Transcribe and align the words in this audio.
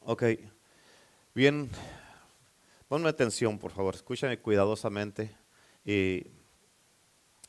Ok, 0.00 0.24
bien, 1.34 1.70
ponme 2.88 3.08
atención 3.08 3.58
por 3.58 3.70
favor, 3.70 3.94
escúchame 3.94 4.38
cuidadosamente 4.38 5.34
y 5.84 6.26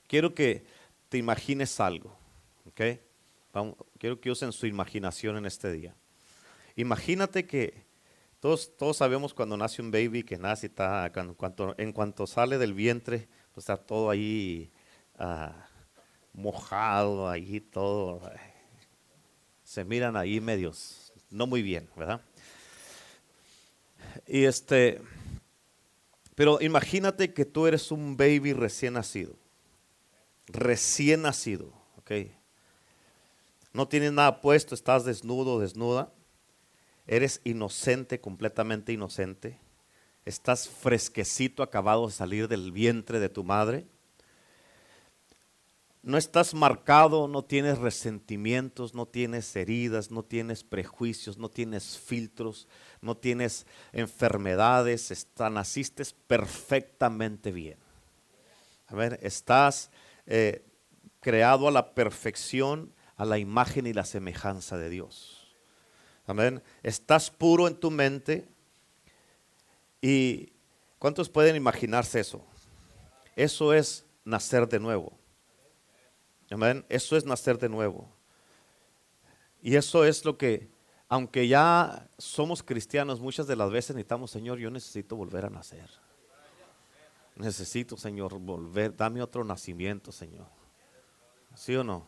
quiero 0.07 0.34
que 0.34 0.65
te 1.10 1.18
imagines 1.18 1.79
algo, 1.79 2.15
ok. 2.65 2.81
Quiero 3.99 4.20
que 4.20 4.31
usen 4.31 4.52
su 4.52 4.65
imaginación 4.65 5.38
en 5.38 5.46
este 5.46 5.71
día. 5.71 5.96
Imagínate 6.76 7.46
que 7.46 7.86
todos, 8.40 8.76
todos 8.76 8.98
sabemos 8.98 9.34
cuando 9.34 9.56
nace 9.56 9.82
un 9.82 9.92
baby 9.92 10.24
que 10.24 10.38
nace, 10.38 10.68
está, 10.68 11.12
en, 11.16 11.34
cuanto, 11.36 11.76
en 11.78 11.94
cuanto 11.94 12.26
sale 12.26 12.58
del 12.58 12.74
vientre, 12.74 13.28
pues 13.54 13.64
está 13.64 13.78
todo 13.78 14.10
ahí 14.10 14.72
ah, 15.20 15.68
mojado, 16.34 17.30
ahí 17.30 17.62
todo. 17.62 18.22
Se 19.64 19.84
miran 19.84 20.16
ahí 20.16 20.40
medios, 20.40 21.14
no 21.30 21.48
muy 21.48 21.62
bien, 21.62 21.90
¿verdad? 21.95 22.21
Y 24.27 24.44
este, 24.44 25.02
pero 26.35 26.62
imagínate 26.62 27.34
que 27.34 27.45
tú 27.45 27.68
eres 27.68 27.91
un 27.91 28.18
baby 28.18 28.54
recién 28.54 28.94
nacido, 28.94 29.35
recién 30.48 31.23
nacido, 31.23 31.73
¿ok? 31.98 32.12
No 33.71 33.88
tienes 33.88 34.12
nada 34.12 34.41
puesto, 34.41 34.76
estás 34.76 35.05
desnudo, 35.05 35.59
desnuda 35.59 36.13
Eres 37.05 37.41
inocente, 37.43 38.21
completamente 38.21 38.93
inocente. 38.93 39.59
Estás 40.26 40.70
fresquecito, 40.70 41.63
acabado 41.63 42.07
de 42.07 42.13
salir 42.13 42.48
del 42.48 42.71
vientre 42.71 43.20
de 43.20 43.30
tu 43.30 43.43
madre. 43.43 43.85
No 46.03 46.17
estás 46.17 46.53
marcado, 46.53 47.30
no 47.30 47.45
tienes 47.45 47.77
resentimientos, 47.77 48.93
no 48.93 49.05
tienes 49.05 49.55
heridas, 49.55 50.12
no 50.12 50.21
tienes 50.21 50.66
prejuicios, 50.66 51.38
no 51.38 51.49
tienes 51.49 51.98
filtros, 51.98 52.67
no 52.99 53.16
tienes 53.16 53.66
enfermedades. 53.93 55.12
Está, 55.12 55.49
naciste 55.49 56.04
perfectamente 56.27 57.54
bien. 57.54 57.77
A 58.87 58.96
ver, 58.96 59.18
estás 59.24 59.91
eh, 60.26 60.65
creado 61.21 61.70
a 61.70 61.71
la 61.71 61.96
perfección, 61.96 62.93
a 63.15 63.24
la 63.24 63.37
imagen 63.37 63.87
y 63.87 63.93
la 63.93 64.04
semejanza 64.04 64.78
de 64.78 64.90
Dios. 64.90 65.56
Amén. 66.28 66.62
Estás 66.84 67.31
puro 67.31 67.66
en 67.66 67.76
tu 67.76 67.90
mente. 67.90 68.46
¿Y 70.02 70.52
cuántos 71.00 71.30
pueden 71.30 71.56
imaginarse 71.56 72.20
eso? 72.20 72.46
Eso 73.38 73.74
es 73.74 74.06
nacer 74.26 74.68
de 74.68 74.81
nuevo. 74.81 75.23
Amén. 76.54 76.86
Eso 76.90 77.18
es 77.18 77.26
nacer 77.26 77.58
de 77.58 77.70
nuevo. 77.70 78.09
Y 79.62 79.76
eso 79.76 80.06
es 80.06 80.23
lo 80.26 80.38
que, 80.38 80.70
aunque 81.08 81.48
ya 81.48 82.09
somos 82.18 82.62
cristianos, 82.62 83.20
muchas 83.20 83.48
de 83.48 83.56
las 83.56 83.72
veces 83.72 83.96
necesitamos, 83.96 84.32
Señor, 84.32 84.59
yo 84.59 84.70
necesito 84.70 85.16
volver 85.16 85.46
a 85.46 85.50
nacer. 85.50 85.90
Necesito, 87.36 87.98
Señor, 87.98 88.38
volver, 88.40 88.96
dame 88.96 89.22
otro 89.22 89.44
nacimiento, 89.44 90.12
Señor. 90.12 90.48
¿Sí 91.56 91.76
o 91.76 91.84
no? 91.84 92.06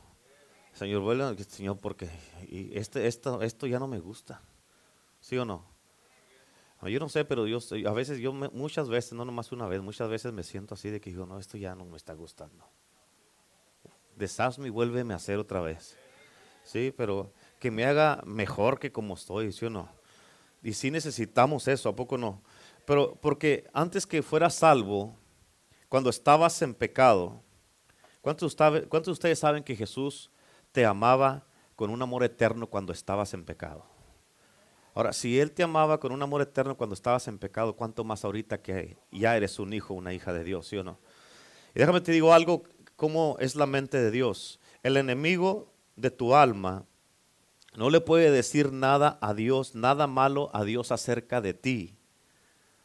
Señor, 0.73 1.01
vuelve, 1.01 1.43
Señor, 1.45 1.77
porque 1.77 2.09
este, 2.49 3.07
esto, 3.07 3.41
esto 3.41 3.65
ya 3.65 3.79
no 3.79 3.87
me 3.87 3.99
gusta. 3.99 4.41
¿Sí 5.21 5.37
o 5.37 5.45
no? 5.45 5.65
Yo 6.83 6.99
no 6.99 7.09
sé, 7.09 7.25
pero 7.25 7.47
yo, 7.47 7.59
a 7.87 7.93
veces, 7.93 8.19
yo 8.19 8.31
muchas 8.31 8.89
veces, 8.89 9.13
no 9.13 9.25
nomás 9.25 9.51
una 9.51 9.67
vez, 9.67 9.81
muchas 9.81 10.07
veces 10.07 10.33
me 10.33 10.43
siento 10.43 10.75
así 10.75 10.91
de 10.91 11.01
que 11.01 11.09
digo, 11.09 11.25
no, 11.25 11.39
esto 11.39 11.57
ya 11.57 11.73
no 11.73 11.85
me 11.85 11.97
está 11.97 12.13
gustando. 12.13 12.69
Deshazme 14.15 14.67
y 14.67 14.71
vuélveme 14.71 15.13
a 15.13 15.17
hacer 15.17 15.37
otra 15.37 15.61
vez. 15.61 15.97
Sí, 16.63 16.93
pero 16.95 17.31
que 17.59 17.71
me 17.71 17.85
haga 17.85 18.21
mejor 18.25 18.79
que 18.79 18.91
como 18.91 19.13
estoy, 19.13 19.51
¿sí 19.51 19.65
o 19.65 19.69
no? 19.69 19.89
Y 20.63 20.73
sí 20.73 20.89
necesitamos 20.89 21.67
eso, 21.67 21.89
¿a 21.89 21.95
poco 21.95 22.17
no? 22.17 22.41
Pero 22.85 23.15
porque 23.21 23.67
antes 23.73 24.05
que 24.05 24.23
fuera 24.23 24.49
salvo, 24.49 25.15
cuando 25.89 26.09
estabas 26.09 26.61
en 26.61 26.73
pecado, 26.73 27.43
¿cuántos, 28.21 28.55
¿cuántos 28.55 29.05
de 29.05 29.11
ustedes 29.11 29.39
saben 29.39 29.63
que 29.63 29.75
Jesús 29.75 30.31
te 30.71 30.85
amaba 30.85 31.45
con 31.75 31.89
un 31.89 32.01
amor 32.01 32.23
eterno 32.23 32.67
cuando 32.67 32.93
estabas 32.93 33.33
en 33.33 33.43
pecado. 33.45 33.85
Ahora, 34.93 35.11
si 35.11 35.39
Él 35.39 35.51
te 35.51 35.63
amaba 35.63 35.99
con 35.99 36.13
un 36.13 36.21
amor 36.21 36.41
eterno 36.41 36.77
cuando 36.77 36.93
estabas 36.93 37.27
en 37.27 37.37
pecado, 37.37 37.75
¿cuánto 37.75 38.03
más 38.05 38.23
ahorita 38.23 38.61
que 38.61 38.97
ya 39.11 39.35
eres 39.35 39.59
un 39.59 39.73
hijo, 39.73 39.93
una 39.93 40.13
hija 40.13 40.31
de 40.31 40.43
Dios, 40.45 40.67
sí 40.67 40.77
o 40.77 40.83
no? 40.83 40.99
Y 41.73 41.79
déjame 41.79 41.99
te 41.99 42.13
digo 42.13 42.33
algo, 42.33 42.63
cómo 42.95 43.37
es 43.39 43.55
la 43.55 43.65
mente 43.65 43.97
de 43.97 44.11
Dios. 44.11 44.59
El 44.83 44.97
enemigo 44.97 45.71
de 45.95 46.11
tu 46.11 46.35
alma 46.35 46.85
no 47.75 47.89
le 47.89 48.01
puede 48.01 48.31
decir 48.31 48.71
nada 48.71 49.17
a 49.21 49.33
Dios, 49.33 49.75
nada 49.75 50.07
malo 50.07 50.49
a 50.53 50.63
Dios 50.63 50.91
acerca 50.91 51.41
de 51.41 51.53
ti. 51.53 51.95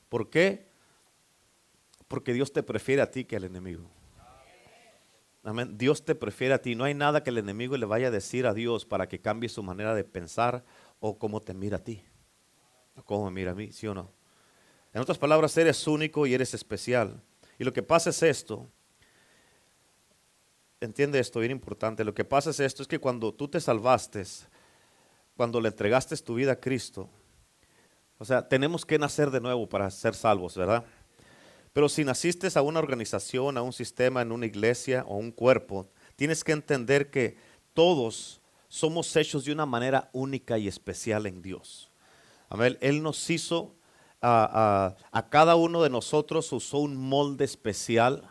¿Por 0.09 0.31
qué? 0.31 0.69
Porque 2.09 2.32
Dios 2.32 2.53
te 2.53 2.62
prefiere 2.62 3.03
a 3.03 3.10
ti 3.10 3.25
que 3.25 3.37
al 3.37 3.44
enemigo. 3.44 3.88
Amén. 5.43 5.78
Dios 5.78 6.04
te 6.04 6.15
prefiere 6.15 6.54
a 6.54 6.60
ti. 6.60 6.75
No 6.75 6.84
hay 6.84 6.94
nada 6.94 7.22
que 7.22 7.31
el 7.31 7.38
enemigo 7.38 7.77
le 7.77 7.87
vaya 7.87 8.09
a 8.09 8.10
decir 8.10 8.47
a 8.47 8.53
Dios 8.53 8.84
para 8.84 9.09
que 9.09 9.21
cambie 9.21 9.48
su 9.48 9.62
manera 9.62 9.94
de 9.94 10.04
pensar 10.04 10.65
o 10.98 11.19
cómo 11.19 11.41
te 11.41 11.54
mira 11.54 11.78
a 11.78 11.84
ti. 11.84 12.03
O 12.97 13.04
cómo 13.04 13.27
me 13.27 13.31
mira 13.31 13.53
a 13.53 13.54
mí, 13.54 13.72
¿sí 13.72 13.87
o 13.87 13.94
no? 13.94 14.10
En 14.92 15.00
otras 15.00 15.19
palabras, 15.19 15.56
eres 15.56 15.87
único 15.87 16.27
y 16.27 16.34
eres 16.34 16.53
especial. 16.53 17.22
Y 17.59 17.65
lo 17.65 17.72
que 17.72 17.82
pasa 17.82 18.10
es 18.10 18.22
esto. 18.22 18.69
Entiende 20.80 21.18
esto, 21.18 21.41
bien 21.41 21.52
importante. 21.52 22.04
Lo 22.04 22.14
que 22.14 22.24
pasa 22.24 22.50
es 22.50 22.60
esto, 22.60 22.82
es 22.82 22.88
que 22.88 22.98
cuando 22.98 23.34
tú 23.34 23.48
te 23.48 23.60
salvaste, 23.60 24.24
cuando 25.36 25.60
le 25.60 25.68
entregaste 25.68 26.16
tu 26.16 26.36
vida 26.36 26.52
a 26.52 26.60
Cristo, 26.60 27.10
o 28.16 28.24
sea, 28.24 28.48
tenemos 28.48 28.86
que 28.86 28.98
nacer 28.98 29.30
de 29.30 29.41
nuevo 29.41 29.68
para 29.68 29.91
ser 29.91 30.14
salvos, 30.14 30.56
¿verdad? 30.56 30.84
Pero 31.74 31.88
si 31.88 32.02
naciste 32.02 32.48
a 32.54 32.62
una 32.62 32.78
organización, 32.78 33.58
a 33.58 33.62
un 33.62 33.74
sistema, 33.74 34.22
en 34.22 34.32
una 34.32 34.46
iglesia 34.46 35.04
o 35.06 35.16
un 35.16 35.32
cuerpo, 35.32 35.88
tienes 36.16 36.42
que 36.44 36.52
entender 36.52 37.10
que 37.10 37.36
todos 37.74 38.41
somos 38.68 39.14
hechos 39.16 39.44
de 39.44 39.52
una 39.52 39.66
manera 39.66 40.08
única 40.12 40.56
y 40.56 40.66
especial 40.66 41.26
en 41.26 41.42
Dios. 41.42 41.91
Amén. 42.48 42.78
Él 42.80 43.02
nos 43.02 43.28
hizo, 43.28 43.76
a, 44.22 44.97
a 45.12 45.28
cada 45.28 45.56
uno 45.56 45.82
de 45.82 45.91
nosotros 45.91 46.50
usó 46.52 46.78
un 46.78 46.97
molde 46.97 47.44
especial. 47.44 48.28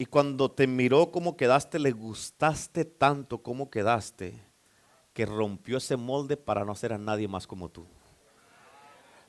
Y 0.00 0.06
cuando 0.06 0.50
te 0.50 0.66
miró 0.66 1.10
cómo 1.10 1.36
quedaste, 1.36 1.78
le 1.78 1.90
gustaste 1.90 2.86
tanto 2.86 3.42
cómo 3.42 3.68
quedaste, 3.68 4.32
que 5.12 5.26
rompió 5.26 5.76
ese 5.76 5.98
molde 5.98 6.38
para 6.38 6.64
no 6.64 6.72
hacer 6.72 6.94
a 6.94 6.96
nadie 6.96 7.28
más 7.28 7.46
como 7.46 7.68
tú. 7.68 7.84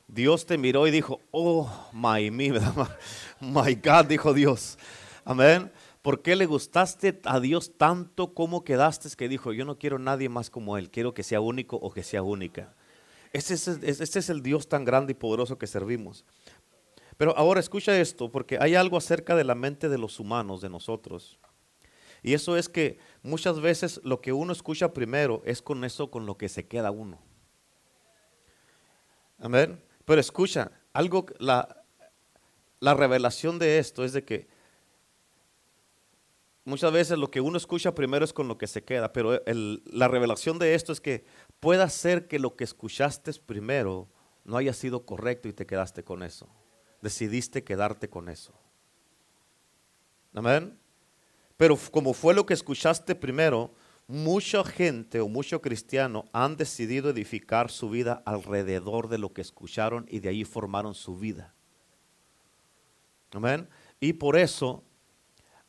Dios 0.07 0.45
te 0.45 0.57
miró 0.57 0.87
y 0.87 0.91
dijo, 0.91 1.19
oh, 1.31 1.69
my, 1.91 2.31
me, 2.31 2.51
my 3.41 3.75
God, 3.83 4.05
dijo 4.07 4.33
Dios. 4.33 4.77
Amén. 5.25 5.69
¿Por 6.01 6.21
qué 6.21 6.37
le 6.37 6.45
gustaste 6.45 7.19
a 7.25 7.41
Dios 7.41 7.73
tanto 7.77 8.33
como 8.33 8.63
quedaste 8.63 9.09
que 9.17 9.27
dijo, 9.27 9.51
yo 9.51 9.65
no 9.65 9.77
quiero 9.77 9.99
nadie 9.99 10.29
más 10.29 10.49
como 10.49 10.77
Él, 10.77 10.89
quiero 10.89 11.13
que 11.13 11.23
sea 11.23 11.41
único 11.41 11.75
o 11.75 11.91
que 11.91 12.03
sea 12.03 12.23
única? 12.23 12.73
Este 13.33 13.55
es, 13.55 13.67
este 13.67 14.19
es 14.19 14.29
el 14.29 14.41
Dios 14.41 14.69
tan 14.69 14.85
grande 14.85 15.11
y 15.11 15.15
poderoso 15.15 15.57
que 15.57 15.67
servimos. 15.67 16.23
Pero 17.21 17.37
ahora 17.37 17.59
escucha 17.59 17.95
esto, 17.99 18.31
porque 18.31 18.57
hay 18.59 18.73
algo 18.73 18.97
acerca 18.97 19.35
de 19.35 19.43
la 19.43 19.53
mente 19.53 19.89
de 19.89 19.99
los 19.99 20.19
humanos, 20.19 20.59
de 20.59 20.71
nosotros. 20.71 21.37
Y 22.23 22.33
eso 22.33 22.57
es 22.57 22.67
que 22.67 22.97
muchas 23.21 23.61
veces 23.61 24.01
lo 24.03 24.21
que 24.21 24.33
uno 24.33 24.51
escucha 24.51 24.91
primero 24.91 25.43
es 25.45 25.61
con 25.61 25.83
eso 25.83 26.09
con 26.09 26.25
lo 26.25 26.35
que 26.35 26.49
se 26.49 26.67
queda 26.67 26.89
uno. 26.89 27.21
Amén. 29.37 29.79
Pero 30.03 30.19
escucha, 30.19 30.71
algo, 30.93 31.27
la, 31.37 31.83
la 32.79 32.95
revelación 32.95 33.59
de 33.59 33.77
esto 33.77 34.03
es 34.03 34.13
de 34.13 34.25
que 34.25 34.47
muchas 36.65 36.91
veces 36.91 37.19
lo 37.19 37.29
que 37.29 37.39
uno 37.39 37.57
escucha 37.57 37.93
primero 37.93 38.25
es 38.25 38.33
con 38.33 38.47
lo 38.47 38.57
que 38.57 38.65
se 38.65 38.83
queda, 38.83 39.13
pero 39.13 39.39
la 39.45 40.07
revelación 40.07 40.57
de 40.57 40.73
esto 40.73 40.91
es 40.91 40.99
que 40.99 41.23
pueda 41.59 41.87
ser 41.87 42.27
que 42.27 42.39
lo 42.39 42.55
que 42.55 42.63
escuchaste 42.63 43.31
primero 43.45 44.09
no 44.43 44.57
haya 44.57 44.73
sido 44.73 45.05
correcto 45.05 45.47
y 45.47 45.53
te 45.53 45.67
quedaste 45.67 46.03
con 46.03 46.23
eso. 46.23 46.49
Decidiste 47.01 47.63
quedarte 47.63 48.09
con 48.09 48.29
eso. 48.29 48.53
Amén. 50.33 50.77
Pero 51.57 51.77
como 51.91 52.13
fue 52.13 52.33
lo 52.33 52.45
que 52.45 52.53
escuchaste 52.53 53.15
primero, 53.15 53.73
mucha 54.07 54.63
gente 54.63 55.19
o 55.19 55.27
mucho 55.27 55.61
cristiano 55.61 56.25
han 56.33 56.57
decidido 56.57 57.09
edificar 57.09 57.69
su 57.69 57.89
vida 57.89 58.21
alrededor 58.25 59.09
de 59.09 59.17
lo 59.17 59.33
que 59.33 59.41
escucharon 59.41 60.05
y 60.09 60.19
de 60.19 60.29
ahí 60.29 60.43
formaron 60.43 60.93
su 60.93 61.17
vida. 61.17 61.53
Amén. 63.31 63.69
Y 63.99 64.13
por 64.13 64.37
eso 64.37 64.83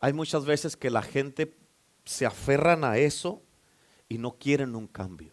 hay 0.01 0.13
muchas 0.13 0.45
veces 0.45 0.77
que 0.77 0.91
la 0.91 1.03
gente 1.03 1.57
se 2.05 2.27
aferran 2.27 2.85
a 2.85 2.99
eso 2.99 3.43
y 4.09 4.19
no 4.19 4.33
quieren 4.33 4.75
un 4.75 4.89
cambio. 4.89 5.33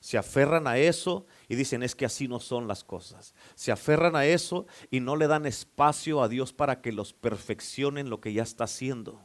Se 0.00 0.18
aferran 0.18 0.66
a 0.66 0.76
eso 0.76 1.26
y 1.48 1.56
dicen 1.56 1.82
es 1.82 1.94
que 1.94 2.06
así 2.06 2.28
no 2.28 2.40
son 2.40 2.68
las 2.68 2.84
cosas. 2.84 3.34
Se 3.54 3.72
aferran 3.72 4.16
a 4.16 4.26
eso 4.26 4.66
y 4.90 5.00
no 5.00 5.16
le 5.16 5.26
dan 5.26 5.46
espacio 5.46 6.22
a 6.22 6.28
Dios 6.28 6.52
para 6.52 6.80
que 6.80 6.92
los 6.92 7.12
perfeccionen 7.12 8.10
lo 8.10 8.20
que 8.20 8.32
ya 8.32 8.42
está 8.42 8.64
haciendo. 8.64 9.20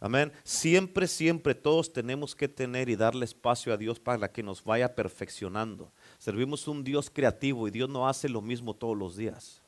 Amén. 0.00 0.32
Siempre, 0.42 1.06
siempre 1.06 1.54
todos 1.54 1.92
tenemos 1.92 2.34
que 2.34 2.48
tener 2.48 2.88
y 2.88 2.96
darle 2.96 3.24
espacio 3.24 3.72
a 3.72 3.76
Dios 3.76 4.00
para 4.00 4.30
que 4.30 4.42
nos 4.42 4.62
vaya 4.62 4.94
perfeccionando. 4.94 5.92
Servimos 6.18 6.68
un 6.68 6.84
Dios 6.84 7.08
creativo 7.08 7.66
y 7.68 7.70
Dios 7.70 7.88
no 7.88 8.06
hace 8.06 8.28
lo 8.28 8.42
mismo 8.42 8.74
todos 8.74 8.96
los 8.96 9.16
días. 9.16 9.62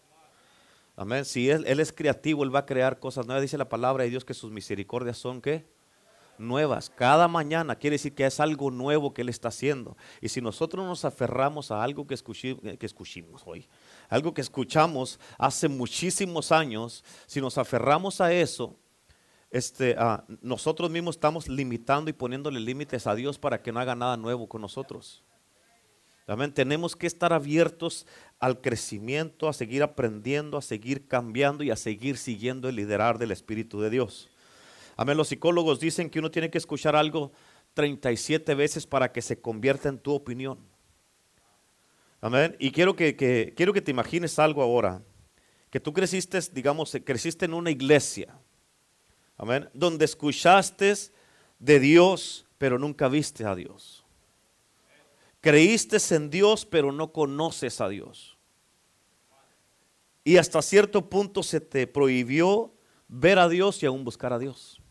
Amén. 0.94 1.24
Si 1.24 1.50
él, 1.50 1.64
es 1.66 1.92
creativo, 1.92 2.42
Él 2.42 2.54
va 2.54 2.60
a 2.60 2.66
crear 2.66 2.98
cosas 2.98 3.26
nuevas. 3.26 3.42
Dice 3.42 3.58
la 3.58 3.68
palabra 3.68 4.04
de 4.04 4.10
Dios 4.10 4.24
que 4.24 4.34
sus 4.34 4.50
misericordias 4.50 5.18
son 5.18 5.40
qué? 5.40 5.66
Nuevas. 6.38 6.90
Cada 6.90 7.28
mañana 7.28 7.76
quiere 7.76 7.94
decir 7.94 8.14
que 8.14 8.26
es 8.26 8.40
algo 8.40 8.70
nuevo 8.70 9.12
que 9.14 9.22
Él 9.22 9.28
está 9.28 9.48
haciendo. 9.48 9.96
Y 10.20 10.28
si 10.28 10.40
nosotros 10.40 10.84
nos 10.84 11.04
aferramos 11.04 11.70
a 11.70 11.82
algo 11.82 12.06
que, 12.06 12.14
escuchimos, 12.14 12.60
que 12.78 12.86
escuchimos 12.86 13.42
hoy, 13.46 13.66
algo 14.08 14.34
que 14.34 14.40
escuchamos 14.40 15.18
hace 15.38 15.68
muchísimos 15.68 16.52
años, 16.52 17.04
si 17.26 17.40
nos 17.40 17.58
aferramos 17.58 18.20
a 18.20 18.32
eso, 18.32 18.76
este, 19.50 19.94
ah, 19.98 20.24
nosotros 20.42 20.90
mismos 20.90 21.16
estamos 21.16 21.48
limitando 21.48 22.10
y 22.10 22.12
poniéndole 22.12 22.60
límites 22.60 23.06
a 23.06 23.14
Dios 23.14 23.38
para 23.38 23.62
que 23.62 23.72
no 23.72 23.80
haga 23.80 23.94
nada 23.94 24.16
nuevo 24.16 24.48
con 24.48 24.60
nosotros. 24.60 25.22
Amén. 26.26 26.52
Tenemos 26.52 26.96
que 26.96 27.06
estar 27.06 27.32
abiertos 27.32 28.04
al 28.40 28.60
crecimiento, 28.60 29.48
a 29.48 29.52
seguir 29.52 29.84
aprendiendo, 29.84 30.58
a 30.58 30.62
seguir 30.62 31.06
cambiando 31.06 31.62
y 31.62 31.70
a 31.70 31.76
seguir 31.76 32.16
siguiendo 32.16 32.68
el 32.68 32.74
liderar 32.74 33.18
del 33.18 33.30
Espíritu 33.30 33.80
de 33.80 33.90
Dios. 33.90 34.28
Amén. 34.96 35.16
Los 35.16 35.28
psicólogos 35.28 35.78
dicen 35.78 36.10
que 36.10 36.18
uno 36.18 36.30
tiene 36.30 36.50
que 36.50 36.58
escuchar 36.58 36.96
algo 36.96 37.32
37 37.74 38.54
veces 38.54 38.86
para 38.86 39.12
que 39.12 39.20
se 39.20 39.40
convierta 39.40 39.90
en 39.90 39.98
tu 39.98 40.14
opinión. 40.14 40.58
Amén. 42.20 42.56
Y 42.58 42.70
quiero 42.70 42.96
que, 42.96 43.14
quiero 43.54 43.72
que 43.72 43.82
te 43.82 43.90
imagines 43.90 44.38
algo 44.38 44.62
ahora. 44.62 45.02
Que 45.70 45.78
tú 45.78 45.92
creciste, 45.92 46.40
digamos, 46.52 46.96
creciste 47.04 47.44
en 47.44 47.52
una 47.52 47.70
iglesia. 47.70 48.38
Amén. 49.36 49.68
Donde 49.74 50.06
escuchaste 50.06 50.94
de 51.58 51.80
Dios, 51.80 52.46
pero 52.56 52.78
nunca 52.78 53.08
viste 53.08 53.44
a 53.44 53.54
Dios. 53.54 54.04
Creíste 55.42 55.98
en 56.14 56.30
Dios, 56.30 56.64
pero 56.64 56.90
no 56.90 57.12
conoces 57.12 57.80
a 57.80 57.88
Dios. 57.88 58.36
Y 60.24 60.38
hasta 60.38 60.60
cierto 60.62 61.08
punto 61.08 61.42
se 61.42 61.60
te 61.60 61.86
prohibió 61.86 62.72
ver 63.06 63.38
a 63.38 63.48
Dios 63.48 63.80
y 63.82 63.86
aún 63.86 64.02
buscar 64.02 64.32
a 64.32 64.38
Dios. 64.38 64.82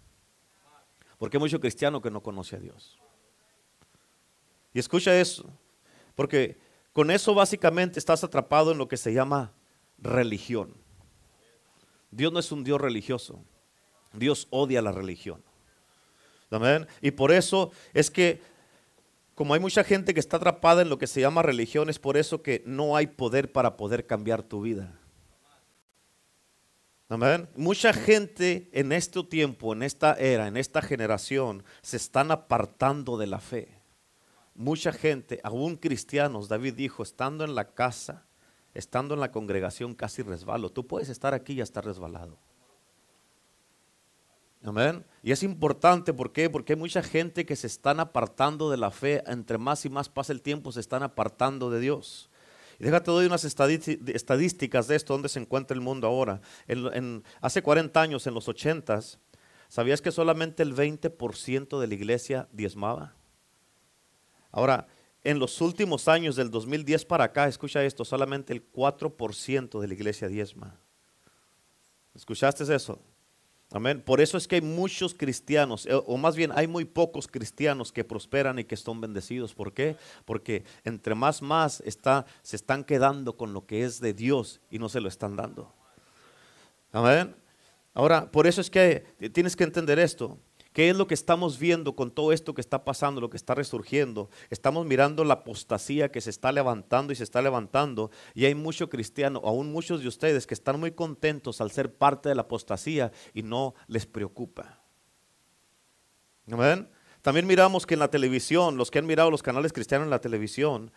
Porque 1.18 1.38
hay 1.38 1.42
mucho 1.42 1.60
cristiano 1.60 2.02
que 2.02 2.12
no 2.12 2.22
conoce 2.22 2.56
a 2.56 2.60
Dios. 2.60 2.98
Y 4.74 4.80
escucha 4.80 5.18
eso, 5.20 5.50
porque 6.16 6.58
con 6.92 7.10
eso 7.12 7.34
básicamente 7.34 8.00
estás 8.00 8.24
atrapado 8.24 8.72
en 8.72 8.78
lo 8.78 8.88
que 8.88 8.98
se 8.98 9.14
llama 9.14 9.54
religión. 9.98 10.74
Dios 12.12 12.32
no 12.32 12.40
es 12.40 12.52
un 12.52 12.64
Dios 12.64 12.80
religioso. 12.80 13.42
Dios 14.14 14.48
odia 14.50 14.82
la 14.82 14.92
religión. 14.92 15.44
Amén. 16.50 16.88
Y 17.02 17.12
por 17.12 17.32
eso 17.32 17.72
es 17.94 18.10
que 18.10 18.42
como 19.36 19.54
hay 19.54 19.60
mucha 19.60 19.84
gente 19.84 20.14
que 20.14 20.22
está 20.22 20.38
atrapada 20.38 20.82
en 20.82 20.90
lo 20.90 20.98
que 20.98 21.08
se 21.08 21.20
llama 21.20 21.42
religión, 21.42 21.90
es 21.90 22.00
por 22.00 22.16
eso 22.16 22.42
que 22.42 22.64
no 22.66 22.96
hay 22.96 23.08
poder 23.08 23.52
para 23.52 23.76
poder 23.76 24.08
cambiar 24.08 24.42
tu 24.42 24.62
vida. 24.62 24.98
Amén. 27.07 27.48
Mucha 27.56 27.94
gente 27.94 28.69
en 28.74 28.92
este 28.92 29.24
tiempo, 29.24 29.74
en 29.74 29.84
esta 29.84 30.13
era, 30.13 30.48
en 30.48 30.57
esta 30.57 30.81
generación, 30.81 31.63
se 31.81 31.98
están 31.98 32.31
apartando 32.31 33.18
de 33.18 33.28
la 33.28 33.40
fe. 33.40 33.80
Mucha 34.56 34.92
gente, 34.92 35.40
aún 35.44 35.75
cristianos, 35.75 36.48
David 36.48 36.74
dijo, 36.74 37.04
estando 37.04 37.44
en 37.44 37.54
la 37.54 37.74
casa, 37.74 38.25
estando 38.74 39.13
en 39.13 39.19
la 39.19 39.31
congregación, 39.31 39.94
casi 39.94 40.24
resbalo. 40.24 40.72
Tú 40.72 40.88
puedes 40.88 41.10
estar 41.10 41.34
aquí 41.34 41.54
y 41.54 41.62
estar 41.62 41.86
resbalado. 41.86 42.38
Amén. 44.63 45.06
Y 45.22 45.31
es 45.31 45.44
importante, 45.44 46.12
¿por 46.12 46.31
qué? 46.31 46.50
Porque 46.50 46.74
hay 46.74 46.80
mucha 46.80 47.04
gente 47.04 47.46
que 47.46 47.56
se 47.56 47.68
están 47.68 48.00
apartando 48.00 48.72
de 48.72 48.78
la 48.78 48.90
fe. 48.90 49.24
Entre 49.28 49.60
más 49.60 49.86
y 49.86 49.90
más 49.90 50.10
pasa 50.10 50.34
el 50.34 50.42
tiempo, 50.42 50.72
se 50.72 50.80
están 50.80 51.04
apartando 51.04 51.69
de 51.69 51.80
Dios. 51.80 52.31
Y 52.80 52.83
déjate 52.83 53.12
doy 53.12 53.25
unas 53.25 53.45
estadísticas 53.45 54.88
de 54.88 54.95
esto, 54.95 55.13
donde 55.13 55.30
se 55.30 55.39
encuentra 55.39 55.75
el 55.75 55.81
mundo 55.81 56.07
ahora. 56.07 56.42
En, 56.68 57.24
hace 57.42 57.62
40 57.62 58.01
años, 58.01 58.27
en 58.27 58.33
los 58.33 58.48
80, 58.48 59.00
¿sabías 59.69 60.01
que 60.01 60.12
solamente 60.12 60.63
el 60.63 60.75
20% 60.75 61.80
de 61.80 61.88
la 61.88 61.94
iglesia 61.94 62.48
diezmaba? 62.51 63.16
Ahora, 64.51 64.88
en 65.24 65.39
los 65.39 65.60
últimos 65.62 66.07
años, 66.07 66.36
del 66.36 66.51
2010 66.51 67.06
para 67.06 67.25
acá, 67.25 67.48
escucha 67.48 67.83
esto, 67.83 68.06
solamente 68.06 68.54
el 68.54 68.72
4% 68.72 69.80
de 69.80 69.88
la 69.88 69.94
iglesia 69.94 70.27
diezma. 70.27 70.80
¿Escuchaste 72.13 72.63
eso? 72.74 73.00
Amén. 73.75 74.01
Por 74.01 74.22
eso 74.22 74.38
es 74.38 74.48
que 74.48 74.56
hay 74.56 74.62
muchos 74.62 75.13
cristianos, 75.13 75.86
eh, 75.86 75.92
o 75.94 76.16
más 76.16 76.38
bien 76.38 76.54
hay 76.56 76.66
muy 76.66 76.86
pocos 76.86 77.27
cristianos 77.27 77.92
que 77.92 78.06
prosperan 78.06 78.57
y 78.57 78.63
que 78.63 78.77
son 78.77 79.01
bendecidos. 79.01 79.54
¿Por 79.54 79.74
qué? 79.74 79.98
Porque 80.24 80.63
entre 80.86 81.13
más 81.13 81.42
más 81.42 81.81
está, 81.81 82.25
se 82.42 82.56
están 82.56 82.86
quedando 82.86 83.36
con 83.36 83.51
lo 83.51 83.66
que 83.66 83.83
es 83.83 84.00
de 84.00 84.13
Dios 84.13 84.62
y 84.72 84.80
no 84.80 84.88
se 84.88 85.01
lo 85.01 85.10
están 85.10 85.36
dando. 85.36 85.74
Amén. 86.94 87.36
Ahora, 87.94 88.31
por 88.31 88.48
eso 88.48 88.62
es 88.62 88.69
que 88.69 89.04
tienes 89.33 89.57
que 89.57 89.66
entender 89.66 90.00
esto. 90.00 90.39
¿Qué 90.75 90.89
es 90.89 90.98
lo 90.98 91.07
que 91.07 91.13
estamos 91.13 91.57
viendo 91.57 91.95
con 91.95 92.12
todo 92.12 92.33
esto 92.33 92.54
que 92.54 92.60
está 92.60 92.83
pasando, 92.83 93.22
lo 93.22 93.30
que 93.30 93.38
está 93.38 93.56
resurgiendo? 93.56 94.30
Estamos 94.50 94.86
mirando 94.86 95.24
la 95.24 95.36
apostasía 95.36 96.12
que 96.12 96.19
se 96.19 96.30
está 96.30 96.51
levantando 96.51 97.13
y 97.13 97.16
se 97.16 97.24
está 97.24 97.42
levantando. 97.42 98.12
Y 98.33 98.44
hay 98.44 98.56
muchos 98.56 98.89
cristianos, 98.89 99.42
aún 99.45 99.72
muchos 99.72 100.01
de 100.01 100.10
ustedes, 100.10 100.45
que 100.45 100.54
están 100.54 100.77
muy 100.77 100.92
contentos 100.92 101.62
al 101.62 101.72
ser 101.72 101.95
parte 101.95 102.27
de 102.27 102.36
la 102.36 102.42
apostasía 102.42 103.13
y 103.33 103.42
no 103.42 103.74
les 103.88 104.06
preocupa. 104.06 104.81
¿Amén? 106.51 106.89
También 107.22 107.48
miramos 107.48 107.86
que 107.86 107.94
en 107.94 108.01
la 108.01 108.12
televisión, 108.12 108.75
los 108.75 108.92
que 108.92 109.00
han 109.00 109.06
mirado 109.06 109.31
los 109.31 109.44
canales 109.44 109.72
cristianos 109.72 110.07
en 110.07 110.12
la 110.12 110.19
televisión, 110.19 110.92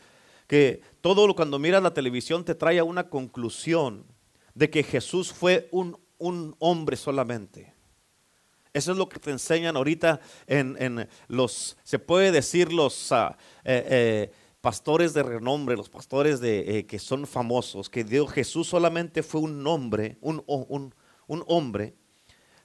que 0.49 0.81
todo 1.01 1.25
lo 1.29 1.37
cuando 1.37 1.61
miras 1.61 1.85
la 1.85 1.95
televisión 1.95 2.45
te 2.45 2.57
trae 2.57 2.81
a 2.81 2.85
una 2.85 3.09
conclusión 3.09 4.07
de 4.55 4.71
que 4.71 4.83
Jesús 4.83 5.33
fue 5.33 5.69
un, 5.71 6.01
un 6.19 6.57
hombre 6.59 6.97
solamente 6.97 7.78
eso 8.73 8.93
es 8.93 8.99
lo 8.99 9.09
que 9.09 9.19
te 9.19 9.31
enseñan 9.31 9.77
ahorita 9.77 10.21
en, 10.47 11.09
los, 11.29 11.77
se 11.85 11.99
puede 11.99 12.33
decir 12.33 12.73
los 12.73 13.13
eh, 13.65 14.31
pastores 14.61 15.15
de 15.15 15.23
renombre, 15.23 15.77
los 15.77 15.89
pastores 15.89 16.41
de, 16.41 16.79
eh, 16.79 16.87
que 16.87 16.99
son 16.99 17.27
famosos, 17.27 17.89
que 17.89 18.05
Dios, 18.05 18.31
Jesús 18.31 18.69
solamente 18.69 19.23
fue 19.23 19.41
un 19.41 19.67
hombre, 19.67 20.19
un, 20.21 20.43
un, 20.47 20.95
un 21.27 21.45
hombre. 21.47 21.95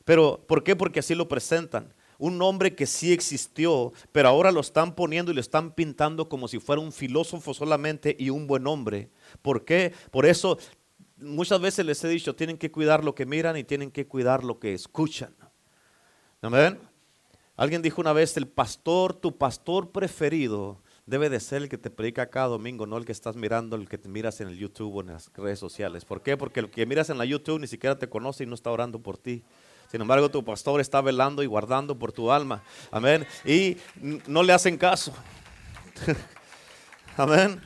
Pero, 0.05 0.43
¿por 0.47 0.63
qué? 0.63 0.75
Porque 0.75 0.99
así 0.99 1.15
lo 1.15 1.27
presentan 1.27 1.93
un 2.23 2.41
hombre 2.41 2.73
que 2.73 2.85
sí 2.85 3.11
existió, 3.11 3.91
pero 4.13 4.29
ahora 4.29 4.51
lo 4.51 4.61
están 4.61 4.95
poniendo 4.95 5.31
y 5.31 5.35
lo 5.35 5.41
están 5.41 5.73
pintando 5.73 6.29
como 6.29 6.47
si 6.47 6.57
fuera 6.57 6.81
un 6.81 6.93
filósofo 6.93 7.53
solamente 7.53 8.15
y 8.17 8.29
un 8.29 8.47
buen 8.47 8.65
hombre. 8.65 9.09
¿Por 9.41 9.65
qué? 9.65 9.93
Por 10.09 10.25
eso 10.25 10.57
muchas 11.17 11.59
veces 11.59 11.85
les 11.85 12.03
he 12.03 12.07
dicho, 12.07 12.33
tienen 12.35 12.57
que 12.57 12.71
cuidar 12.71 13.03
lo 13.03 13.13
que 13.15 13.25
miran 13.25 13.57
y 13.57 13.63
tienen 13.63 13.91
que 13.91 14.07
cuidar 14.07 14.43
lo 14.43 14.59
que 14.59 14.73
escuchan. 14.73 15.35
Amén. 16.43 16.77
Alguien 17.55 17.81
dijo 17.81 18.01
una 18.01 18.11
vez, 18.11 18.35
el 18.35 18.49
pastor, 18.49 19.13
tu 19.13 19.37
pastor 19.37 19.91
preferido 19.91 20.81
debe 21.05 21.29
de 21.29 21.39
ser 21.39 21.61
el 21.61 21.69
que 21.69 21.77
te 21.77 21.89
predica 21.89 22.29
cada 22.29 22.47
domingo, 22.47 22.85
no 22.85 22.97
el 22.97 23.05
que 23.05 23.13
estás 23.13 23.37
mirando, 23.37 23.77
el 23.77 23.87
que 23.87 23.97
te 23.97 24.09
miras 24.09 24.41
en 24.41 24.49
el 24.49 24.57
YouTube 24.57 24.93
o 24.93 24.99
en 24.99 25.07
las 25.07 25.31
redes 25.35 25.57
sociales. 25.57 26.03
¿Por 26.03 26.21
qué? 26.21 26.35
Porque 26.35 26.59
el 26.59 26.69
que 26.69 26.85
miras 26.85 27.09
en 27.09 27.17
la 27.17 27.23
YouTube 27.23 27.61
ni 27.61 27.67
siquiera 27.67 27.97
te 27.97 28.09
conoce 28.09 28.43
y 28.43 28.47
no 28.47 28.55
está 28.55 28.71
orando 28.71 28.99
por 28.99 29.17
ti. 29.17 29.41
Sin 29.89 30.01
embargo, 30.01 30.29
tu 30.29 30.43
pastor 30.43 30.81
está 30.81 30.99
velando 30.99 31.43
y 31.43 31.45
guardando 31.45 31.97
por 31.97 32.11
tu 32.11 32.29
alma. 32.29 32.61
Amén. 32.91 33.25
Y 33.45 33.77
no 34.27 34.43
le 34.43 34.51
hacen 34.51 34.77
caso. 34.77 35.13
Amén. 37.15 37.61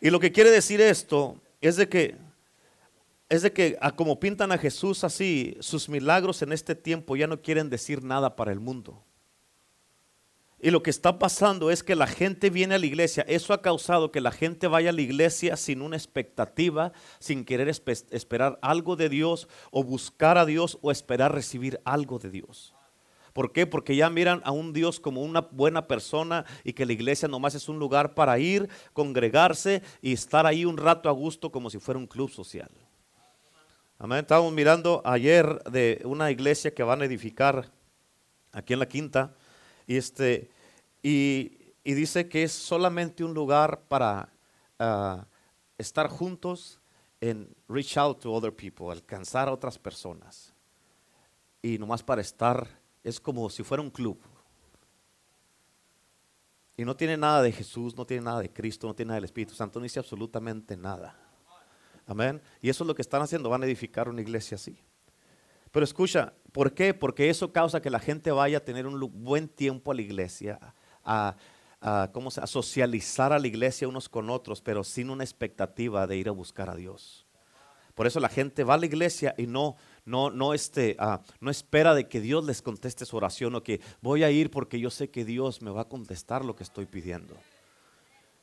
Y 0.00 0.08
lo 0.08 0.18
que 0.18 0.32
quiere 0.32 0.50
decir 0.50 0.80
esto 0.80 1.36
es 1.60 1.76
de 1.76 1.90
que 1.90 2.16
es 3.34 3.42
de 3.42 3.52
que 3.52 3.76
como 3.96 4.20
pintan 4.20 4.52
a 4.52 4.58
Jesús 4.58 5.04
así, 5.04 5.56
sus 5.60 5.88
milagros 5.88 6.42
en 6.42 6.52
este 6.52 6.74
tiempo 6.74 7.16
ya 7.16 7.26
no 7.26 7.42
quieren 7.42 7.68
decir 7.68 8.02
nada 8.02 8.36
para 8.36 8.52
el 8.52 8.60
mundo. 8.60 9.04
Y 10.60 10.70
lo 10.70 10.82
que 10.82 10.88
está 10.88 11.18
pasando 11.18 11.70
es 11.70 11.82
que 11.82 11.94
la 11.94 12.06
gente 12.06 12.48
viene 12.48 12.74
a 12.76 12.78
la 12.78 12.86
iglesia. 12.86 13.22
Eso 13.28 13.52
ha 13.52 13.60
causado 13.60 14.10
que 14.10 14.22
la 14.22 14.30
gente 14.30 14.66
vaya 14.66 14.90
a 14.90 14.92
la 14.94 15.02
iglesia 15.02 15.58
sin 15.58 15.82
una 15.82 15.96
expectativa, 15.96 16.92
sin 17.18 17.44
querer 17.44 17.68
esperar 17.68 18.58
algo 18.62 18.96
de 18.96 19.10
Dios 19.10 19.46
o 19.70 19.84
buscar 19.84 20.38
a 20.38 20.46
Dios 20.46 20.78
o 20.80 20.90
esperar 20.90 21.34
recibir 21.34 21.80
algo 21.84 22.18
de 22.18 22.30
Dios. 22.30 22.74
¿Por 23.34 23.52
qué? 23.52 23.66
Porque 23.66 23.96
ya 23.96 24.08
miran 24.08 24.40
a 24.44 24.52
un 24.52 24.72
Dios 24.72 25.00
como 25.00 25.20
una 25.20 25.40
buena 25.40 25.86
persona 25.86 26.46
y 26.62 26.72
que 26.72 26.86
la 26.86 26.92
iglesia 26.92 27.28
nomás 27.28 27.56
es 27.56 27.68
un 27.68 27.78
lugar 27.78 28.14
para 28.14 28.38
ir, 28.38 28.68
congregarse 28.92 29.82
y 30.00 30.12
estar 30.12 30.46
ahí 30.46 30.64
un 30.64 30.78
rato 30.78 31.08
a 31.08 31.12
gusto 31.12 31.50
como 31.50 31.68
si 31.68 31.78
fuera 31.78 31.98
un 31.98 32.06
club 32.06 32.30
social. 32.30 32.70
Amén. 33.98 34.20
Estábamos 34.20 34.52
mirando 34.52 35.02
ayer 35.04 35.62
de 35.64 36.02
una 36.04 36.30
iglesia 36.30 36.74
que 36.74 36.82
van 36.82 37.00
a 37.00 37.04
edificar 37.04 37.70
aquí 38.52 38.72
en 38.72 38.80
la 38.80 38.88
quinta. 38.88 39.34
Y, 39.86 39.96
este, 39.96 40.50
y, 41.02 41.72
dice 41.84 42.28
que 42.28 42.42
es 42.42 42.52
solamente 42.52 43.22
un 43.22 43.34
lugar 43.34 43.82
para 43.88 44.32
ah, 44.78 45.26
estar 45.78 46.08
juntos 46.08 46.80
en 47.20 47.54
reach 47.68 47.96
out 47.96 48.20
to 48.20 48.32
other 48.32 48.54
people, 48.54 48.90
alcanzar 48.90 49.48
a 49.48 49.52
otras 49.52 49.78
personas. 49.78 50.52
y 51.62 51.78
nomás 51.78 52.02
para 52.02 52.20
estar, 52.20 52.68
es 53.02 53.18
como 53.18 53.48
si 53.48 53.62
fuera 53.62 53.82
un 53.82 53.90
club. 53.90 54.18
Y 56.76 56.84
no 56.84 56.94
tiene 56.94 57.16
nada 57.16 57.40
de 57.40 57.52
Jesús, 57.52 57.96
no 57.96 58.04
tiene 58.04 58.24
nada 58.24 58.40
de 58.40 58.52
Cristo, 58.52 58.86
no 58.86 58.94
tiene 58.94 59.08
nada 59.08 59.16
del 59.16 59.24
Espíritu 59.24 59.54
Santo, 59.54 59.78
no 59.78 59.84
dice 59.84 59.98
absolutamente 59.98 60.76
nada. 60.76 61.23
Amén. 62.06 62.40
Y 62.60 62.68
eso 62.68 62.84
es 62.84 62.88
lo 62.88 62.94
que 62.94 63.02
están 63.02 63.22
haciendo, 63.22 63.48
van 63.48 63.62
a 63.62 63.66
edificar 63.66 64.08
una 64.08 64.20
iglesia 64.20 64.56
así. 64.56 64.78
Pero 65.70 65.84
escucha, 65.84 66.32
¿por 66.52 66.72
qué? 66.72 66.94
Porque 66.94 67.30
eso 67.30 67.52
causa 67.52 67.80
que 67.82 67.90
la 67.90 67.98
gente 67.98 68.30
vaya 68.30 68.58
a 68.58 68.64
tener 68.64 68.86
un 68.86 69.00
buen 69.24 69.48
tiempo 69.48 69.90
a 69.90 69.94
la 69.94 70.02
iglesia, 70.02 70.60
a, 71.04 71.36
¿cómo 72.12 72.30
se, 72.30 72.40
a 72.40 72.46
socializar 72.46 73.32
a 73.32 73.38
la 73.38 73.46
iglesia 73.46 73.88
unos 73.88 74.08
con 74.08 74.30
otros, 74.30 74.62
pero 74.62 74.84
sin 74.84 75.10
una 75.10 75.24
expectativa 75.24 76.06
de 76.06 76.16
ir 76.16 76.28
a 76.28 76.32
buscar 76.32 76.70
a 76.70 76.76
Dios. 76.76 77.26
Por 77.94 78.06
eso 78.06 78.20
la 78.20 78.28
gente 78.28 78.64
va 78.64 78.74
a 78.74 78.78
la 78.78 78.86
iglesia 78.86 79.34
y 79.38 79.46
no, 79.46 79.76
este, 80.52 80.96
ah, 80.98 81.20
no 81.40 81.50
espera 81.50 81.94
de 81.94 82.08
que 82.08 82.20
Dios 82.20 82.44
les 82.44 82.60
conteste 82.60 83.04
su 83.04 83.16
oración 83.16 83.54
o 83.54 83.62
que 83.62 83.80
voy 84.00 84.24
a 84.24 84.30
ir 84.30 84.50
porque 84.50 84.80
yo 84.80 84.90
sé 84.90 85.10
que 85.10 85.24
Dios 85.24 85.62
me 85.62 85.70
va 85.70 85.82
a 85.82 85.88
contestar 85.88 86.44
lo 86.44 86.56
que 86.56 86.64
estoy 86.64 86.86
pidiendo. 86.86 87.36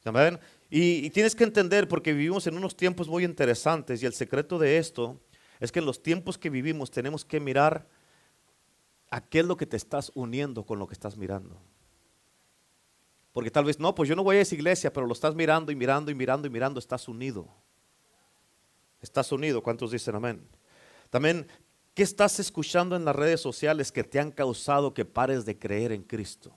¿Amén? 0.05 0.39
Y 0.71 1.09
tienes 1.09 1.35
que 1.35 1.43
entender 1.43 1.87
porque 1.87 2.13
vivimos 2.13 2.47
en 2.47 2.55
unos 2.55 2.75
tiempos 2.77 3.07
muy 3.07 3.25
interesantes 3.25 4.01
y 4.01 4.05
el 4.05 4.13
secreto 4.13 4.57
de 4.57 4.77
esto 4.77 5.19
es 5.59 5.71
que 5.71 5.79
en 5.79 5.85
los 5.85 6.01
tiempos 6.01 6.37
que 6.37 6.49
vivimos 6.49 6.89
tenemos 6.89 7.23
que 7.23 7.39
mirar 7.39 7.87
a 9.11 9.21
qué 9.21 9.41
es 9.41 9.45
lo 9.45 9.57
que 9.57 9.67
te 9.67 9.77
estás 9.77 10.11
uniendo 10.15 10.65
con 10.65 10.79
lo 10.79 10.87
que 10.87 10.93
estás 10.93 11.17
mirando. 11.17 11.61
Porque 13.31 13.51
tal 13.51 13.65
vez, 13.65 13.79
no, 13.79 13.93
pues 13.93 14.09
yo 14.09 14.15
no 14.15 14.23
voy 14.23 14.37
a 14.37 14.41
esa 14.41 14.55
iglesia, 14.55 14.91
pero 14.91 15.05
lo 15.05 15.13
estás 15.13 15.35
mirando 15.35 15.71
y 15.71 15.75
mirando 15.75 16.09
y 16.09 16.15
mirando 16.15 16.47
y 16.47 16.49
mirando, 16.49 16.79
estás 16.79 17.07
unido. 17.07 17.47
Estás 19.01 19.31
unido, 19.31 19.61
¿cuántos 19.61 19.91
dicen 19.91 20.15
amén? 20.15 20.47
También, 21.09 21.47
¿qué 21.93 22.03
estás 22.03 22.39
escuchando 22.39 22.95
en 22.95 23.05
las 23.05 23.15
redes 23.15 23.41
sociales 23.41 23.91
que 23.91 24.03
te 24.03 24.19
han 24.19 24.31
causado 24.31 24.93
que 24.93 25.05
pares 25.05 25.45
de 25.45 25.59
creer 25.59 25.91
en 25.91 26.03
Cristo? 26.03 26.53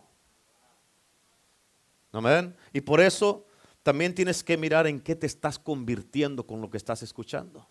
Amén. 2.13 2.57
Y 2.73 2.81
por 2.81 3.01
eso 3.01 3.47
también 3.85 4.15
tienes 4.15 4.43
que 4.43 4.57
mirar 4.57 4.89
en 4.89 4.99
qué 4.99 5.15
te 5.15 5.27
estás 5.27 5.59
convirtiendo 5.59 6.47
con 6.47 6.61
lo 6.61 6.71
que 6.71 6.79
estás 6.79 7.03
escuchando. 7.03 7.69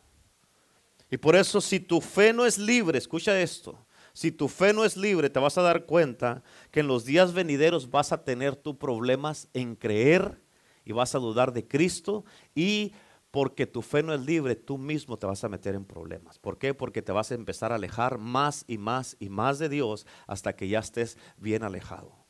Y 1.10 1.18
por 1.18 1.36
eso 1.36 1.60
si 1.60 1.80
tu 1.80 2.00
fe 2.00 2.32
no 2.32 2.46
es 2.46 2.58
libre, 2.58 2.98
escucha 2.98 3.42
esto, 3.42 3.78
si 4.14 4.32
tu 4.32 4.48
fe 4.48 4.74
no 4.74 4.86
es 4.86 4.96
libre, 4.96 5.32
te 5.32 5.40
vas 5.40 5.58
a 5.58 5.64
dar 5.64 5.86
cuenta 5.86 6.44
que 6.70 6.82
en 6.82 6.88
los 6.88 7.04
días 7.04 7.34
venideros 7.34 7.90
vas 7.90 8.12
a 8.12 8.24
tener 8.24 8.56
tus 8.56 8.76
problemas 8.76 9.50
en 9.54 9.76
creer 9.76 10.40
y 10.86 10.92
vas 10.92 11.16
a 11.16 11.20
dudar 11.20 11.52
de 11.52 11.68
Cristo 11.68 12.24
y 12.54 12.94
porque 13.32 13.66
tu 13.66 13.82
fe 13.82 14.04
no 14.04 14.14
es 14.14 14.22
libre, 14.22 14.56
tú 14.56 14.78
mismo 14.78 15.18
te 15.18 15.26
vas 15.26 15.44
a 15.44 15.50
meter 15.50 15.74
en 15.74 15.86
problemas. 15.86 16.38
¿Por 16.38 16.60
qué? 16.60 16.76
Porque 16.76 17.02
te 17.02 17.12
vas 17.12 17.32
a 17.32 17.36
empezar 17.36 17.72
a 17.72 17.76
alejar 17.76 18.20
más 18.20 18.66
y 18.68 18.78
más 18.78 19.18
y 19.20 19.30
más 19.30 19.58
de 19.58 19.70
Dios 19.70 20.06
hasta 20.28 20.56
que 20.56 20.68
ya 20.68 20.78
estés 20.78 21.18
bien 21.38 21.64
alejado. 21.64 22.23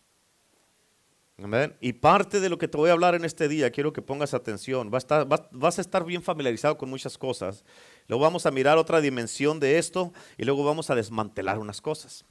Y 1.82 1.94
parte 1.94 2.40
de 2.40 2.48
lo 2.48 2.60
que 2.60 2.68
te 2.68 2.78
voy 2.78 2.90
a 2.90 2.94
hablar 2.94 3.16
en 3.16 3.26
este 3.26 3.48
día, 3.48 3.72
quiero 3.72 3.92
que 3.92 4.04
pongas 4.04 4.34
atención. 4.34 4.92
vas 4.92 5.78
a 5.78 5.82
estar 5.82 6.06
bien 6.06 6.22
familiarizado 6.22 6.78
con 6.78 6.90
muchas 6.90 7.18
cosas. 7.18 7.64
Luego 8.08 8.24
vamos 8.24 8.46
a 8.46 8.52
mirar 8.52 8.78
otra 8.78 9.02
dimensión 9.02 9.60
de 9.60 9.80
esto 9.80 10.14
y 10.38 10.46
luego 10.46 10.64
vamos 10.64 10.90
a 10.90 10.96
desmantelar 10.96 11.58
unas 11.58 11.82
cosas. 11.82 12.24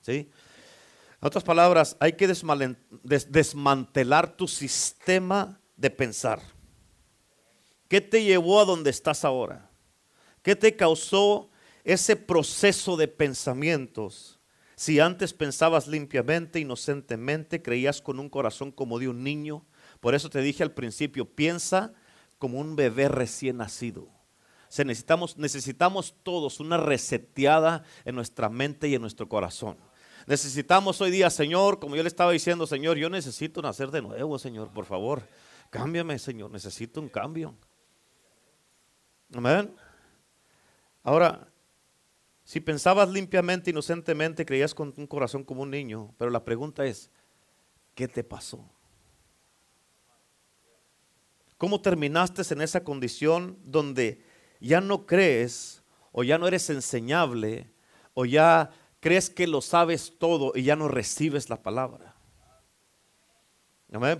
¿Sí? 0.00 0.30
En 1.20 1.26
otras 1.26 1.44
palabras, 1.44 1.96
hay 2.00 2.14
que 2.14 2.26
desmantelar 2.26 4.36
tu 4.36 4.48
sistema 4.48 5.60
de 5.76 5.90
pensar. 5.90 6.40
¿Qué 7.88 8.00
te 8.00 8.24
llevó 8.24 8.60
a 8.60 8.64
donde 8.64 8.90
estás 8.90 9.24
ahora? 9.24 9.70
¿Qué 10.42 10.56
te 10.56 10.74
causó 10.74 11.50
ese 11.84 12.16
proceso 12.16 12.96
de 12.96 13.06
pensamientos? 13.06 14.39
Si 14.80 14.98
antes 14.98 15.34
pensabas 15.34 15.88
limpiamente, 15.88 16.58
inocentemente, 16.58 17.60
creías 17.60 18.00
con 18.00 18.18
un 18.18 18.30
corazón 18.30 18.72
como 18.72 18.98
de 18.98 19.08
un 19.08 19.22
niño. 19.22 19.66
Por 20.00 20.14
eso 20.14 20.30
te 20.30 20.40
dije 20.40 20.62
al 20.62 20.72
principio, 20.72 21.26
piensa 21.26 21.92
como 22.38 22.58
un 22.58 22.76
bebé 22.76 23.10
recién 23.10 23.58
nacido. 23.58 24.08
Se 24.70 24.86
necesitamos, 24.86 25.36
necesitamos 25.36 26.14
todos 26.22 26.60
una 26.60 26.78
reseteada 26.78 27.84
en 28.06 28.14
nuestra 28.14 28.48
mente 28.48 28.88
y 28.88 28.94
en 28.94 29.02
nuestro 29.02 29.28
corazón. 29.28 29.76
Necesitamos 30.26 30.98
hoy 31.02 31.10
día, 31.10 31.28
Señor, 31.28 31.78
como 31.78 31.94
yo 31.94 32.02
le 32.02 32.08
estaba 32.08 32.32
diciendo, 32.32 32.66
Señor, 32.66 32.96
yo 32.96 33.10
necesito 33.10 33.60
nacer 33.60 33.90
de 33.90 34.00
nuevo, 34.00 34.38
Señor, 34.38 34.70
por 34.70 34.86
favor. 34.86 35.22
Cámbiame, 35.68 36.18
Señor, 36.18 36.50
necesito 36.50 37.02
un 37.02 37.10
cambio. 37.10 37.54
Amén. 39.34 39.76
Ahora, 41.02 41.49
si 42.50 42.58
pensabas 42.58 43.08
limpiamente, 43.08 43.70
inocentemente, 43.70 44.44
creías 44.44 44.74
con 44.74 44.92
un 44.96 45.06
corazón 45.06 45.44
como 45.44 45.62
un 45.62 45.70
niño, 45.70 46.12
pero 46.18 46.32
la 46.32 46.44
pregunta 46.44 46.84
es, 46.84 47.08
¿qué 47.94 48.08
te 48.08 48.24
pasó? 48.24 48.68
¿Cómo 51.58 51.80
terminaste 51.80 52.42
en 52.52 52.60
esa 52.60 52.82
condición 52.82 53.56
donde 53.62 54.24
ya 54.58 54.80
no 54.80 55.06
crees 55.06 55.84
o 56.10 56.24
ya 56.24 56.38
no 56.38 56.48
eres 56.48 56.68
enseñable 56.70 57.70
o 58.14 58.24
ya 58.24 58.70
crees 58.98 59.30
que 59.30 59.46
lo 59.46 59.60
sabes 59.60 60.18
todo 60.18 60.50
y 60.56 60.64
ya 60.64 60.74
no 60.74 60.88
recibes 60.88 61.50
la 61.50 61.62
palabra? 61.62 62.16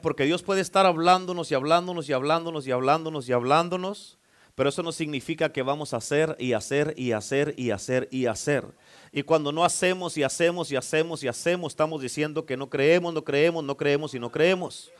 Porque 0.03 0.25
Dios 0.25 0.45
puede 0.45 0.61
estar 0.61 0.87
hablándonos 0.87 1.51
y 1.51 1.55
hablándonos 1.55 2.09
y 2.09 2.13
hablándonos 2.13 2.65
y 2.65 2.71
hablándonos 2.71 3.29
y 3.29 3.33
hablándonos 3.33 4.21
pero 4.55 4.69
eso 4.69 4.83
no 4.83 4.93
significa 4.93 5.53
que 5.53 5.63
vamos 5.63 5.95
a 5.95 5.99
hacer 5.99 6.37
y 6.39 6.53
hacer 6.53 6.95
y 6.97 7.13
hacer 7.13 7.55
y 7.57 7.71
hacer 7.71 8.09
y 8.11 8.27
hacer. 8.27 8.65
Y 9.13 9.23
cuando 9.23 9.53
no 9.53 9.65
hacemos 9.65 10.17
y 10.17 10.23
hacemos 10.23 10.71
y 10.71 10.77
hacemos 10.77 11.23
y 11.23 11.29
hacemos, 11.29 11.73
estamos 11.73 12.03
diciendo 12.03 12.47
que 12.47 12.57
no 12.57 12.69
creemos, 12.69 13.15
no 13.15 13.25
creemos, 13.25 13.65
no 13.65 13.77
creemos 13.77 14.15
y 14.15 14.19
no 14.19 14.31
creemos. 14.31 14.91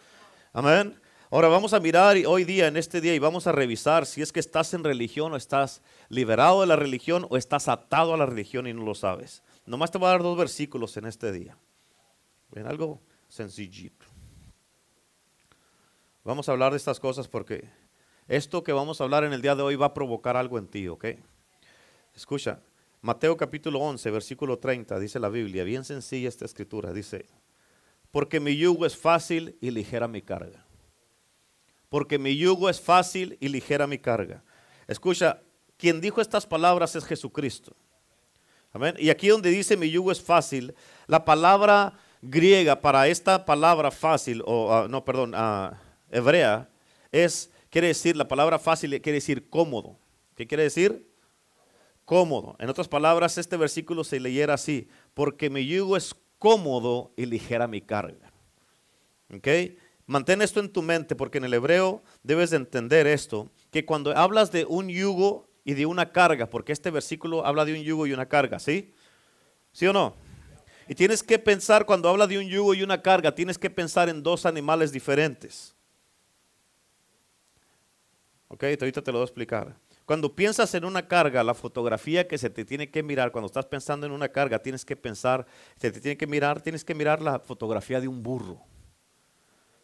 Amén. 0.53 1.01
Ahora 1.33 1.47
vamos 1.47 1.73
a 1.75 1.79
mirar 1.79 2.17
hoy 2.27 2.43
día, 2.43 2.67
en 2.67 2.77
este 2.77 3.01
día, 3.01 3.15
y 3.15 3.21
vamos 3.21 3.47
a 3.47 3.53
revisar 3.53 4.05
si 4.05 4.21
es 4.21 4.33
que 4.33 4.41
estás 4.41 4.75
en 4.75 4.83
religión 4.83 5.33
o 5.33 5.37
estás 5.37 5.81
liberado 6.09 6.63
de 6.63 6.67
la 6.67 6.75
religión 6.75 7.25
o 7.31 7.37
estás 7.37 7.69
atado 7.69 8.15
a 8.15 8.17
la 8.17 8.27
religión 8.27 8.67
y 8.67 8.75
no 8.75 8.83
lo 8.83 8.97
sabes. 8.97 9.45
Nomás 9.65 9.93
te 9.93 9.99
voy 9.99 10.09
a 10.09 10.11
dar 10.11 10.25
dos 10.25 10.37
versículos 10.37 10.97
en 10.97 11.07
este 11.07 11.31
día. 11.31 11.57
Algo 12.67 13.01
sencillito. 13.29 14.07
Vamos 16.25 16.49
a 16.49 16.53
hablar 16.53 16.73
de 16.73 16.79
estas 16.79 16.99
cosas 16.99 17.29
porque 17.29 17.69
esto 18.31 18.63
que 18.63 18.73
vamos 18.73 19.01
a 19.01 19.05
hablar 19.05 19.25
en 19.25 19.33
el 19.33 19.43
día 19.43 19.57
de 19.57 19.63
hoy 19.63 19.75
va 19.75 19.87
a 19.87 19.95
provocar 19.95 20.37
algo 20.37 20.57
en 20.57 20.69
ti, 20.69 20.87
¿ok? 20.87 21.05
Escucha, 22.15 22.61
Mateo 23.03 23.37
capítulo 23.37 23.81
11, 23.81 24.09
versículo 24.09 24.57
30, 24.57 25.01
dice 25.01 25.19
la 25.19 25.29
Biblia, 25.29 25.65
bien 25.65 25.85
sencilla 25.85 26.29
esta 26.29 26.45
escritura, 26.45 26.93
dice, 26.93 27.27
porque 28.13 28.39
mi 28.39 28.57
yugo 28.57 28.87
es 28.87 28.97
fácil 28.97 29.59
y 29.61 29.73
ligera 29.73 30.07
mi 30.07 30.23
carga. 30.23 30.65
Porque 31.89 32.21
mi 32.21 32.37
yugo 32.37 32.71
es 32.71 32.81
fácil 32.81 33.37
y 33.41 33.49
ligera 33.49 33.89
mi 33.89 33.99
carga. 33.99 34.45
Escucha, 34.87 35.43
quien 35.77 36.01
dijo 36.01 36.21
estas 36.21 36.47
palabras 36.47 36.95
es 36.95 37.05
Jesucristo. 37.05 37.75
Amén. 38.73 38.95
Y 38.97 39.11
aquí 39.11 39.27
donde 39.27 39.51
dice 39.51 39.77
mi 39.77 39.91
yugo 39.91 40.13
es 40.13 40.23
fácil, 40.23 40.73
la 41.09 41.25
palabra 41.25 41.95
griega 42.23 42.81
para 42.81 43.09
esta 43.09 43.45
palabra 43.45 43.91
fácil, 43.91 44.41
o 44.47 44.73
ah, 44.73 44.87
no, 44.89 45.05
perdón, 45.05 45.35
uh, 45.35 45.75
hebrea, 46.13 46.69
es 47.11 47.51
quiere 47.71 47.89
decir, 47.89 48.17
la 48.17 48.29
palabra 48.29 48.59
fácil 48.59 48.91
quiere 49.01 49.17
decir 49.17 49.49
cómodo. 49.49 49.99
¿Qué 50.37 50.47
quiere 50.47 50.65
decir? 50.65 51.09
Cómodo. 52.05 52.57
En 52.59 52.69
otras 52.69 52.89
palabras, 52.89 53.39
este 53.39 53.57
versículo 53.57 54.05
se 54.05 54.21
leyera 54.21 54.55
así, 54.55 54.89
porque 55.15 55.49
mi 55.49 55.67
yugo 55.67 55.97
es 55.97 56.15
cómodo 56.39 57.13
y 57.17 57.27
ligera 57.27 57.69
mi 57.69 57.81
carga. 57.81 58.33
¿Ok? 59.33 59.49
Mantén 60.07 60.43
esto 60.43 60.59
en 60.59 60.73
tu 60.73 60.83
mente 60.83 61.15
porque 61.15 61.39
en 61.39 61.45
el 61.45 61.55
hebreo 61.55 62.03
debes 62.25 62.51
de 62.51 62.57
entender 62.57 63.07
esto, 63.07 63.49
que 63.71 63.85
cuando 63.85 64.17
hablas 64.17 64.51
de 64.51 64.65
un 64.65 64.89
yugo 64.89 65.49
y 65.63 65.75
de 65.75 65.87
una 65.87 66.11
carga, 66.11 66.51
porque 66.51 66.73
este 66.73 66.91
versículo 66.91 67.47
habla 67.47 67.65
de 67.65 67.75
un 67.75 67.83
yugo 67.83 68.09
y 68.09 68.13
una 68.13 68.27
carga, 68.27 68.59
¿sí? 68.59 68.93
¿Sí 69.73 69.87
o 69.87 69.93
no? 69.93 70.17
Y 70.89 70.97
tienes 70.97 71.23
que 71.23 71.39
pensar, 71.39 71.87
cuando 71.87 72.09
habla 72.09 72.27
de 72.27 72.39
un 72.39 72.49
yugo 72.49 72.75
y 72.75 72.83
una 72.83 73.01
carga, 73.03 73.33
tienes 73.33 73.57
que 73.57 73.71
pensar 73.71 74.09
en 74.09 74.25
dos 74.25 74.47
animales 74.47 74.91
diferentes. 74.91 75.77
Ok, 78.53 78.65
ahorita 78.65 79.01
te 79.01 79.13
lo 79.13 79.19
voy 79.19 79.23
a 79.23 79.27
explicar. 79.27 79.77
Cuando 80.05 80.35
piensas 80.35 80.75
en 80.75 80.85
una 80.85 81.07
carga, 81.07 81.45
la 81.45 81.55
fotografía 81.55 82.27
que 82.27 82.37
se 82.37 82.51
te 82.51 82.65
tiene 82.65 82.91
que 82.91 83.01
mirar, 83.01 83.31
cuando 83.31 83.47
estás 83.47 83.65
pensando 83.65 84.07
en 84.07 84.13
una 84.13 84.29
carga, 84.29 84.59
tienes 84.59 84.85
que 84.85 84.97
pensar, 84.97 85.47
se 85.77 85.93
te 85.93 86.01
tiene 86.01 86.17
que 86.17 86.27
mirar, 86.27 86.61
tienes 86.61 86.85
que 86.85 86.93
mirar 86.93 87.23
la 87.23 87.39
fotografía 87.39 88.01
de 88.01 88.09
un 88.09 88.25
burro. 88.25 88.61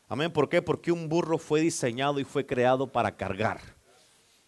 Amén. 0.08 0.32
¿Por 0.32 0.48
qué? 0.48 0.62
Porque 0.62 0.90
un 0.90 1.08
burro 1.08 1.38
fue 1.38 1.60
diseñado 1.60 2.18
y 2.18 2.24
fue 2.24 2.44
creado 2.44 2.90
para 2.90 3.14
cargar. 3.16 3.60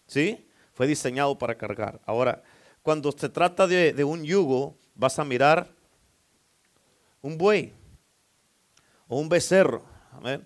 ¿Sí? 0.05 0.45
Fue 0.73 0.85
diseñado 0.85 1.37
para 1.37 1.55
cargar. 1.55 2.01
Ahora, 2.05 2.43
cuando 2.81 3.13
se 3.13 3.29
trata 3.29 3.67
de, 3.67 3.93
de 3.93 4.03
un 4.03 4.25
yugo, 4.25 4.77
vas 4.95 5.17
a 5.17 5.23
mirar 5.23 5.69
un 7.21 7.37
buey 7.37 7.71
o 9.07 9.17
un 9.17 9.29
becerro. 9.29 9.85
Amén. 10.11 10.45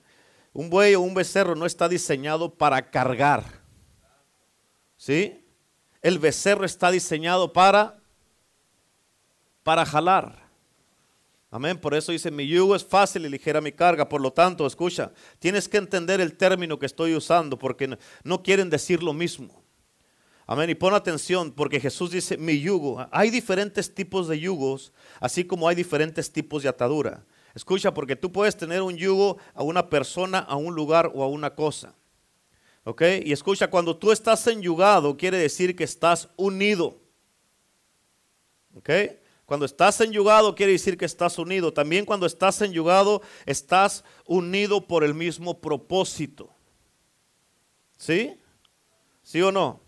Un 0.54 0.70
buey 0.70 0.94
o 0.94 1.02
un 1.02 1.16
becerro 1.16 1.56
no 1.56 1.66
está 1.66 1.90
diseñado 1.90 2.54
para 2.54 2.92
cargar. 2.92 3.63
¿Sí? 5.04 5.44
El 6.02 6.18
becerro 6.18 6.64
está 6.64 6.90
diseñado 6.90 7.52
para 7.52 8.00
para 9.62 9.86
jalar. 9.86 10.48
Amén. 11.52 11.78
Por 11.78 11.94
eso 11.94 12.14
dice, 12.14 12.32
mi 12.32 12.48
yugo 12.48 12.74
es 12.74 12.86
fácil 12.86 13.26
y 13.26 13.30
ligera 13.30 13.60
mi 13.60 13.74
carga. 13.74 14.08
Por 14.08 14.22
lo 14.22 14.32
tanto, 14.32 14.66
escucha, 14.66 15.12
tienes 15.40 15.68
que 15.68 15.76
entender 15.76 16.22
el 16.22 16.38
término 16.38 16.80
que 16.80 16.86
estoy 16.86 17.16
usando 17.16 17.60
porque 17.60 17.98
no 18.24 18.44
quieren 18.44 18.70
decir 18.70 19.04
lo 19.04 19.12
mismo. 19.12 19.62
Amén. 20.48 20.70
Y 20.70 20.76
pon 20.76 20.94
atención 20.94 21.52
porque 21.52 21.82
Jesús 21.82 22.12
dice 22.12 22.38
mi 22.38 22.62
yugo. 22.62 23.06
Hay 23.12 23.30
diferentes 23.30 23.94
tipos 23.94 24.30
de 24.30 24.40
yugos, 24.40 24.94
así 25.20 25.44
como 25.44 25.68
hay 25.68 25.76
diferentes 25.76 26.32
tipos 26.32 26.64
de 26.64 26.70
atadura. 26.70 27.26
Escucha, 27.54 27.94
porque 27.94 28.16
tú 28.16 28.32
puedes 28.32 28.56
tener 28.56 28.82
un 28.82 28.96
yugo 28.96 29.38
a 29.54 29.64
una 29.64 29.90
persona, 29.90 30.40
a 30.40 30.56
un 30.56 30.74
lugar 30.74 31.12
o 31.14 31.24
a 31.24 31.28
una 31.28 31.56
cosa. 31.56 31.94
¿Ok? 32.84 33.02
Y 33.24 33.32
escucha, 33.32 33.70
cuando 33.70 33.98
tú 33.98 34.12
estás 34.12 34.46
enyugado, 34.48 35.16
quiere 35.16 35.38
decir 35.38 35.76
que 35.76 35.84
estás 35.84 36.30
unido. 36.36 37.00
¿Ok? 38.76 38.90
Cuando 39.46 39.66
estás 39.66 40.00
enyugado 40.02 40.56
quiere 40.56 40.72
decir 40.72 40.98
que 40.98 41.06
estás 41.06 41.38
unido. 41.38 41.74
También 41.74 42.06
cuando 42.06 42.26
estás 42.26 42.62
enyugado 42.62 43.22
estás 43.46 44.04
unido 44.26 44.88
por 44.88 45.04
el 45.04 45.14
mismo 45.14 45.60
propósito. 45.60 46.50
¿Sí? 47.98 48.40
¿Sí 49.22 49.42
o 49.42 49.52
no? 49.52 49.82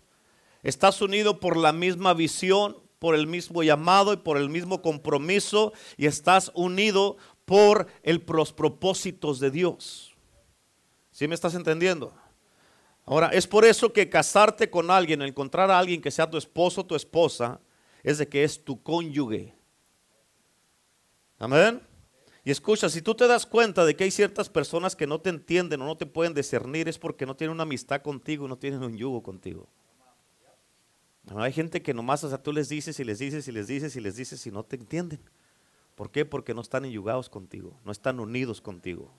Estás 0.62 1.00
unido 1.02 1.40
por 1.40 1.56
la 1.56 1.72
misma 1.72 2.14
visión, 2.14 2.76
por 2.98 3.14
el 3.14 3.26
mismo 3.26 3.62
llamado 3.62 4.12
y 4.12 4.16
por 4.16 4.36
el 4.36 4.48
mismo 4.48 4.82
compromiso 4.82 5.72
y 5.96 6.06
estás 6.06 6.50
unido 6.54 7.16
por 7.44 7.86
el, 8.02 8.24
los 8.26 8.52
propósitos 8.52 9.38
de 9.40 9.50
Dios. 9.50 10.14
¿Sí 11.12 11.28
me 11.28 11.34
estás 11.34 11.54
entendiendo? 11.54 12.14
Ahora, 13.06 13.28
es 13.28 13.46
por 13.46 13.64
eso 13.64 13.92
que 13.92 14.10
casarte 14.10 14.68
con 14.68 14.90
alguien, 14.90 15.22
encontrar 15.22 15.70
a 15.70 15.78
alguien 15.78 16.02
que 16.02 16.10
sea 16.10 16.28
tu 16.28 16.36
esposo 16.36 16.80
o 16.80 16.86
tu 16.86 16.96
esposa, 16.96 17.60
es 18.02 18.18
de 18.18 18.28
que 18.28 18.42
es 18.42 18.64
tu 18.64 18.82
cónyuge. 18.82 19.54
Amén. 21.38 21.80
Y 22.44 22.50
escucha, 22.50 22.88
si 22.88 23.02
tú 23.02 23.14
te 23.14 23.28
das 23.28 23.46
cuenta 23.46 23.84
de 23.84 23.94
que 23.94 24.04
hay 24.04 24.10
ciertas 24.10 24.48
personas 24.48 24.96
que 24.96 25.06
no 25.06 25.20
te 25.20 25.30
entienden 25.30 25.80
o 25.82 25.86
no 25.86 25.96
te 25.96 26.06
pueden 26.06 26.34
discernir, 26.34 26.88
es 26.88 26.98
porque 26.98 27.26
no 27.26 27.36
tienen 27.36 27.54
una 27.54 27.62
amistad 27.62 28.02
contigo, 28.02 28.48
no 28.48 28.58
tienen 28.58 28.82
un 28.82 28.96
yugo 28.96 29.22
contigo. 29.22 29.68
hay 31.36 31.52
gente 31.52 31.82
que 31.82 31.94
nomás, 31.94 32.24
o 32.24 32.28
sea, 32.28 32.42
tú 32.42 32.52
les 32.52 32.68
dices 32.68 32.98
y 32.98 33.04
les 33.04 33.18
dices 33.20 33.46
y 33.46 33.52
les 33.52 33.68
dices 33.68 33.94
y 33.94 34.00
les 34.00 34.16
dices 34.16 34.44
y 34.46 34.50
no 34.50 34.64
te 34.64 34.76
entienden. 34.76 35.20
¿Por 35.94 36.10
qué? 36.10 36.24
Porque 36.24 36.54
no 36.54 36.60
están 36.60 36.84
enyugados 36.84 37.28
contigo, 37.28 37.80
no 37.84 37.92
están 37.92 38.18
unidos 38.20 38.60
contigo. 38.60 39.12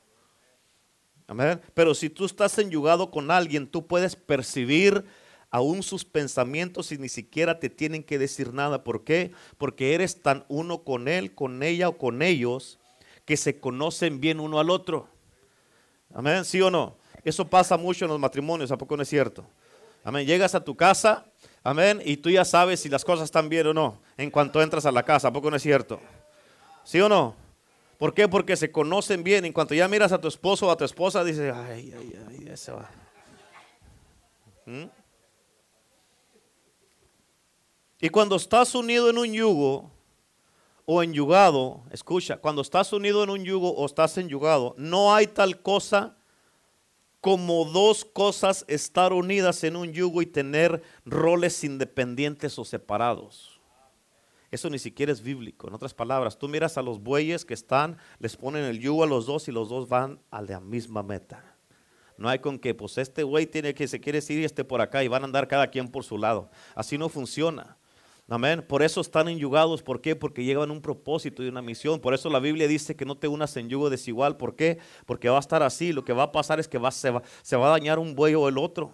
Amén. 1.28 1.62
Pero 1.74 1.94
si 1.94 2.10
tú 2.10 2.26
estás 2.26 2.58
enyugado 2.58 3.12
con 3.12 3.30
alguien, 3.30 3.68
tú 3.68 3.86
puedes 3.86 4.16
percibir 4.16 5.04
aún 5.50 5.84
sus 5.84 6.06
pensamientos 6.06 6.92
y 6.92 6.98
ni 6.98 7.10
siquiera 7.10 7.60
te 7.60 7.70
tienen 7.70 8.04
que 8.04 8.18
decir 8.18 8.54
nada. 8.54 8.84
¿Por 8.84 9.04
qué? 9.04 9.32
Porque 9.58 9.94
eres 9.94 10.22
tan 10.22 10.46
uno 10.48 10.84
con 10.84 11.08
él, 11.08 11.36
con 11.36 11.64
ella 11.64 11.90
o 11.90 11.98
con 11.98 12.22
ellos 12.22 12.80
que 13.26 13.36
se 13.38 13.60
conocen 13.60 14.22
bien 14.22 14.40
uno 14.40 14.60
al 14.60 14.70
otro. 14.70 15.10
Amén, 16.14 16.46
¿sí 16.46 16.62
o 16.62 16.72
no? 16.72 16.98
Eso 17.24 17.46
pasa 17.46 17.76
mucho 17.76 18.06
en 18.06 18.12
los 18.12 18.20
matrimonios, 18.20 18.72
¿a 18.72 18.78
poco 18.78 18.96
no 18.96 19.04
es 19.04 19.10
cierto? 19.10 19.46
Amén, 20.04 20.26
llegas 20.26 20.56
a 20.56 20.64
tu 20.64 20.78
casa, 20.78 21.26
amén, 21.62 22.02
y 22.06 22.16
tú 22.16 22.30
ya 22.30 22.46
sabes 22.46 22.80
si 22.80 22.88
las 22.88 23.04
cosas 23.04 23.26
están 23.26 23.50
bien 23.50 23.68
o 23.68 23.74
no 23.74 24.00
en 24.16 24.32
cuanto 24.32 24.62
entras 24.62 24.86
a 24.86 24.92
la 24.94 25.04
casa, 25.04 25.28
¿a 25.28 25.34
poco 25.34 25.50
no 25.50 25.58
es 25.58 25.64
cierto? 25.64 26.00
¿Sí 26.86 27.02
o 27.02 27.10
no? 27.10 27.36
¿Por 27.98 28.14
qué? 28.14 28.28
Porque 28.28 28.56
se 28.56 28.72
conocen 28.72 29.24
bien. 29.24 29.46
En 29.46 29.54
cuanto 29.54 29.74
ya 29.74 29.88
miras 29.88 30.12
a 30.12 30.22
tu 30.22 30.28
esposo 30.28 30.68
o 30.68 30.72
a 30.72 30.78
tu 30.78 30.86
esposa, 30.86 31.24
dices, 31.24 31.54
ay, 31.54 31.94
ay, 31.98 32.14
ay, 32.30 32.48
ese 32.50 32.72
va. 32.72 32.90
¿Mm? 34.66 34.86
Y 38.00 38.10
cuando 38.10 38.36
estás 38.36 38.76
unido 38.76 39.10
en 39.10 39.18
un 39.18 39.34
yugo 39.34 39.92
o 40.86 41.02
enyugado, 41.02 41.84
escucha, 41.92 42.38
cuando 42.38 42.62
estás 42.62 42.94
unido 42.94 43.24
en 43.24 43.32
un 43.32 43.44
yugo 43.44 43.72
o 43.72 43.86
estás 43.86 44.18
enyugado, 44.18 44.76
no 44.78 45.16
hay 45.16 45.28
tal 45.28 45.62
cosa 45.62 46.16
como 47.20 47.66
dos 47.66 48.06
cosas 48.06 48.64
estar 48.68 49.14
unidas 49.14 49.64
en 49.64 49.76
un 49.76 49.92
yugo 49.92 50.22
y 50.22 50.28
tener 50.28 50.84
roles 51.04 51.64
independientes 51.64 52.60
o 52.60 52.64
separados. 52.64 53.57
Eso 54.52 54.70
ni 54.70 54.80
siquiera 54.80 55.12
es 55.12 55.22
bíblico. 55.22 55.68
En 55.68 55.74
otras 55.74 55.94
palabras, 55.94 56.38
tú 56.38 56.48
miras 56.48 56.78
a 56.78 56.82
los 56.82 57.02
bueyes 57.02 57.44
que 57.44 57.54
están, 57.54 57.98
les 58.20 58.38
ponen 58.38 58.64
el 58.64 58.80
yugo 58.80 59.04
a 59.04 59.08
los 59.08 59.26
dos 59.26 59.48
y 59.48 59.52
los 59.52 59.70
dos 59.70 59.88
van 59.90 60.20
a 60.32 60.42
la 60.42 60.60
misma 60.60 61.04
meta. 61.04 61.58
No 62.18 62.30
hay 62.30 62.40
con 62.40 62.58
que, 62.58 62.74
pues 62.74 62.98
este 62.98 63.24
buey 63.24 63.46
tiene 63.46 63.74
que 63.74 63.88
se 63.88 64.00
quiere 64.00 64.20
ir 64.30 64.40
y 64.40 64.44
este 64.44 64.64
por 64.64 64.82
acá 64.82 65.04
y 65.04 65.08
van 65.08 65.22
a 65.22 65.26
andar 65.26 65.48
cada 65.48 65.68
quien 65.68 65.88
por 65.88 66.04
su 66.04 66.18
lado. 66.18 66.50
Así 66.76 66.98
no 66.98 67.10
funciona. 67.10 67.78
Amén. 68.30 68.66
Por 68.68 68.84
eso 68.84 69.00
están 69.00 69.30
enyugados. 69.30 69.82
¿Por 69.82 70.02
qué? 70.02 70.16
Porque 70.16 70.44
llevan 70.44 70.70
un 70.70 70.82
propósito 70.82 71.44
y 71.44 71.48
una 71.48 71.62
misión. 71.62 72.02
Por 72.02 72.14
eso 72.14 72.30
la 72.30 72.40
Biblia 72.40 72.68
dice 72.68 72.96
que 72.96 73.06
no 73.06 73.16
te 73.16 73.28
unas 73.30 73.56
en 73.56 73.70
yugo 73.70 73.90
desigual. 73.90 74.36
¿Por 74.36 74.56
qué? 74.56 74.80
Porque 75.06 75.30
va 75.30 75.38
a 75.38 75.40
estar 75.40 75.64
así. 75.64 75.94
Lo 75.94 76.04
que 76.04 76.12
va 76.12 76.24
a 76.24 76.32
pasar 76.34 76.60
es 76.60 76.68
que 76.68 76.78
se, 76.92 77.10
va, 77.10 77.22
a 77.22 77.70
dañar 77.70 78.00
un 78.00 78.16
buey 78.16 78.36
o 78.36 78.50
el 78.50 78.58
otro. 78.58 78.92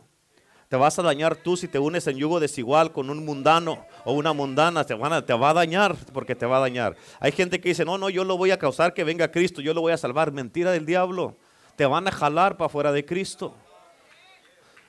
Te 0.74 0.78
vas 0.78 0.98
a 0.98 1.04
dañar 1.04 1.36
tú 1.36 1.56
si 1.56 1.68
te 1.68 1.78
unes 1.78 2.08
en 2.08 2.18
yugo 2.18 2.40
desigual 2.40 2.92
con 2.92 3.12
un 3.12 3.24
mundano 3.24 3.86
o 4.06 4.14
una 4.14 4.34
mundana. 4.34 4.84
Te, 4.84 4.96
van 4.96 5.24
te 5.24 5.34
va 5.36 5.52
a 5.52 5.54
dañar 5.54 5.96
porque 6.12 6.34
te 6.34 6.48
va 6.48 6.58
a 6.58 6.62
dañar. 6.62 6.98
Hay 7.20 7.32
gente 7.32 7.62
que 7.62 7.70
dice, 7.70 7.86
no, 7.86 8.00
no, 8.00 8.10
yo 8.10 8.24
lo 8.24 8.38
voy 8.38 8.50
a 8.50 8.58
causar 8.58 8.96
que 8.96 9.04
venga 9.04 9.30
Cristo. 9.30 9.62
Yo 9.62 9.76
lo 9.76 9.82
voy 9.82 9.94
a 9.94 9.98
salvar. 9.98 10.32
Mentira 10.32 10.72
del 10.72 10.88
diablo. 10.88 11.38
Te 11.76 11.86
van 11.86 12.08
a 12.08 12.12
jalar 12.12 12.58
para 12.58 12.70
fuera 12.70 12.92
de 12.92 13.06
Cristo. 13.06 13.54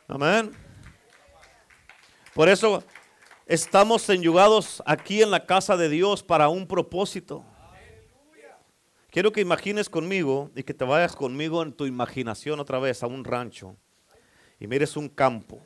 Amén. 0.09 0.53
Por 2.33 2.49
eso 2.49 2.83
Estamos 3.45 4.09
enyugados 4.09 4.83
aquí 4.87 5.21
en 5.21 5.31
la 5.31 5.45
casa 5.45 5.77
de 5.77 5.91
Dios 5.91 6.23
para 6.23 6.49
un 6.49 6.67
propósito. 6.67 7.45
Quiero 9.11 9.33
que 9.33 9.43
imagines 9.43 9.91
conmigo 9.91 10.51
y 10.57 10.63
que 10.63 10.73
te 10.73 10.87
vayas 10.87 11.15
conmigo 11.15 11.63
en 11.63 11.75
tu 11.75 11.85
imaginación 11.85 12.59
otra 12.59 12.79
vez 12.79 13.03
a 13.03 13.07
un 13.07 13.23
rancho 13.23 13.77
y 14.59 14.67
mires 14.67 14.97
un 14.97 15.11
campo. 15.11 15.63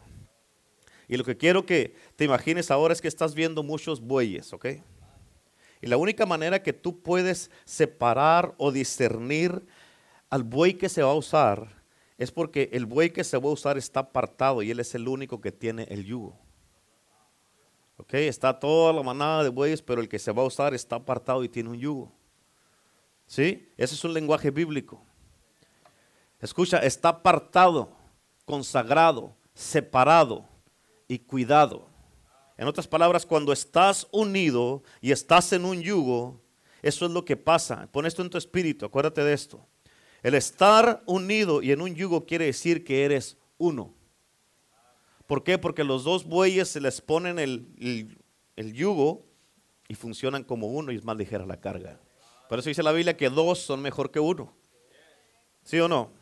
Y 1.08 1.16
lo 1.16 1.24
que 1.24 1.38
quiero 1.38 1.64
que 1.64 1.96
te 2.16 2.24
imagines 2.24 2.70
ahora 2.70 2.92
es 2.92 3.00
que 3.00 3.08
estás 3.08 3.34
viendo 3.34 3.62
muchos 3.62 4.00
bueyes, 4.00 4.52
¿ok? 4.52 4.66
Y 5.80 5.86
la 5.86 5.96
única 5.96 6.26
manera 6.26 6.62
que 6.62 6.74
tú 6.74 7.02
puedes 7.02 7.50
separar 7.64 8.54
o 8.58 8.70
discernir 8.70 9.66
al 10.28 10.42
buey 10.42 10.74
que 10.74 10.90
se 10.90 11.02
va 11.02 11.10
a 11.10 11.14
usar 11.14 11.82
es 12.18 12.30
porque 12.30 12.68
el 12.72 12.84
buey 12.84 13.10
que 13.10 13.24
se 13.24 13.38
va 13.38 13.48
a 13.48 13.52
usar 13.52 13.78
está 13.78 14.00
apartado 14.00 14.62
y 14.62 14.70
él 14.70 14.80
es 14.80 14.94
el 14.94 15.08
único 15.08 15.40
que 15.40 15.52
tiene 15.52 15.84
el 15.84 16.04
yugo. 16.04 16.38
Ok, 17.96 18.14
está 18.14 18.58
toda 18.58 18.92
la 18.92 19.02
manada 19.02 19.44
de 19.44 19.48
bueyes, 19.48 19.80
pero 19.80 20.00
el 20.00 20.08
que 20.08 20.18
se 20.18 20.32
va 20.32 20.42
a 20.42 20.46
usar 20.46 20.74
está 20.74 20.96
apartado 20.96 21.42
y 21.42 21.48
tiene 21.48 21.70
un 21.70 21.78
yugo. 21.78 22.12
¿Sí? 23.26 23.72
Ese 23.76 23.94
es 23.94 24.04
un 24.04 24.12
lenguaje 24.12 24.50
bíblico. 24.50 25.02
Escucha, 26.40 26.78
está 26.78 27.08
apartado, 27.10 27.96
consagrado, 28.44 29.36
separado 29.54 30.48
y 31.08 31.18
cuidado. 31.20 31.88
En 32.58 32.68
otras 32.68 32.86
palabras, 32.86 33.24
cuando 33.24 33.52
estás 33.52 34.06
unido 34.12 34.82
y 35.00 35.12
estás 35.12 35.52
en 35.52 35.64
un 35.64 35.80
yugo, 35.80 36.40
eso 36.82 37.06
es 37.06 37.12
lo 37.12 37.24
que 37.24 37.36
pasa. 37.36 37.88
Pon 37.90 38.06
esto 38.06 38.22
en 38.22 38.30
tu 38.30 38.38
espíritu, 38.38 38.84
acuérdate 38.84 39.24
de 39.24 39.32
esto. 39.32 39.66
El 40.22 40.34
estar 40.34 41.02
unido 41.06 41.62
y 41.62 41.72
en 41.72 41.80
un 41.80 41.94
yugo 41.94 42.26
quiere 42.26 42.46
decir 42.46 42.84
que 42.84 43.04
eres 43.04 43.38
uno. 43.56 43.94
¿Por 45.26 45.44
qué? 45.44 45.58
Porque 45.58 45.84
los 45.84 46.04
dos 46.04 46.24
bueyes 46.24 46.68
se 46.68 46.80
les 46.80 47.00
ponen 47.00 47.38
el, 47.38 48.14
yugo 48.56 49.26
y 49.86 49.94
funcionan 49.94 50.42
como 50.42 50.68
uno 50.68 50.90
y 50.90 50.96
es 50.96 51.04
más 51.04 51.16
ligera 51.16 51.46
la 51.46 51.60
carga. 51.60 52.00
Por 52.48 52.58
eso 52.58 52.70
dice 52.70 52.82
la 52.82 52.92
Biblia 52.92 53.16
que 53.16 53.28
dos 53.28 53.58
son 53.58 53.80
mejor 53.82 54.10
que 54.10 54.20
uno. 54.20 54.56
¿Sí 55.62 55.78
o 55.78 55.86
no? 55.86 56.12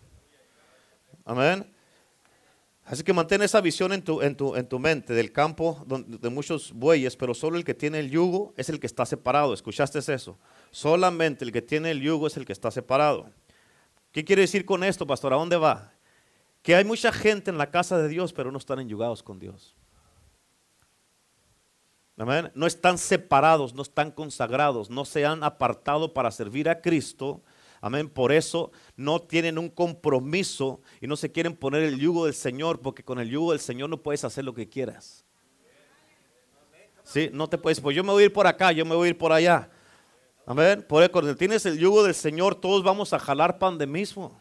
Amén. 1.24 1.75
Así 2.86 3.02
que 3.02 3.12
mantén 3.12 3.42
esa 3.42 3.60
visión 3.60 3.92
en 3.92 4.02
tu, 4.02 4.22
en 4.22 4.36
tu, 4.36 4.56
en 4.56 4.66
tu 4.66 4.78
mente 4.78 5.12
del 5.12 5.32
campo 5.32 5.84
de 5.86 6.30
muchos 6.30 6.72
bueyes, 6.72 7.16
pero 7.16 7.34
solo 7.34 7.58
el 7.58 7.64
que 7.64 7.74
tiene 7.74 7.98
el 7.98 8.10
yugo 8.10 8.54
es 8.56 8.68
el 8.68 8.80
que 8.80 8.86
está 8.86 9.04
separado. 9.04 9.52
¿Escuchaste 9.52 9.98
eso? 9.98 10.38
Solamente 10.70 11.44
el 11.44 11.52
que 11.52 11.62
tiene 11.62 11.90
el 11.90 12.00
yugo 12.00 12.28
es 12.28 12.36
el 12.36 12.46
que 12.46 12.52
está 12.52 12.70
separado. 12.70 13.28
¿Qué 14.12 14.24
quiere 14.24 14.42
decir 14.42 14.64
con 14.64 14.84
esto, 14.84 15.06
pastor? 15.06 15.34
¿A 15.34 15.36
dónde 15.36 15.56
va? 15.56 15.92
que 16.66 16.74
hay 16.74 16.84
mucha 16.84 17.12
gente 17.12 17.48
en 17.52 17.58
la 17.58 17.70
casa 17.70 17.96
de 17.96 18.08
Dios, 18.08 18.32
pero 18.32 18.50
no 18.50 18.58
están 18.58 18.80
enyugados 18.80 19.22
con 19.22 19.38
Dios. 19.38 19.76
No 22.16 22.66
están 22.66 22.98
separados, 22.98 23.72
no 23.72 23.82
están 23.82 24.10
consagrados, 24.10 24.90
no 24.90 25.04
se 25.04 25.24
han 25.24 25.44
apartado 25.44 26.12
para 26.12 26.32
servir 26.32 26.68
a 26.68 26.80
Cristo. 26.80 27.40
Amén. 27.86 28.08
Por 28.08 28.32
eso 28.32 28.72
no 28.96 29.20
tienen 29.20 29.58
un 29.58 29.68
compromiso 29.68 30.80
y 31.00 31.06
no 31.06 31.14
se 31.14 31.30
quieren 31.30 31.54
poner 31.54 31.84
el 31.84 32.00
yugo 32.00 32.24
del 32.24 32.34
Señor, 32.34 32.80
porque 32.80 33.04
con 33.04 33.20
el 33.20 33.30
yugo 33.30 33.52
del 33.52 33.60
Señor 33.60 33.88
no 33.88 34.02
puedes 34.02 34.24
hacer 34.24 34.44
lo 34.44 34.52
que 34.52 34.68
quieras. 34.68 35.24
Sí, 37.04 37.30
no 37.32 37.48
te 37.48 37.58
puedes, 37.58 37.80
pues 37.80 37.94
yo 37.94 38.02
me 38.02 38.10
voy 38.10 38.24
a 38.24 38.26
ir 38.26 38.32
por 38.32 38.48
acá, 38.48 38.72
yo 38.72 38.84
me 38.84 38.96
voy 38.96 39.06
a 39.06 39.10
ir 39.10 39.16
por 39.16 39.32
allá. 39.32 39.70
Amén. 40.44 40.84
Por 40.88 41.00
eso, 41.00 41.12
cuando 41.12 41.36
tienes 41.36 41.64
el 41.64 41.78
yugo 41.78 42.02
del 42.02 42.16
Señor, 42.16 42.56
todos 42.56 42.82
vamos 42.82 43.12
a 43.12 43.20
jalar 43.20 43.56
pan 43.56 43.78
de 43.78 43.86
mismo. 43.86 44.36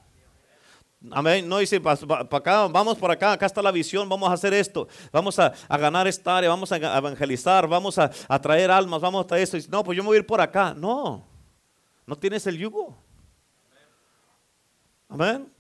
Amén. 1.12 1.48
No 1.48 1.60
dice, 1.60 1.80
para 1.80 2.22
acá, 2.22 2.66
vamos 2.66 2.98
por 2.98 3.12
acá, 3.12 3.34
acá 3.34 3.46
está 3.46 3.62
la 3.62 3.72
visión, 3.72 4.10
vamos 4.10 4.28
a 4.28 4.34
hacer 4.34 4.56
esto, 4.56 4.88
vamos 5.12 5.38
a, 5.38 5.54
ganar 5.70 6.08
esta 6.08 6.36
área, 6.36 6.50
vamos 6.50 6.72
a 6.72 6.78
evangelizar, 6.78 7.68
vamos 7.68 8.00
a, 8.00 8.10
a 8.28 8.42
traer 8.42 8.72
almas, 8.72 9.00
vamos 9.00 9.32
a 9.32 9.38
esto. 9.38 9.56
No, 9.70 9.84
pues 9.84 9.96
yo 9.96 10.02
me 10.02 10.08
voy 10.08 10.18
a 10.18 10.20
ir 10.22 10.26
por 10.26 10.42
acá. 10.42 10.74
No, 10.74 11.24
no 12.08 12.16
tienes 12.16 12.48
el 12.48 12.58
yugo. 12.58 13.05
Amén. 15.10 15.56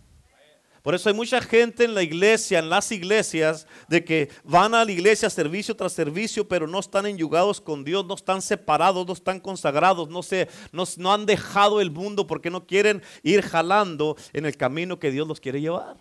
Por 0.85 0.93
eso 0.93 1.09
hay 1.09 1.15
mucha 1.15 1.41
gente 1.41 1.83
en 1.83 1.95
la 1.95 2.03
iglesia, 2.03 2.59
en 2.59 2.69
las 2.69 2.91
iglesias, 2.91 3.65
de 3.87 4.05
que 4.05 4.29
van 4.43 4.75
a 4.75 4.85
la 4.85 4.91
iglesia 4.91 5.31
servicio 5.31 5.75
tras 5.75 5.93
servicio, 5.93 6.47
pero 6.47 6.67
no 6.67 6.77
están 6.77 7.07
enyugados 7.07 7.59
con 7.59 7.83
Dios, 7.83 8.05
no 8.05 8.13
están 8.13 8.39
separados, 8.39 9.07
no 9.07 9.13
están 9.13 9.39
consagrados, 9.39 10.09
no, 10.09 10.21
se, 10.21 10.47
no, 10.71 10.83
no 10.97 11.11
han 11.11 11.25
dejado 11.25 11.81
el 11.81 11.89
mundo 11.89 12.27
porque 12.27 12.51
no 12.51 12.67
quieren 12.67 13.01
ir 13.23 13.41
jalando 13.41 14.15
en 14.31 14.45
el 14.45 14.57
camino 14.57 14.99
que 14.99 15.09
Dios 15.09 15.27
los 15.27 15.39
quiere 15.39 15.59
llevar. 15.59 15.97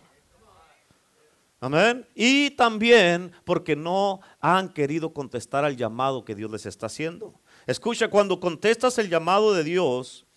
Amén. 1.59 2.07
Y 2.13 2.51
también 2.51 3.31
porque 3.43 3.75
no 3.75 4.19
han 4.39 4.71
querido 4.71 5.15
contestar 5.15 5.65
al 5.65 5.75
llamado 5.75 6.23
que 6.23 6.35
Dios 6.35 6.51
les 6.51 6.67
está 6.67 6.85
haciendo. 6.85 7.33
Escucha, 7.65 8.07
cuando 8.07 8.39
contestas 8.39 8.99
el 8.99 9.09
llamado 9.09 9.51
de 9.51 9.63
Dios, 9.63 10.27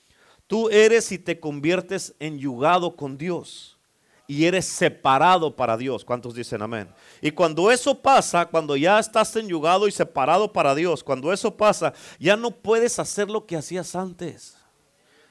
tú 0.49 0.69
eres 0.71 1.13
y 1.13 1.19
te 1.19 1.39
conviertes 1.39 2.15
en 2.19 2.39
yugado 2.39 2.97
con 2.97 3.17
Dios 3.17 3.79
y 4.27 4.45
eres 4.45 4.67
separado 4.67 5.55
para 5.55 5.77
Dios. 5.77 6.05
¿Cuántos 6.05 6.35
dicen 6.35 6.61
amén? 6.61 6.89
Y 7.23 7.31
cuando 7.31 7.71
eso 7.71 8.01
pasa, 8.01 8.47
cuando 8.47 8.77
ya 8.77 8.99
estás 8.99 9.35
enyugado 9.37 9.87
y 9.87 9.93
separado 9.93 10.53
para 10.53 10.75
Dios, 10.75 11.05
cuando 11.05 11.33
eso 11.33 11.57
pasa, 11.57 11.95
ya 12.19 12.37
no 12.37 12.51
puedes 12.51 12.99
hacer 12.99 13.31
lo 13.31 13.47
que 13.47 13.57
hacías 13.57 13.95
antes. 13.95 14.57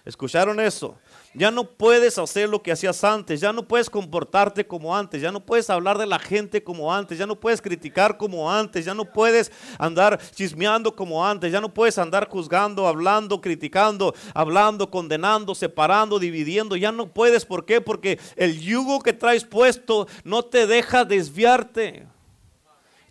¿Escucharon 0.06 0.60
eso? 0.60 0.98
Ya 1.38 1.52
no 1.52 1.66
puedes 1.66 2.18
hacer 2.18 2.50
lo 2.50 2.64
que 2.64 2.72
hacías 2.72 3.04
antes, 3.04 3.40
ya 3.40 3.54
no 3.54 3.68
puedes 3.68 3.92
comportarte 3.92 4.66
como 4.66 4.98
antes, 4.98 5.22
ya 5.22 5.32
no 5.32 5.46
puedes 5.46 5.70
hablar 5.70 6.00
de 6.00 6.08
la 6.08 6.18
gente 6.18 6.64
como 6.64 6.92
antes, 6.92 7.20
ya 7.20 7.28
no 7.28 7.40
puedes 7.40 7.62
criticar 7.62 8.18
como 8.18 8.52
antes, 8.52 8.86
ya 8.86 8.96
no 8.96 9.06
puedes 9.06 9.52
andar 9.78 10.20
chismeando 10.34 10.96
como 10.96 11.24
antes, 11.24 11.52
ya 11.52 11.62
no 11.62 11.72
puedes 11.72 12.00
andar 12.00 12.28
juzgando, 12.28 12.88
hablando, 12.88 13.40
criticando, 13.40 14.16
hablando, 14.34 14.90
condenando, 14.90 15.54
separando, 15.54 16.18
dividiendo, 16.18 16.76
ya 16.76 16.92
no 16.92 17.14
puedes, 17.14 17.46
¿por 17.46 17.66
qué? 17.66 17.82
Porque 17.82 18.20
el 18.36 18.60
yugo 18.60 19.02
que 19.02 19.14
traes 19.14 19.44
puesto 19.44 20.08
no 20.24 20.42
te 20.42 20.66
deja 20.66 21.06
desviarte. 21.06 22.08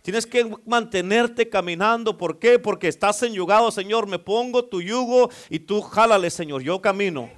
Tienes 0.01 0.25
que 0.25 0.53
mantenerte 0.65 1.47
caminando. 1.47 2.17
¿Por 2.17 2.39
qué? 2.39 2.59
Porque 2.59 2.89
estás 2.89 3.23
enyugado, 3.23 3.71
Señor. 3.71 4.07
Me 4.07 4.19
pongo 4.19 4.65
tu 4.65 4.81
yugo 4.81 5.29
y 5.49 5.59
tú 5.59 5.81
jálale, 5.81 6.29
Señor. 6.29 6.61
Yo 6.61 6.81
camino. 6.81 7.29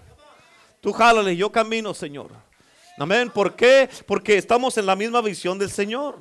Tú 0.82 0.94
jálale, 0.94 1.36
yo 1.36 1.52
camino, 1.52 1.94
Señor. 1.94 2.32
Amén. 2.98 3.30
¿Por 3.30 3.56
qué? 3.56 3.90
Porque 4.06 4.38
estamos 4.38 4.78
en 4.78 4.86
la 4.86 4.96
misma 4.96 5.22
visión 5.22 5.58
del 5.58 5.70
Señor. 5.70 6.18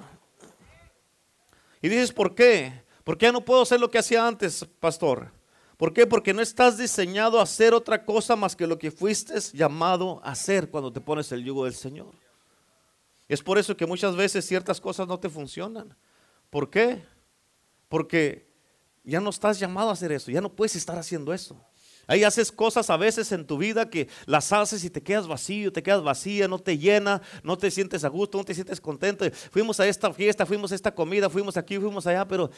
Y 1.80 1.88
dices, 1.88 2.12
¿por 2.12 2.34
qué? 2.34 2.82
Porque 3.04 3.26
ya 3.26 3.32
no 3.32 3.44
puedo 3.44 3.62
hacer 3.62 3.80
lo 3.80 3.90
que 3.90 3.98
hacía 3.98 4.26
antes, 4.26 4.66
pastor. 4.80 5.32
¿Por 5.76 5.92
qué? 5.92 6.06
Porque 6.06 6.34
no 6.34 6.42
estás 6.42 6.76
diseñado 6.76 7.38
a 7.38 7.44
hacer 7.44 7.72
otra 7.72 8.04
cosa 8.04 8.34
más 8.34 8.56
que 8.56 8.66
lo 8.66 8.78
que 8.78 8.90
fuiste 8.90 9.34
llamado 9.52 10.20
a 10.24 10.32
hacer 10.32 10.70
cuando 10.70 10.92
te 10.92 11.00
pones 11.00 11.30
el 11.30 11.44
yugo 11.44 11.64
del 11.64 11.74
Señor. 11.74 12.14
Es 13.28 13.42
por 13.42 13.58
eso 13.58 13.76
que 13.76 13.86
muchas 13.86 14.16
veces 14.16 14.44
ciertas 14.44 14.80
cosas 14.80 15.06
no 15.06 15.20
te 15.20 15.28
funcionan. 15.28 15.96
¿Por 16.50 16.68
qué? 16.68 17.04
Porque 17.88 18.48
ya 19.04 19.20
no 19.20 19.30
estás 19.30 19.58
llamado 19.60 19.90
a 19.90 19.92
hacer 19.92 20.10
eso, 20.12 20.30
ya 20.30 20.40
no 20.40 20.52
puedes 20.52 20.74
estar 20.74 20.98
haciendo 20.98 21.32
eso. 21.32 21.64
Ahí 22.08 22.24
haces 22.24 22.50
cosas 22.50 22.88
a 22.88 22.96
veces 22.96 23.30
en 23.32 23.46
tu 23.46 23.58
vida 23.58 23.90
que 23.90 24.08
las 24.24 24.50
haces 24.50 24.82
y 24.82 24.88
te 24.88 25.02
quedas 25.02 25.28
vacío, 25.28 25.70
te 25.70 25.82
quedas 25.82 26.02
vacía, 26.02 26.48
no 26.48 26.58
te 26.58 26.78
llena, 26.78 27.20
no 27.42 27.58
te 27.58 27.70
sientes 27.70 28.02
a 28.02 28.08
gusto, 28.08 28.38
no 28.38 28.44
te 28.44 28.54
sientes 28.54 28.80
contento. 28.80 29.26
Fuimos 29.50 29.78
a 29.78 29.86
esta 29.86 30.10
fiesta, 30.14 30.46
fuimos 30.46 30.72
a 30.72 30.74
esta 30.74 30.94
comida, 30.94 31.28
fuimos 31.28 31.58
aquí, 31.58 31.78
fuimos 31.78 32.06
allá, 32.06 32.26
pero 32.26 32.50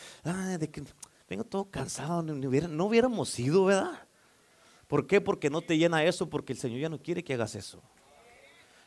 vengo 1.29 1.45
todo 1.45 1.69
cansado, 1.69 2.23
no, 2.23 2.33
no 2.33 2.85
hubiéramos 2.87 3.37
ido, 3.41 3.65
¿verdad? 3.65 4.07
¿Por 4.87 5.09
qué? 5.09 5.21
Porque 5.21 5.51
no 5.51 5.61
te 5.63 5.77
llena 5.77 6.05
eso, 6.05 6.31
porque 6.31 6.53
el 6.53 6.59
Señor 6.61 6.79
ya 6.79 6.89
no 6.89 7.03
quiere 7.03 7.25
que 7.25 7.35
hagas 7.35 7.57
eso. 7.57 7.83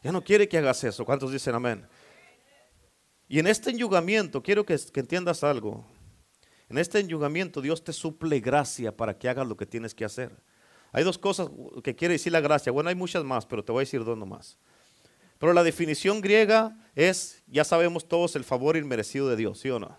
Ya 0.01 0.13
no 0.13 0.23
quiere 0.23 0.47
que 0.47 0.57
hagas 0.57 0.81
eso. 0.85 1.03
¿Cuántos 1.03 1.33
dicen 1.33 1.55
amén? 1.55 1.85
Y 3.27 3.39
en 3.39 3.47
este 3.47 3.71
enyugamiento, 3.71 4.41
quiero 4.41 4.65
que, 4.65 4.79
que 4.93 4.99
entiendas 5.01 5.43
algo. 5.43 5.85
En 6.69 6.77
este 6.77 6.99
enyugamiento 6.99 7.59
Dios 7.59 7.83
te 7.83 7.91
suple 7.91 8.39
gracia 8.39 8.95
para 8.95 9.17
que 9.17 9.27
hagas 9.27 9.45
lo 9.45 9.57
que 9.57 9.65
tienes 9.65 9.93
que 9.93 10.05
hacer. 10.05 10.31
Hay 10.93 11.03
dos 11.03 11.17
cosas 11.17 11.49
que 11.83 11.95
quiere 11.95 12.13
decir 12.13 12.31
la 12.31 12.39
gracia. 12.39 12.71
Bueno, 12.71 12.87
hay 12.87 12.95
muchas 12.95 13.23
más, 13.23 13.45
pero 13.47 13.63
te 13.63 13.71
voy 13.71 13.81
a 13.81 13.85
decir 13.85 14.05
dos 14.05 14.17
nomás. 14.17 14.57
Pero 15.39 15.51
la 15.51 15.63
definición 15.63 16.21
griega 16.21 16.77
es, 16.95 17.43
ya 17.47 17.65
sabemos 17.65 18.07
todos, 18.07 18.35
el 18.35 18.43
favor 18.43 18.77
inmerecido 18.77 19.27
de 19.27 19.35
Dios, 19.35 19.59
¿sí 19.59 19.69
o 19.71 19.79
no? 19.79 19.97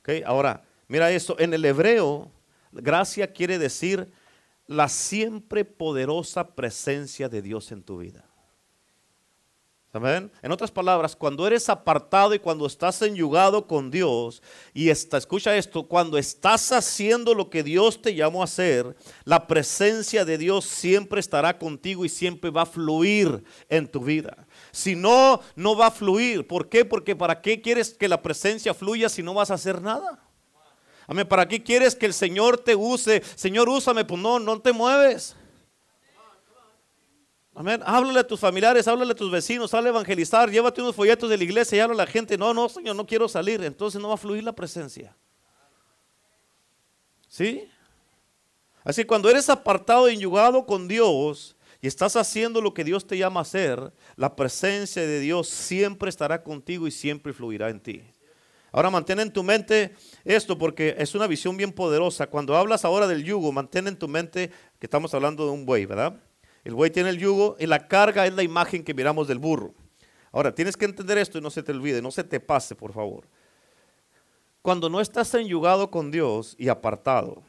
Okay, 0.00 0.22
ahora, 0.24 0.64
mira 0.88 1.10
esto, 1.10 1.36
en 1.38 1.52
el 1.52 1.64
hebreo, 1.64 2.30
gracia 2.70 3.32
quiere 3.32 3.58
decir 3.58 4.10
la 4.66 4.88
siempre 4.88 5.64
poderosa 5.64 6.54
presencia 6.54 7.28
de 7.28 7.42
Dios 7.42 7.72
en 7.72 7.82
tu 7.82 7.98
vida. 7.98 8.24
En 9.94 10.50
otras 10.50 10.70
palabras, 10.70 11.14
cuando 11.14 11.46
eres 11.46 11.68
apartado 11.68 12.32
y 12.34 12.38
cuando 12.38 12.64
estás 12.64 13.02
enyugado 13.02 13.66
con 13.66 13.90
Dios, 13.90 14.42
y 14.72 14.88
está, 14.88 15.18
escucha 15.18 15.54
esto, 15.54 15.82
cuando 15.82 16.16
estás 16.16 16.72
haciendo 16.72 17.34
lo 17.34 17.50
que 17.50 17.62
Dios 17.62 18.00
te 18.00 18.14
llamó 18.14 18.40
a 18.40 18.44
hacer, 18.44 18.96
la 19.24 19.46
presencia 19.46 20.24
de 20.24 20.38
Dios 20.38 20.64
siempre 20.64 21.20
estará 21.20 21.58
contigo 21.58 22.06
y 22.06 22.08
siempre 22.08 22.48
va 22.48 22.62
a 22.62 22.66
fluir 22.66 23.44
en 23.68 23.86
tu 23.86 24.00
vida. 24.00 24.46
Si 24.70 24.96
no, 24.96 25.42
no 25.56 25.76
va 25.76 25.88
a 25.88 25.90
fluir. 25.90 26.46
¿Por 26.46 26.70
qué? 26.70 26.86
Porque 26.86 27.14
¿para 27.14 27.42
qué 27.42 27.60
quieres 27.60 27.92
que 27.92 28.08
la 28.08 28.22
presencia 28.22 28.72
fluya 28.72 29.10
si 29.10 29.22
no 29.22 29.34
vas 29.34 29.50
a 29.50 29.54
hacer 29.54 29.82
nada? 29.82 30.26
Amén. 31.06 31.28
¿Para 31.28 31.46
qué 31.46 31.62
quieres 31.62 31.94
que 31.94 32.06
el 32.06 32.14
Señor 32.14 32.56
te 32.56 32.74
use? 32.74 33.22
Señor, 33.34 33.68
úsame. 33.68 34.06
Pues 34.06 34.18
no, 34.18 34.38
no 34.38 34.58
te 34.58 34.72
mueves. 34.72 35.36
Amén. 37.54 37.82
Háblale 37.84 38.20
a 38.20 38.26
tus 38.26 38.40
familiares, 38.40 38.88
háblale 38.88 39.12
a 39.12 39.14
tus 39.14 39.30
vecinos, 39.30 39.70
sale 39.70 39.88
a 39.88 39.90
evangelizar, 39.90 40.50
llévate 40.50 40.80
unos 40.80 40.96
folletos 40.96 41.28
de 41.28 41.36
la 41.36 41.44
iglesia 41.44 41.76
y 41.76 41.80
habla 41.80 41.94
a 41.94 42.06
la 42.06 42.06
gente. 42.06 42.38
No, 42.38 42.54
no, 42.54 42.68
Señor, 42.68 42.96
no 42.96 43.06
quiero 43.06 43.28
salir. 43.28 43.62
Entonces 43.62 44.00
no 44.00 44.08
va 44.08 44.14
a 44.14 44.18
fluir 44.18 44.42
la 44.42 44.54
presencia. 44.54 45.14
¿Sí? 47.28 47.68
Así 48.84 49.04
cuando 49.04 49.30
eres 49.30 49.48
apartado 49.48 50.08
e 50.08 50.12
enyugado 50.12 50.66
con 50.66 50.88
Dios 50.88 51.56
y 51.80 51.86
estás 51.86 52.16
haciendo 52.16 52.60
lo 52.60 52.74
que 52.74 52.84
Dios 52.84 53.06
te 53.06 53.18
llama 53.18 53.40
a 53.40 53.42
hacer, 53.42 53.92
la 54.16 54.34
presencia 54.34 55.02
de 55.02 55.20
Dios 55.20 55.48
siempre 55.48 56.08
estará 56.08 56.42
contigo 56.42 56.86
y 56.86 56.90
siempre 56.90 57.32
fluirá 57.32 57.68
en 57.70 57.80
ti. 57.80 58.02
Ahora 58.72 58.88
mantén 58.88 59.20
en 59.20 59.30
tu 59.30 59.42
mente 59.42 59.94
esto 60.24 60.56
porque 60.56 60.94
es 60.98 61.14
una 61.14 61.26
visión 61.26 61.56
bien 61.58 61.72
poderosa. 61.72 62.26
Cuando 62.26 62.56
hablas 62.56 62.86
ahora 62.86 63.06
del 63.06 63.22
yugo, 63.22 63.52
mantén 63.52 63.86
en 63.88 63.98
tu 63.98 64.08
mente 64.08 64.50
que 64.78 64.86
estamos 64.86 65.12
hablando 65.12 65.44
de 65.44 65.52
un 65.52 65.66
buey, 65.66 65.84
¿verdad? 65.84 66.18
El 66.64 66.74
buey 66.74 66.90
tiene 66.90 67.10
el 67.10 67.18
yugo 67.18 67.56
y 67.58 67.66
la 67.66 67.88
carga 67.88 68.26
es 68.26 68.34
la 68.34 68.42
imagen 68.42 68.84
que 68.84 68.94
miramos 68.94 69.26
del 69.26 69.38
burro. 69.38 69.74
Ahora, 70.30 70.54
tienes 70.54 70.76
que 70.76 70.84
entender 70.84 71.18
esto 71.18 71.38
y 71.38 71.40
no 71.40 71.50
se 71.50 71.62
te 71.62 71.72
olvide, 71.72 72.00
no 72.00 72.10
se 72.10 72.24
te 72.24 72.40
pase, 72.40 72.74
por 72.74 72.92
favor. 72.92 73.26
Cuando 74.62 74.88
no 74.88 75.00
estás 75.00 75.34
enyugado 75.34 75.90
con 75.90 76.10
Dios 76.10 76.54
y 76.58 76.68
apartado, 76.68 77.42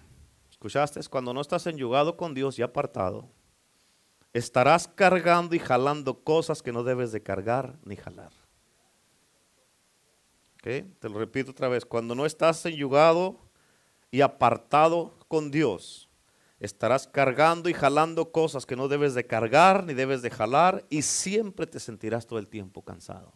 ¿escuchaste? 0.49 0.99
Cuando 1.09 1.33
no 1.33 1.41
estás 1.41 1.67
enyugado 1.67 2.17
con 2.17 2.33
Dios 2.33 2.57
y 2.57 2.63
apartado, 2.63 3.29
estarás 4.33 4.87
cargando 4.87 5.55
y 5.55 5.59
jalando 5.59 6.23
cosas 6.23 6.63
que 6.63 6.71
no 6.71 6.83
debes 6.83 7.11
de 7.11 7.21
cargar 7.21 7.77
ni 7.85 7.95
jalar. 7.95 8.31
¿Okay? 10.55 10.81
Te 10.99 11.07
lo 11.07 11.19
repito 11.19 11.51
otra 11.51 11.67
vez, 11.67 11.85
cuando 11.85 12.15
no 12.15 12.25
estás 12.25 12.65
enyugado 12.65 13.37
y 14.09 14.21
apartado 14.21 15.13
con 15.27 15.51
Dios, 15.51 16.09
estarás 16.59 17.07
cargando 17.07 17.69
y 17.69 17.73
jalando 17.73 18.31
cosas 18.31 18.65
que 18.65 18.75
no 18.75 18.87
debes 18.87 19.13
de 19.13 19.25
cargar 19.25 19.83
ni 19.83 19.93
debes 19.93 20.21
de 20.21 20.29
jalar 20.29 20.85
y 20.89 21.01
siempre 21.01 21.67
te 21.67 21.79
sentirás 21.79 22.25
todo 22.25 22.39
el 22.39 22.47
tiempo 22.47 22.83
cansado. 22.83 23.33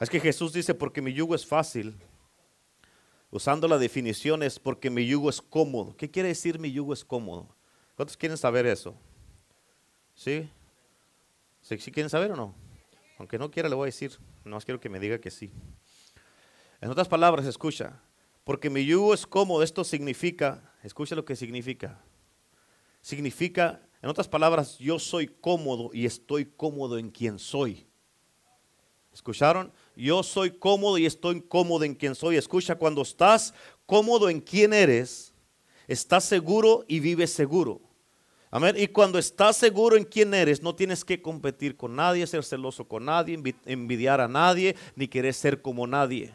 Es 0.00 0.10
que 0.10 0.18
Jesús 0.18 0.52
dice, 0.52 0.74
porque 0.74 1.00
mi 1.00 1.12
yugo 1.12 1.34
es 1.34 1.46
fácil. 1.46 1.96
Usando 3.30 3.68
la 3.68 3.78
definición 3.78 4.42
es 4.42 4.58
porque 4.58 4.90
mi 4.90 5.06
yugo 5.06 5.30
es 5.30 5.40
cómodo. 5.40 5.96
¿Qué 5.96 6.10
quiere 6.10 6.28
decir 6.28 6.58
mi 6.58 6.72
yugo 6.72 6.92
es 6.92 7.04
cómodo? 7.04 7.54
¿Cuántos 7.94 8.16
quieren 8.16 8.36
saber 8.36 8.66
eso? 8.66 8.94
¿Sí? 10.14 10.50
¿Sí, 11.60 11.78
quieren 11.92 12.10
saber 12.10 12.32
o 12.32 12.36
no? 12.36 12.54
Aunque 13.18 13.38
no 13.38 13.50
quiera, 13.50 13.68
le 13.68 13.74
voy 13.74 13.84
a 13.84 13.86
decir. 13.86 14.18
No 14.44 14.56
más 14.56 14.64
quiero 14.64 14.80
que 14.80 14.88
me 14.88 14.98
diga 14.98 15.18
que 15.18 15.30
sí. 15.30 15.52
En 16.80 16.90
otras 16.90 17.08
palabras, 17.08 17.46
escucha. 17.46 18.00
Porque 18.44 18.70
mi 18.70 18.84
yugo 18.84 19.14
es 19.14 19.26
cómodo. 19.26 19.62
Esto 19.62 19.84
significa, 19.84 20.72
escucha 20.82 21.14
lo 21.14 21.24
que 21.24 21.36
significa. 21.36 22.02
Significa, 23.00 23.80
en 24.00 24.08
otras 24.08 24.28
palabras, 24.28 24.78
yo 24.78 24.98
soy 24.98 25.28
cómodo 25.28 25.90
y 25.92 26.06
estoy 26.06 26.46
cómodo 26.46 26.98
en 26.98 27.10
quien 27.10 27.38
soy. 27.38 27.86
¿Escucharon? 29.12 29.72
Yo 29.94 30.22
soy 30.22 30.50
cómodo 30.50 30.96
y 30.98 31.06
estoy 31.06 31.42
cómodo 31.42 31.84
en 31.84 31.94
quien 31.94 32.14
soy. 32.14 32.36
Escucha, 32.36 32.76
cuando 32.76 33.02
estás 33.02 33.52
cómodo 33.86 34.30
en 34.30 34.40
quien 34.40 34.72
eres, 34.72 35.34
estás 35.86 36.24
seguro 36.24 36.84
y 36.88 37.00
vives 37.00 37.32
seguro. 37.32 37.80
Amén. 38.50 38.74
Y 38.78 38.86
cuando 38.88 39.18
estás 39.18 39.56
seguro 39.56 39.96
en 39.96 40.04
quién 40.04 40.34
eres, 40.34 40.62
no 40.62 40.74
tienes 40.74 41.04
que 41.04 41.22
competir 41.22 41.76
con 41.76 41.96
nadie, 41.96 42.26
ser 42.26 42.44
celoso 42.44 42.86
con 42.86 43.04
nadie, 43.04 43.40
envidiar 43.66 44.20
a 44.20 44.28
nadie, 44.28 44.76
ni 44.94 45.08
querer 45.08 45.34
ser 45.34 45.62
como 45.62 45.86
nadie. 45.86 46.34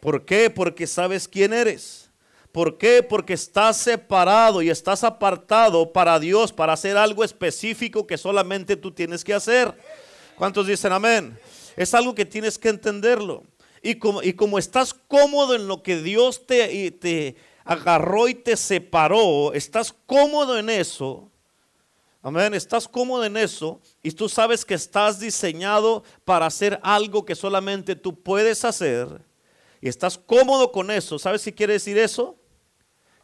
¿Por 0.00 0.24
qué? 0.24 0.50
Porque 0.50 0.86
sabes 0.86 1.26
quién 1.28 1.52
eres. 1.52 2.10
¿Por 2.52 2.78
qué? 2.78 3.02
Porque 3.02 3.34
estás 3.34 3.76
separado 3.76 4.62
y 4.62 4.70
estás 4.70 5.04
apartado 5.04 5.92
para 5.92 6.18
Dios, 6.18 6.52
para 6.52 6.72
hacer 6.72 6.96
algo 6.96 7.22
específico 7.22 8.06
que 8.06 8.16
solamente 8.16 8.76
tú 8.76 8.90
tienes 8.90 9.22
que 9.22 9.34
hacer. 9.34 9.74
¿Cuántos 10.36 10.66
dicen 10.66 10.92
amén? 10.92 11.38
Es 11.76 11.92
algo 11.92 12.14
que 12.14 12.24
tienes 12.24 12.58
que 12.58 12.70
entenderlo. 12.70 13.44
Y 13.82 13.96
como, 13.96 14.22
y 14.22 14.32
como 14.32 14.58
estás 14.58 14.94
cómodo 14.94 15.54
en 15.54 15.68
lo 15.68 15.82
que 15.82 16.00
Dios 16.00 16.46
te, 16.46 16.90
te 16.92 17.36
agarró 17.64 18.26
y 18.26 18.34
te 18.34 18.56
separó, 18.56 19.52
estás 19.52 19.94
cómodo 20.06 20.58
en 20.58 20.70
eso, 20.70 21.30
Amén, 22.26 22.54
estás 22.54 22.88
cómodo 22.88 23.24
en 23.24 23.36
eso 23.36 23.80
y 24.02 24.10
tú 24.10 24.28
sabes 24.28 24.64
que 24.64 24.74
estás 24.74 25.20
diseñado 25.20 26.02
para 26.24 26.46
hacer 26.46 26.80
algo 26.82 27.24
que 27.24 27.36
solamente 27.36 27.94
tú 27.94 28.20
puedes 28.20 28.64
hacer 28.64 29.20
y 29.80 29.88
estás 29.88 30.18
cómodo 30.18 30.72
con 30.72 30.90
eso. 30.90 31.18
¿Sabes 31.18 31.42
si 31.42 31.52
quiere 31.52 31.74
decir 31.74 31.98
eso? 31.98 32.38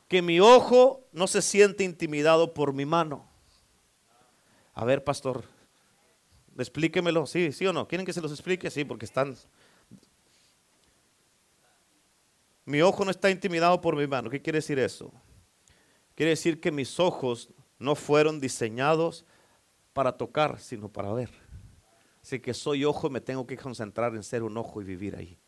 Que 0.08 0.22
mi 0.22 0.40
ojo 0.40 1.06
no 1.12 1.26
se 1.26 1.42
siente 1.42 1.84
intimidado 1.84 2.54
por 2.54 2.72
mi 2.72 2.84
mano. 2.84 3.28
A 4.74 4.84
ver, 4.84 5.04
pastor, 5.04 5.44
explíquemelo. 6.58 7.26
Sí, 7.26 7.52
sí 7.52 7.66
o 7.66 7.72
no. 7.72 7.88
¿Quieren 7.88 8.06
que 8.06 8.12
se 8.12 8.20
los 8.20 8.32
explique? 8.32 8.70
Sí, 8.70 8.84
porque 8.84 9.04
están... 9.04 9.36
Mi 12.64 12.80
ojo 12.80 13.04
no 13.04 13.10
está 13.10 13.30
intimidado 13.30 13.80
por 13.80 13.96
mi 13.96 14.06
mano. 14.06 14.30
¿Qué 14.30 14.40
quiere 14.40 14.58
decir 14.58 14.78
eso? 14.78 15.12
Quiere 16.14 16.30
decir 16.30 16.60
que 16.60 16.70
mis 16.70 17.00
ojos 17.00 17.50
no 17.78 17.94
fueron 17.94 18.38
diseñados 18.38 19.24
para 19.92 20.16
tocar, 20.16 20.60
sino 20.60 20.88
para 20.88 21.12
ver. 21.12 21.30
Así 22.22 22.38
que 22.38 22.54
soy 22.54 22.84
ojo 22.84 23.08
y 23.08 23.10
me 23.10 23.20
tengo 23.20 23.46
que 23.46 23.56
concentrar 23.56 24.14
en 24.14 24.22
ser 24.22 24.42
un 24.42 24.56
ojo 24.56 24.80
y 24.80 24.84
vivir 24.84 25.16
ahí. 25.16 25.38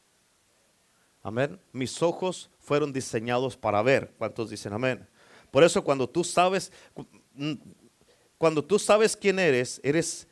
Amén. 1.25 1.59
Mis 1.73 2.03
ojos 2.03 2.51
fueron 2.61 2.93
diseñados 2.93 3.57
para 3.57 3.83
ver. 3.83 4.13
¿Cuántos 4.19 4.51
dicen 4.51 4.75
amén? 4.75 5.09
Por 5.51 5.65
eso 5.65 5.83
cuando 5.83 6.07
tú 6.07 6.23
sabes, 6.23 6.71
cuando 8.37 8.63
tú 8.63 8.79
sabes 8.79 9.17
quién 9.17 9.39
eres, 9.39 9.81
eres 9.83 10.29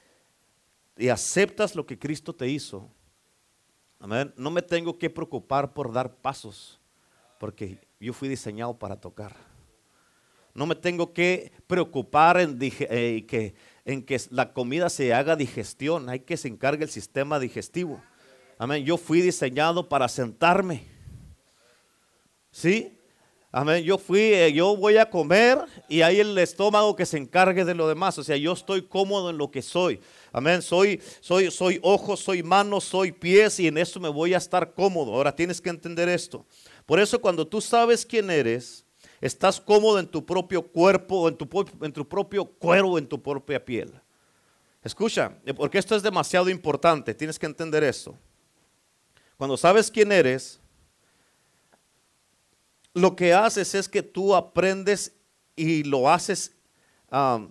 y 0.98 1.09
aceptas 1.09 1.74
lo 1.74 1.87
que 1.87 1.98
Cristo 1.98 2.35
te 2.35 2.46
hizo. 2.46 2.90
Amén. 3.98 4.35
No 4.37 4.50
me 4.50 4.61
tengo 4.61 4.98
que 4.98 5.09
preocupar 5.09 5.72
por 5.72 5.90
dar 5.92 6.14
pasos, 6.14 6.78
porque 7.40 7.78
yo 7.98 8.12
fui 8.12 8.28
diseñado 8.28 8.78
para 8.78 8.96
tocar. 8.96 9.35
No 10.52 10.66
me 10.66 10.74
tengo 10.74 11.14
que 11.14 11.52
preocupar 11.66 12.38
en, 12.38 12.59
eh, 12.61 13.24
que, 13.26 13.55
en 13.87 14.02
que 14.02 14.20
la 14.28 14.52
comida 14.52 14.90
se 14.90 15.14
haga 15.14 15.37
digestión. 15.37 16.11
Hay 16.11 16.20
que 16.20 16.37
se 16.37 16.48
encargue 16.48 16.85
el 16.85 16.90
sistema 16.90 17.38
digestivo. 17.38 18.02
Amén. 18.62 18.85
Yo 18.85 18.96
fui 18.96 19.20
diseñado 19.20 19.88
para 19.88 20.07
sentarme. 20.07 20.85
¿Sí? 22.53 22.96
Amén. 23.51 23.83
Yo 23.83 23.98
fui, 23.98 24.20
eh, 24.20 24.53
yo 24.53 24.77
voy 24.77 24.98
a 24.98 25.11
comer 25.11 25.59
y 25.88 26.03
hay 26.03 26.20
el 26.20 26.38
estómago 26.38 26.94
que 26.94 27.05
se 27.05 27.18
encargue 27.18 27.64
de 27.64 27.75
lo 27.75 27.88
demás. 27.88 28.16
O 28.18 28.22
sea, 28.22 28.37
yo 28.37 28.53
estoy 28.53 28.83
cómodo 28.83 29.31
en 29.31 29.37
lo 29.37 29.51
que 29.51 29.62
soy. 29.62 29.98
Amén. 30.31 30.62
Soy, 30.62 31.03
soy, 31.18 31.51
soy 31.51 31.81
ojos, 31.83 32.20
soy 32.20 32.44
manos, 32.44 32.85
soy 32.85 33.11
pies 33.11 33.59
y 33.59 33.66
en 33.66 33.79
eso 33.79 33.98
me 33.98 34.09
voy 34.09 34.33
a 34.33 34.38
estar 34.38 34.75
cómodo. 34.75 35.12
Ahora 35.12 35.35
tienes 35.35 35.61
que 35.61 35.70
entender 35.70 36.09
esto. 36.09 36.46
Por 36.87 37.01
eso 37.01 37.20
cuando 37.20 37.44
tú 37.44 37.61
sabes 37.61 38.07
quién 38.07 38.31
eres, 38.31 38.87
Estás 39.20 39.61
cómodo 39.61 40.01
en 40.01 40.09
tu 40.09 40.27
propio 40.27 40.62
cuerpo, 40.62 41.29
en 41.29 41.37
tu, 41.37 41.48
en 41.81 41.92
tu 41.92 42.09
propio 42.09 42.44
cuero, 42.44 42.98
en 42.98 43.07
tu 43.07 43.22
propia 43.22 43.64
piel. 43.64 43.92
Escucha, 44.83 45.38
eh, 45.46 45.55
porque 45.55 45.79
esto 45.79 45.94
es 45.94 46.03
demasiado 46.03 46.51
importante, 46.51 47.14
tienes 47.14 47.38
que 47.38 47.46
entender 47.46 47.85
eso. 47.85 48.18
Cuando 49.42 49.57
sabes 49.57 49.90
quién 49.90 50.12
eres, 50.12 50.61
lo 52.94 53.16
que 53.16 53.35
haces 53.35 53.74
es 53.74 53.88
que 53.88 54.00
tú 54.00 54.37
aprendes 54.37 55.16
y 55.57 55.83
lo 55.83 56.09
haces 56.09 56.57
ah, 57.11 57.44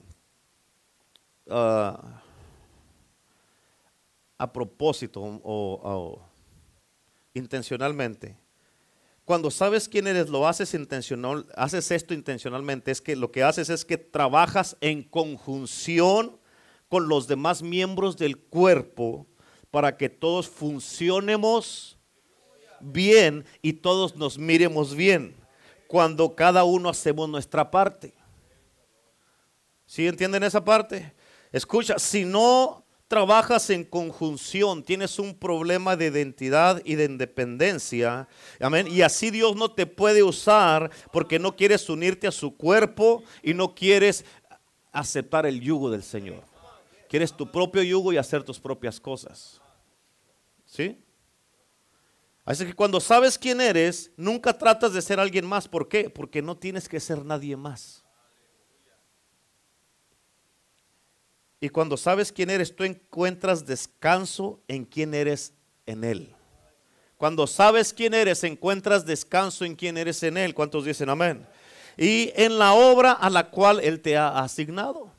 a 4.37 4.53
propósito 4.53 5.19
o 5.21 6.21
intencionalmente. 7.33 8.37
Cuando 9.25 9.51
sabes 9.51 9.89
quién 9.89 10.07
eres, 10.07 10.29
lo 10.29 10.47
haces 10.47 10.73
intencional, 10.73 11.45
haces 11.57 11.91
esto 11.91 12.13
intencionalmente, 12.13 12.91
es 12.91 13.01
que 13.01 13.17
lo 13.17 13.33
que 13.33 13.43
haces 13.43 13.69
es 13.69 13.83
que 13.83 13.97
trabajas 13.97 14.77
en 14.79 15.03
conjunción 15.03 16.39
con 16.87 17.09
los 17.09 17.27
demás 17.27 17.61
miembros 17.61 18.15
del 18.15 18.37
cuerpo 18.37 19.27
para 19.71 19.97
que 19.97 20.09
todos 20.09 20.47
funcionemos 20.47 21.97
bien 22.81 23.45
y 23.61 23.73
todos 23.73 24.15
nos 24.15 24.37
miremos 24.37 24.93
bien 24.95 25.35
cuando 25.87 26.35
cada 26.35 26.63
uno 26.63 26.89
hacemos 26.89 27.27
nuestra 27.29 27.69
parte. 27.69 28.13
¿Sí 29.85 30.07
entienden 30.07 30.43
esa 30.43 30.63
parte? 30.63 31.13
Escucha, 31.51 31.99
si 31.99 32.23
no 32.23 32.85
trabajas 33.09 33.69
en 33.69 33.83
conjunción, 33.83 34.83
tienes 34.83 35.19
un 35.19 35.35
problema 35.35 35.97
de 35.97 36.07
identidad 36.07 36.81
y 36.85 36.95
de 36.95 37.03
independencia. 37.03 38.29
Amén. 38.61 38.87
Y 38.87 39.01
así 39.01 39.31
Dios 39.31 39.53
no 39.57 39.69
te 39.69 39.85
puede 39.85 40.23
usar 40.23 40.89
porque 41.11 41.39
no 41.39 41.57
quieres 41.57 41.89
unirte 41.89 42.25
a 42.25 42.31
su 42.31 42.55
cuerpo 42.55 43.21
y 43.43 43.53
no 43.53 43.75
quieres 43.75 44.23
aceptar 44.93 45.45
el 45.45 45.59
yugo 45.59 45.89
del 45.89 46.03
Señor. 46.03 46.50
Quieres 47.11 47.35
tu 47.35 47.51
propio 47.51 47.83
yugo 47.83 48.13
y 48.13 48.17
hacer 48.17 48.41
tus 48.41 48.57
propias 48.57 48.97
cosas. 48.97 49.59
¿Sí? 50.63 50.97
Así 52.45 52.65
que 52.65 52.73
cuando 52.73 53.01
sabes 53.01 53.37
quién 53.37 53.59
eres, 53.59 54.11
nunca 54.15 54.57
tratas 54.57 54.93
de 54.93 55.01
ser 55.01 55.19
alguien 55.19 55.45
más. 55.45 55.67
¿Por 55.67 55.89
qué? 55.89 56.09
Porque 56.09 56.41
no 56.41 56.55
tienes 56.55 56.87
que 56.87 57.01
ser 57.01 57.25
nadie 57.25 57.57
más. 57.57 58.05
Y 61.59 61.67
cuando 61.67 61.97
sabes 61.97 62.31
quién 62.31 62.49
eres, 62.49 62.73
tú 62.73 62.85
encuentras 62.85 63.65
descanso 63.65 64.61
en 64.69 64.85
quién 64.85 65.13
eres 65.13 65.53
en 65.85 66.05
Él. 66.05 66.33
Cuando 67.17 67.45
sabes 67.45 67.91
quién 67.91 68.13
eres, 68.13 68.45
encuentras 68.45 69.05
descanso 69.05 69.65
en 69.65 69.75
quién 69.75 69.97
eres 69.97 70.23
en 70.23 70.37
Él. 70.37 70.55
¿Cuántos 70.55 70.85
dicen 70.85 71.09
amén? 71.09 71.45
Y 71.97 72.31
en 72.37 72.57
la 72.57 72.71
obra 72.71 73.11
a 73.11 73.29
la 73.29 73.49
cual 73.49 73.81
Él 73.81 73.99
te 73.99 74.15
ha 74.15 74.39
asignado. 74.39 75.11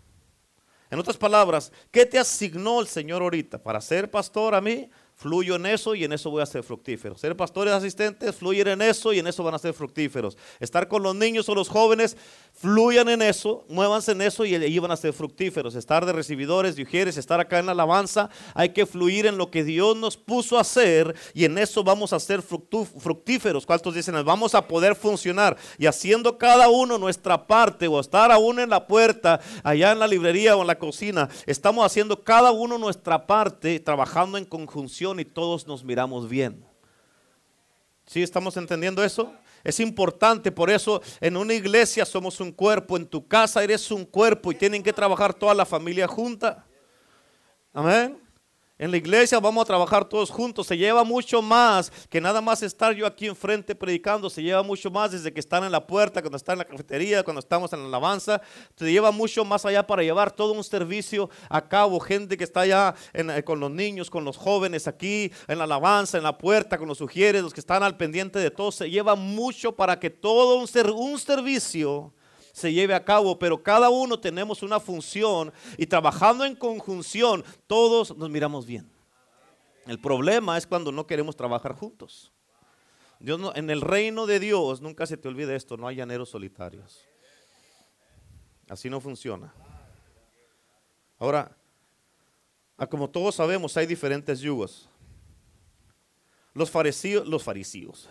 En 0.92 0.98
otras 0.98 1.16
palabras, 1.16 1.72
¿qué 1.90 2.04
te 2.04 2.18
asignó 2.18 2.78
el 2.78 2.86
Señor 2.86 3.22
ahorita? 3.22 3.56
¿Para 3.56 3.80
ser 3.80 4.10
pastor 4.10 4.54
a 4.54 4.60
mí? 4.60 4.90
Fluyo 5.22 5.54
en 5.54 5.66
eso 5.66 5.94
y 5.94 6.02
en 6.02 6.12
eso 6.12 6.30
voy 6.30 6.42
a 6.42 6.46
ser 6.46 6.64
fructífero. 6.64 7.16
Ser 7.16 7.36
pastores 7.36 7.72
asistentes, 7.72 8.34
fluir 8.34 8.66
en 8.66 8.82
eso 8.82 9.12
y 9.12 9.20
en 9.20 9.28
eso 9.28 9.44
van 9.44 9.54
a 9.54 9.58
ser 9.60 9.72
fructíferos. 9.72 10.36
Estar 10.58 10.88
con 10.88 11.04
los 11.04 11.14
niños 11.14 11.48
o 11.48 11.54
los 11.54 11.68
jóvenes, 11.68 12.16
fluyan 12.52 13.08
en 13.08 13.22
eso, 13.22 13.64
muévanse 13.68 14.10
en 14.10 14.22
eso 14.22 14.44
y 14.44 14.56
allí 14.56 14.80
van 14.80 14.90
a 14.90 14.96
ser 14.96 15.12
fructíferos. 15.12 15.76
Estar 15.76 16.04
de 16.06 16.12
recibidores, 16.12 16.74
de 16.74 16.82
ujieres, 16.82 17.16
estar 17.16 17.38
acá 17.38 17.60
en 17.60 17.66
la 17.66 17.72
alabanza, 17.72 18.30
hay 18.52 18.70
que 18.70 18.84
fluir 18.84 19.26
en 19.26 19.38
lo 19.38 19.48
que 19.48 19.62
Dios 19.62 19.96
nos 19.96 20.16
puso 20.16 20.58
a 20.58 20.62
hacer 20.62 21.14
y 21.34 21.44
en 21.44 21.56
eso 21.56 21.84
vamos 21.84 22.12
a 22.12 22.18
ser 22.18 22.42
fructíferos. 22.42 23.64
¿Cuántos 23.64 23.94
dicen? 23.94 24.16
Vamos 24.24 24.56
a 24.56 24.66
poder 24.66 24.96
funcionar 24.96 25.56
y 25.78 25.86
haciendo 25.86 26.36
cada 26.36 26.68
uno 26.68 26.98
nuestra 26.98 27.46
parte 27.46 27.86
o 27.86 28.00
estar 28.00 28.32
aún 28.32 28.58
en 28.58 28.70
la 28.70 28.88
puerta, 28.88 29.40
allá 29.62 29.92
en 29.92 30.00
la 30.00 30.08
librería 30.08 30.56
o 30.56 30.62
en 30.62 30.66
la 30.66 30.80
cocina, 30.80 31.28
estamos 31.46 31.86
haciendo 31.86 32.24
cada 32.24 32.50
uno 32.50 32.76
nuestra 32.76 33.24
parte, 33.24 33.78
trabajando 33.78 34.36
en 34.36 34.44
conjunción 34.44 35.11
y 35.20 35.24
todos 35.24 35.66
nos 35.66 35.84
miramos 35.84 36.28
bien. 36.28 36.64
¿Sí 38.06 38.22
estamos 38.22 38.56
entendiendo 38.56 39.02
eso? 39.02 39.32
Es 39.64 39.78
importante, 39.78 40.50
por 40.50 40.70
eso 40.70 41.00
en 41.20 41.36
una 41.36 41.54
iglesia 41.54 42.04
somos 42.04 42.40
un 42.40 42.50
cuerpo, 42.50 42.96
en 42.96 43.06
tu 43.06 43.26
casa 43.26 43.62
eres 43.62 43.90
un 43.90 44.04
cuerpo 44.04 44.50
y 44.50 44.56
tienen 44.56 44.82
que 44.82 44.92
trabajar 44.92 45.32
toda 45.32 45.54
la 45.54 45.64
familia 45.64 46.08
junta. 46.08 46.66
Amén. 47.72 48.18
En 48.82 48.90
la 48.90 48.96
iglesia 48.96 49.38
vamos 49.38 49.62
a 49.62 49.66
trabajar 49.66 50.04
todos 50.04 50.28
juntos. 50.28 50.66
Se 50.66 50.76
lleva 50.76 51.04
mucho 51.04 51.40
más 51.40 51.92
que 52.10 52.20
nada 52.20 52.40
más 52.40 52.64
estar 52.64 52.92
yo 52.92 53.06
aquí 53.06 53.28
enfrente 53.28 53.76
predicando. 53.76 54.28
Se 54.28 54.42
lleva 54.42 54.64
mucho 54.64 54.90
más 54.90 55.12
desde 55.12 55.32
que 55.32 55.38
están 55.38 55.62
en 55.62 55.70
la 55.70 55.86
puerta, 55.86 56.20
cuando 56.20 56.36
están 56.36 56.54
en 56.54 56.58
la 56.58 56.64
cafetería, 56.64 57.22
cuando 57.22 57.38
estamos 57.38 57.72
en 57.72 57.78
la 57.78 57.86
alabanza. 57.86 58.42
Se 58.74 58.90
lleva 58.90 59.12
mucho 59.12 59.44
más 59.44 59.64
allá 59.64 59.86
para 59.86 60.02
llevar 60.02 60.32
todo 60.32 60.52
un 60.52 60.64
servicio 60.64 61.30
a 61.48 61.68
cabo. 61.68 62.00
Gente 62.00 62.36
que 62.36 62.42
está 62.42 62.62
allá 62.62 62.96
eh, 63.12 63.44
con 63.44 63.60
los 63.60 63.70
niños, 63.70 64.10
con 64.10 64.24
los 64.24 64.36
jóvenes 64.36 64.88
aquí, 64.88 65.30
en 65.46 65.58
la 65.58 65.64
alabanza, 65.64 66.18
en 66.18 66.24
la 66.24 66.36
puerta, 66.36 66.76
con 66.76 66.88
los 66.88 66.98
sugieres, 66.98 67.40
los 67.40 67.54
que 67.54 67.60
están 67.60 67.84
al 67.84 67.96
pendiente 67.96 68.40
de 68.40 68.50
todo. 68.50 68.72
Se 68.72 68.90
lleva 68.90 69.14
mucho 69.14 69.76
para 69.76 70.00
que 70.00 70.10
todo 70.10 70.56
un, 70.56 70.68
un 70.96 71.18
servicio 71.20 72.12
se 72.52 72.72
lleve 72.72 72.94
a 72.94 73.04
cabo, 73.04 73.38
pero 73.38 73.62
cada 73.62 73.90
uno 73.90 74.20
tenemos 74.20 74.62
una 74.62 74.78
función 74.78 75.52
y 75.76 75.86
trabajando 75.86 76.44
en 76.44 76.54
conjunción, 76.54 77.44
todos 77.66 78.16
nos 78.16 78.30
miramos 78.30 78.66
bien. 78.66 78.90
El 79.86 79.98
problema 79.98 80.56
es 80.56 80.66
cuando 80.66 80.92
no 80.92 81.06
queremos 81.06 81.34
trabajar 81.34 81.74
juntos. 81.74 82.32
Dios 83.18 83.40
en 83.54 83.70
el 83.70 83.80
reino 83.80 84.26
de 84.26 84.40
Dios, 84.40 84.80
nunca 84.80 85.06
se 85.06 85.16
te 85.16 85.28
olvide 85.28 85.56
esto, 85.56 85.76
no 85.76 85.86
hay 85.86 85.96
llaneros 85.96 86.28
solitarios. 86.28 87.00
Así 88.68 88.90
no 88.90 89.00
funciona. 89.00 89.52
Ahora, 91.18 91.56
ah, 92.76 92.86
como 92.86 93.08
todos 93.08 93.36
sabemos, 93.36 93.76
hay 93.76 93.86
diferentes 93.86 94.40
yugos. 94.40 94.88
Los 96.52 96.70
fariseos, 96.70 97.26
los 97.26 97.42
fariseos. 97.42 98.08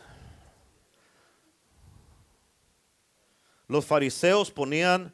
Los 3.72 3.86
fariseos 3.86 4.52
ponían 4.52 5.14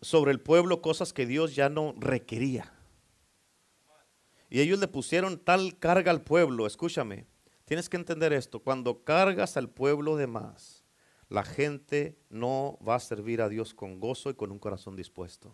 sobre 0.00 0.30
el 0.30 0.38
pueblo 0.38 0.80
cosas 0.80 1.12
que 1.12 1.26
Dios 1.26 1.56
ya 1.56 1.68
no 1.68 1.92
requería. 1.98 2.72
Y 4.48 4.60
ellos 4.60 4.78
le 4.78 4.86
pusieron 4.86 5.36
tal 5.36 5.76
carga 5.76 6.12
al 6.12 6.22
pueblo, 6.22 6.68
escúchame, 6.68 7.26
tienes 7.64 7.88
que 7.88 7.96
entender 7.96 8.32
esto, 8.32 8.60
cuando 8.60 9.02
cargas 9.02 9.56
al 9.56 9.68
pueblo 9.68 10.14
de 10.14 10.28
más, 10.28 10.84
la 11.28 11.42
gente 11.42 12.16
no 12.30 12.78
va 12.86 12.94
a 12.94 13.00
servir 13.00 13.42
a 13.42 13.48
Dios 13.48 13.74
con 13.74 13.98
gozo 13.98 14.30
y 14.30 14.34
con 14.34 14.52
un 14.52 14.60
corazón 14.60 14.94
dispuesto. 14.94 15.52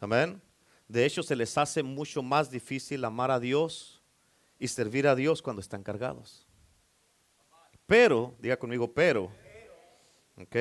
Amén. 0.00 0.42
De 0.88 1.06
hecho, 1.06 1.22
se 1.22 1.36
les 1.36 1.56
hace 1.56 1.84
mucho 1.84 2.24
más 2.24 2.50
difícil 2.50 3.04
amar 3.04 3.30
a 3.30 3.38
Dios 3.38 4.02
y 4.58 4.66
servir 4.66 5.06
a 5.06 5.14
Dios 5.14 5.42
cuando 5.42 5.60
están 5.60 5.84
cargados. 5.84 6.44
Pero, 7.86 8.34
diga 8.40 8.58
conmigo, 8.58 8.92
pero, 8.92 9.30
ok, 10.40 10.56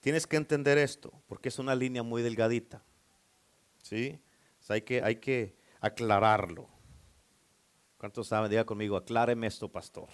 tienes 0.00 0.26
que 0.26 0.36
entender 0.36 0.78
esto, 0.78 1.12
porque 1.26 1.48
es 1.48 1.58
una 1.58 1.74
línea 1.74 2.02
muy 2.02 2.22
delgadita. 2.22 2.82
¿Sí? 3.82 4.20
hay 4.68 4.82
que, 4.82 5.02
hay 5.02 5.16
que 5.16 5.56
aclararlo. 5.80 6.68
¿Cuántos 7.98 8.28
saben? 8.28 8.50
Diga 8.50 8.64
conmigo, 8.64 8.96
acláreme 8.96 9.46
esto, 9.46 9.68
pastor. 9.70 10.08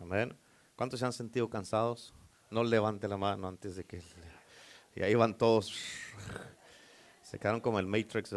Amén. 0.00 0.36
¿Cuántos 0.76 1.00
se 1.00 1.06
han 1.06 1.12
sentido 1.12 1.50
cansados? 1.50 2.14
No 2.50 2.64
levante 2.64 3.06
la 3.08 3.16
mano 3.16 3.48
antes 3.48 3.76
de 3.76 3.84
que... 3.84 4.02
Y 4.94 5.02
ahí 5.02 5.14
van 5.14 5.36
todos. 5.36 5.74
Se 7.22 7.38
quedaron 7.38 7.60
como 7.60 7.78
el 7.78 7.86
Matrix. 7.86 8.34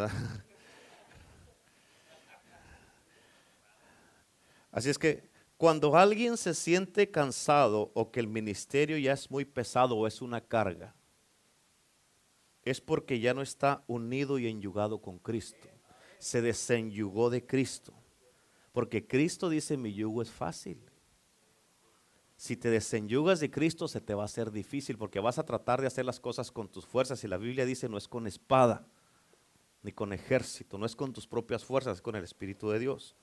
Así 4.71 4.89
es 4.89 4.97
que 4.97 5.30
cuando 5.61 5.95
alguien 5.95 6.37
se 6.37 6.55
siente 6.55 7.11
cansado 7.11 7.91
o 7.93 8.09
que 8.09 8.19
el 8.19 8.25
ministerio 8.25 8.97
ya 8.97 9.13
es 9.13 9.29
muy 9.29 9.45
pesado 9.45 9.95
o 9.95 10.07
es 10.07 10.19
una 10.19 10.41
carga, 10.41 10.95
es 12.63 12.81
porque 12.81 13.19
ya 13.19 13.35
no 13.35 13.43
está 13.43 13.83
unido 13.85 14.39
y 14.39 14.47
enyugado 14.47 15.03
con 15.03 15.19
Cristo. 15.19 15.67
Se 16.17 16.41
desenyugó 16.41 17.29
de 17.29 17.45
Cristo. 17.45 17.93
Porque 18.71 19.05
Cristo 19.05 19.49
dice, 19.49 19.77
mi 19.77 19.93
yugo 19.93 20.23
es 20.23 20.31
fácil 20.31 20.81
si 22.37 22.57
te 22.57 22.71
desenyugas 22.71 23.39
de 23.39 23.51
Cristo 23.51 23.87
se 23.87 24.01
te 24.01 24.15
va 24.15 24.23
a 24.23 24.25
hacer 24.25 24.49
difícil 24.49 24.97
porque 24.97 25.19
vas 25.19 25.37
a 25.37 25.45
tratar 25.45 25.79
de 25.79 25.85
hacer 25.85 26.05
las 26.05 26.19
cosas 26.19 26.49
con 26.49 26.69
tus 26.69 26.87
fuerzas 26.87 27.23
y 27.23 27.27
la 27.27 27.37
Biblia 27.37 27.67
dice 27.67 27.87
no 27.87 27.99
es 27.99 28.07
con 28.07 28.25
espada 28.25 28.87
ni 29.83 29.91
con 29.91 30.11
ejército, 30.11 30.79
no 30.79 30.87
es 30.87 30.95
con 30.95 31.13
tus 31.13 31.27
propias 31.27 31.63
fuerzas, 31.63 31.97
es 31.97 32.01
con 32.01 32.15
el 32.15 32.23
Espíritu 32.23 32.71
de 32.71 32.79
Dios. 32.79 33.15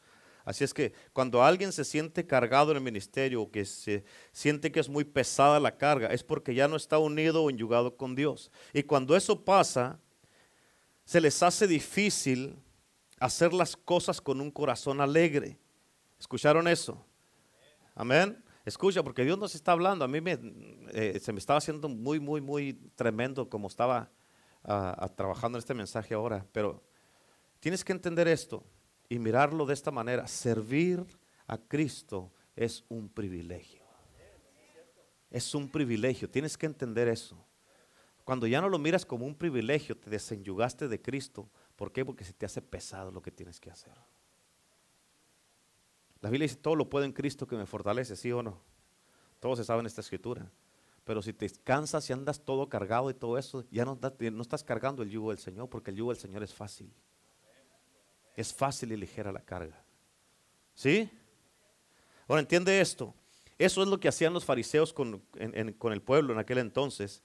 Así 0.48 0.64
es 0.64 0.72
que 0.72 0.94
cuando 1.12 1.44
alguien 1.44 1.72
se 1.72 1.84
siente 1.84 2.26
cargado 2.26 2.70
en 2.70 2.78
el 2.78 2.82
ministerio 2.82 3.42
o 3.42 3.50
que 3.50 3.66
se 3.66 4.02
siente 4.32 4.72
que 4.72 4.80
es 4.80 4.88
muy 4.88 5.04
pesada 5.04 5.60
la 5.60 5.76
carga, 5.76 6.08
es 6.08 6.24
porque 6.24 6.54
ya 6.54 6.66
no 6.66 6.76
está 6.76 6.96
unido 6.96 7.42
o 7.42 7.50
enyugado 7.50 7.98
con 7.98 8.14
Dios. 8.14 8.50
Y 8.72 8.82
cuando 8.82 9.14
eso 9.14 9.44
pasa, 9.44 10.00
se 11.04 11.20
les 11.20 11.42
hace 11.42 11.66
difícil 11.66 12.56
hacer 13.20 13.52
las 13.52 13.76
cosas 13.76 14.22
con 14.22 14.40
un 14.40 14.50
corazón 14.50 15.02
alegre. 15.02 15.58
¿Escucharon 16.18 16.66
eso? 16.66 17.04
Amén. 17.94 18.42
Escucha, 18.64 19.02
porque 19.02 19.26
Dios 19.26 19.36
nos 19.36 19.54
está 19.54 19.72
hablando. 19.72 20.02
A 20.06 20.08
mí 20.08 20.22
me, 20.22 20.38
eh, 20.94 21.20
se 21.20 21.30
me 21.30 21.40
estaba 21.40 21.58
haciendo 21.58 21.90
muy, 21.90 22.20
muy, 22.20 22.40
muy 22.40 22.72
tremendo 22.96 23.50
como 23.50 23.68
estaba 23.68 24.10
uh, 24.64 25.08
trabajando 25.14 25.58
en 25.58 25.60
este 25.60 25.74
mensaje 25.74 26.14
ahora. 26.14 26.46
Pero 26.52 26.82
tienes 27.60 27.84
que 27.84 27.92
entender 27.92 28.26
esto 28.28 28.64
y 29.08 29.18
mirarlo 29.18 29.66
de 29.66 29.74
esta 29.74 29.90
manera. 29.90 30.26
Servir 30.26 31.04
a 31.46 31.58
Cristo 31.58 32.32
es 32.54 32.84
un 32.88 33.08
privilegio. 33.08 33.82
Es 35.30 35.54
un 35.54 35.68
privilegio. 35.68 36.28
Tienes 36.28 36.56
que 36.56 36.66
entender 36.66 37.08
eso. 37.08 37.44
Cuando 38.24 38.46
ya 38.46 38.60
no 38.60 38.68
lo 38.68 38.78
miras 38.78 39.06
como 39.06 39.26
un 39.26 39.34
privilegio, 39.34 39.96
te 39.96 40.10
desenyugaste 40.10 40.88
de 40.88 41.00
Cristo. 41.00 41.48
¿Por 41.76 41.92
qué? 41.92 42.04
Porque 42.04 42.24
se 42.24 42.32
te 42.32 42.44
hace 42.44 42.60
pesado 42.60 43.10
lo 43.10 43.22
que 43.22 43.30
tienes 43.30 43.58
que 43.60 43.70
hacer. 43.70 43.94
La 46.20 46.30
Biblia 46.30 46.44
dice, 46.44 46.56
todo 46.56 46.74
lo 46.74 46.90
puedo 46.90 47.04
en 47.04 47.12
Cristo 47.12 47.46
que 47.46 47.56
me 47.56 47.64
fortalece, 47.64 48.16
¿sí 48.16 48.32
o 48.32 48.42
no? 48.42 48.60
Todos 49.40 49.58
se 49.58 49.64
saben 49.64 49.86
esta 49.86 50.00
escritura. 50.00 50.50
Pero 51.04 51.22
si 51.22 51.32
te 51.32 51.48
cansas 51.64 52.10
y 52.10 52.12
andas 52.12 52.44
todo 52.44 52.68
cargado 52.68 53.08
y 53.08 53.14
todo 53.14 53.38
eso, 53.38 53.64
ya 53.70 53.84
no, 53.84 53.98
no 53.98 54.42
estás 54.42 54.62
cargando 54.62 55.02
el 55.02 55.10
yugo 55.10 55.30
del 55.30 55.38
Señor, 55.38 55.70
porque 55.70 55.90
el 55.90 55.96
yugo 55.96 56.10
del 56.10 56.20
Señor 56.20 56.42
es 56.42 56.52
fácil. 56.52 56.92
Es 58.38 58.54
fácil 58.54 58.92
y 58.92 58.96
ligera 58.96 59.32
la 59.32 59.40
carga. 59.40 59.82
¿Sí? 60.72 61.10
Ahora 62.28 62.38
entiende 62.38 62.80
esto. 62.80 63.12
Eso 63.58 63.82
es 63.82 63.88
lo 63.88 63.98
que 63.98 64.06
hacían 64.06 64.32
los 64.32 64.44
fariseos 64.44 64.92
con, 64.92 65.20
el 65.34 66.02
pueblo 66.02 66.32
en 66.32 66.38
aquel 66.38 66.58
entonces. 66.58 67.20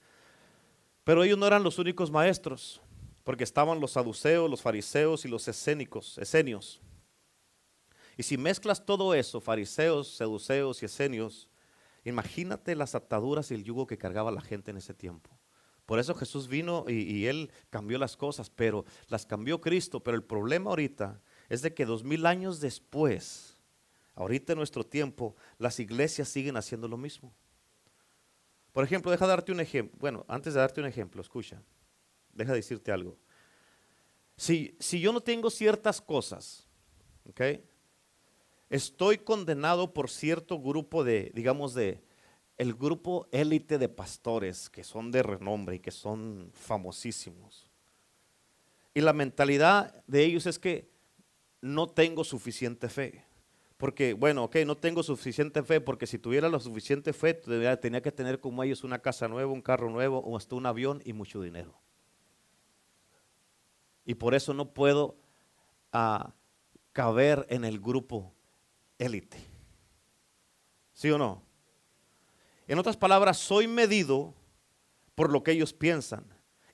Pero 1.03 1.23
ellos 1.23 1.37
no 1.37 1.45
eran 1.45 1.61
los 1.61 1.77
únicos 1.77 2.09
maestros, 2.09 2.81
porque 3.23 3.43
estaban 3.43 3.79
los 3.79 3.91
saduceos, 3.91 4.49
los 4.49 4.63
fariseos 4.63 5.23
y 5.23 5.27
los 5.27 5.47
escénicos, 5.47 6.17
esenios. 6.17 6.81
Y 8.17 8.23
si 8.23 8.35
mezclas 8.35 8.83
todo 8.83 9.13
eso, 9.13 9.39
fariseos, 9.39 10.15
seduceos 10.15 10.81
y 10.81 10.87
esenios, 10.87 11.47
imagínate 12.03 12.75
las 12.75 12.95
ataduras 12.95 13.51
y 13.51 13.53
el 13.53 13.63
yugo 13.63 13.85
que 13.85 13.99
cargaba 13.99 14.31
la 14.31 14.41
gente 14.41 14.71
en 14.71 14.77
ese 14.77 14.95
tiempo. 14.95 15.29
Por 15.85 15.99
eso 15.99 16.15
Jesús 16.15 16.47
vino 16.47 16.85
y, 16.87 17.25
Él 17.25 17.51
cambió 17.69 17.97
las 17.97 18.15
cosas, 18.15 18.49
pero 18.49 18.85
las 19.09 19.25
cambió 19.25 19.59
Cristo. 19.59 20.01
Pero 20.01 20.15
el 20.15 20.23
problema 20.23 20.69
ahorita 20.69 21.21
es 21.49 21.61
de 21.61 21.73
que 21.73 21.85
dos 21.85 22.03
mil 22.03 22.25
años 22.25 22.59
después, 22.61 23.57
ahorita 24.15 24.53
en 24.53 24.59
nuestro 24.59 24.85
tiempo, 24.85 25.35
las 25.57 25.79
iglesias 25.79 26.29
siguen 26.29 26.55
haciendo 26.57 26.87
lo 26.87 26.97
mismo. 26.97 27.33
Por 28.71 28.83
ejemplo, 28.83 29.11
deja 29.11 29.27
darte 29.27 29.51
un 29.51 29.59
ejemplo. 29.59 29.97
Bueno, 29.99 30.25
antes 30.27 30.53
de 30.53 30.59
darte 30.59 30.81
un 30.81 30.87
ejemplo, 30.87 31.21
escucha, 31.21 31.61
deja 32.31 32.53
decirte 32.53 32.91
algo. 32.91 33.17
Si, 34.37 34.75
si 34.79 34.99
yo 34.99 35.11
no 35.11 35.21
tengo 35.21 35.49
ciertas 35.49 36.01
cosas, 36.01 36.67
¿ok? 37.29 37.41
estoy 38.73 39.19
condenado 39.19 39.93
por 39.93 40.09
cierto 40.09 40.59
grupo 40.59 41.03
de, 41.03 41.31
digamos, 41.35 41.75
de 41.75 42.01
el 42.57 42.73
grupo 42.73 43.27
élite 43.31 43.77
de 43.77 43.89
pastores 43.89 44.69
que 44.69 44.83
son 44.83 45.11
de 45.11 45.23
renombre 45.23 45.75
y 45.75 45.79
que 45.79 45.91
son 45.91 46.49
famosísimos. 46.53 47.69
Y 48.93 49.01
la 49.01 49.13
mentalidad 49.13 50.03
de 50.05 50.23
ellos 50.23 50.45
es 50.45 50.59
que 50.59 50.89
no 51.61 51.87
tengo 51.87 52.23
suficiente 52.23 52.89
fe. 52.89 53.25
Porque, 53.77 54.13
bueno, 54.13 54.45
ok, 54.45 54.57
no 54.65 54.77
tengo 54.77 55.01
suficiente 55.03 55.63
fe, 55.63 55.81
porque 55.81 56.07
si 56.07 56.19
tuviera 56.19 56.47
la 56.47 56.59
suficiente 56.59 57.11
fe, 57.11 57.33
tenía 57.33 58.01
que 58.01 58.11
tener 58.11 58.39
como 58.39 58.63
ellos 58.63 58.83
una 58.83 58.99
casa 58.99 59.27
nueva, 59.27 59.51
un 59.51 59.61
carro 59.61 59.89
nuevo, 59.89 60.19
o 60.19 60.37
hasta 60.37 60.55
un 60.55 60.65
avión 60.65 61.01
y 61.03 61.13
mucho 61.13 61.41
dinero. 61.41 61.73
Y 64.05 64.15
por 64.15 64.35
eso 64.35 64.53
no 64.53 64.73
puedo 64.73 65.17
ah, 65.91 66.33
caber 66.91 67.45
en 67.49 67.65
el 67.65 67.79
grupo 67.79 68.33
élite. 68.99 69.37
¿Sí 70.93 71.09
o 71.09 71.17
no? 71.17 71.41
En 72.67 72.79
otras 72.79 72.97
palabras, 72.97 73.37
soy 73.37 73.67
medido 73.67 74.33
por 75.15 75.31
lo 75.31 75.43
que 75.43 75.51
ellos 75.51 75.73
piensan. 75.73 76.25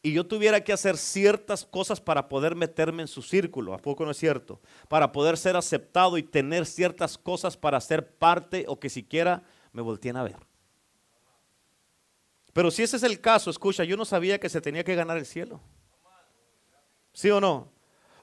Y 0.01 0.13
yo 0.13 0.25
tuviera 0.25 0.63
que 0.63 0.71
hacer 0.71 0.97
ciertas 0.97 1.65
cosas 1.65 1.99
para 1.99 2.29
poder 2.29 2.55
meterme 2.55 3.01
en 3.01 3.07
su 3.07 3.21
círculo, 3.21 3.73
¿a 3.73 3.79
poco 3.79 4.05
no 4.05 4.11
es 4.11 4.17
cierto? 4.17 4.61
Para 4.87 5.11
poder 5.11 5.37
ser 5.37 5.57
aceptado 5.57 6.17
y 6.17 6.23
tener 6.23 6.65
ciertas 6.65 7.17
cosas 7.17 7.57
para 7.57 7.81
ser 7.81 8.15
parte 8.15 8.63
o 8.67 8.79
que 8.79 8.89
siquiera 8.89 9.43
me 9.73 9.81
volteen 9.81 10.15
a 10.15 10.23
ver. 10.23 10.37
Pero 12.53 12.71
si 12.71 12.83
ese 12.83 12.95
es 12.95 13.03
el 13.03 13.19
caso, 13.19 13.49
escucha, 13.49 13.83
yo 13.83 13.97
no 13.97 14.05
sabía 14.05 14.39
que 14.39 14.47
se 14.47 14.61
tenía 14.61 14.85
que 14.85 14.95
ganar 14.95 15.17
el 15.17 15.25
cielo. 15.25 15.59
¿Sí 17.11 17.29
o 17.29 17.41
no? 17.41 17.69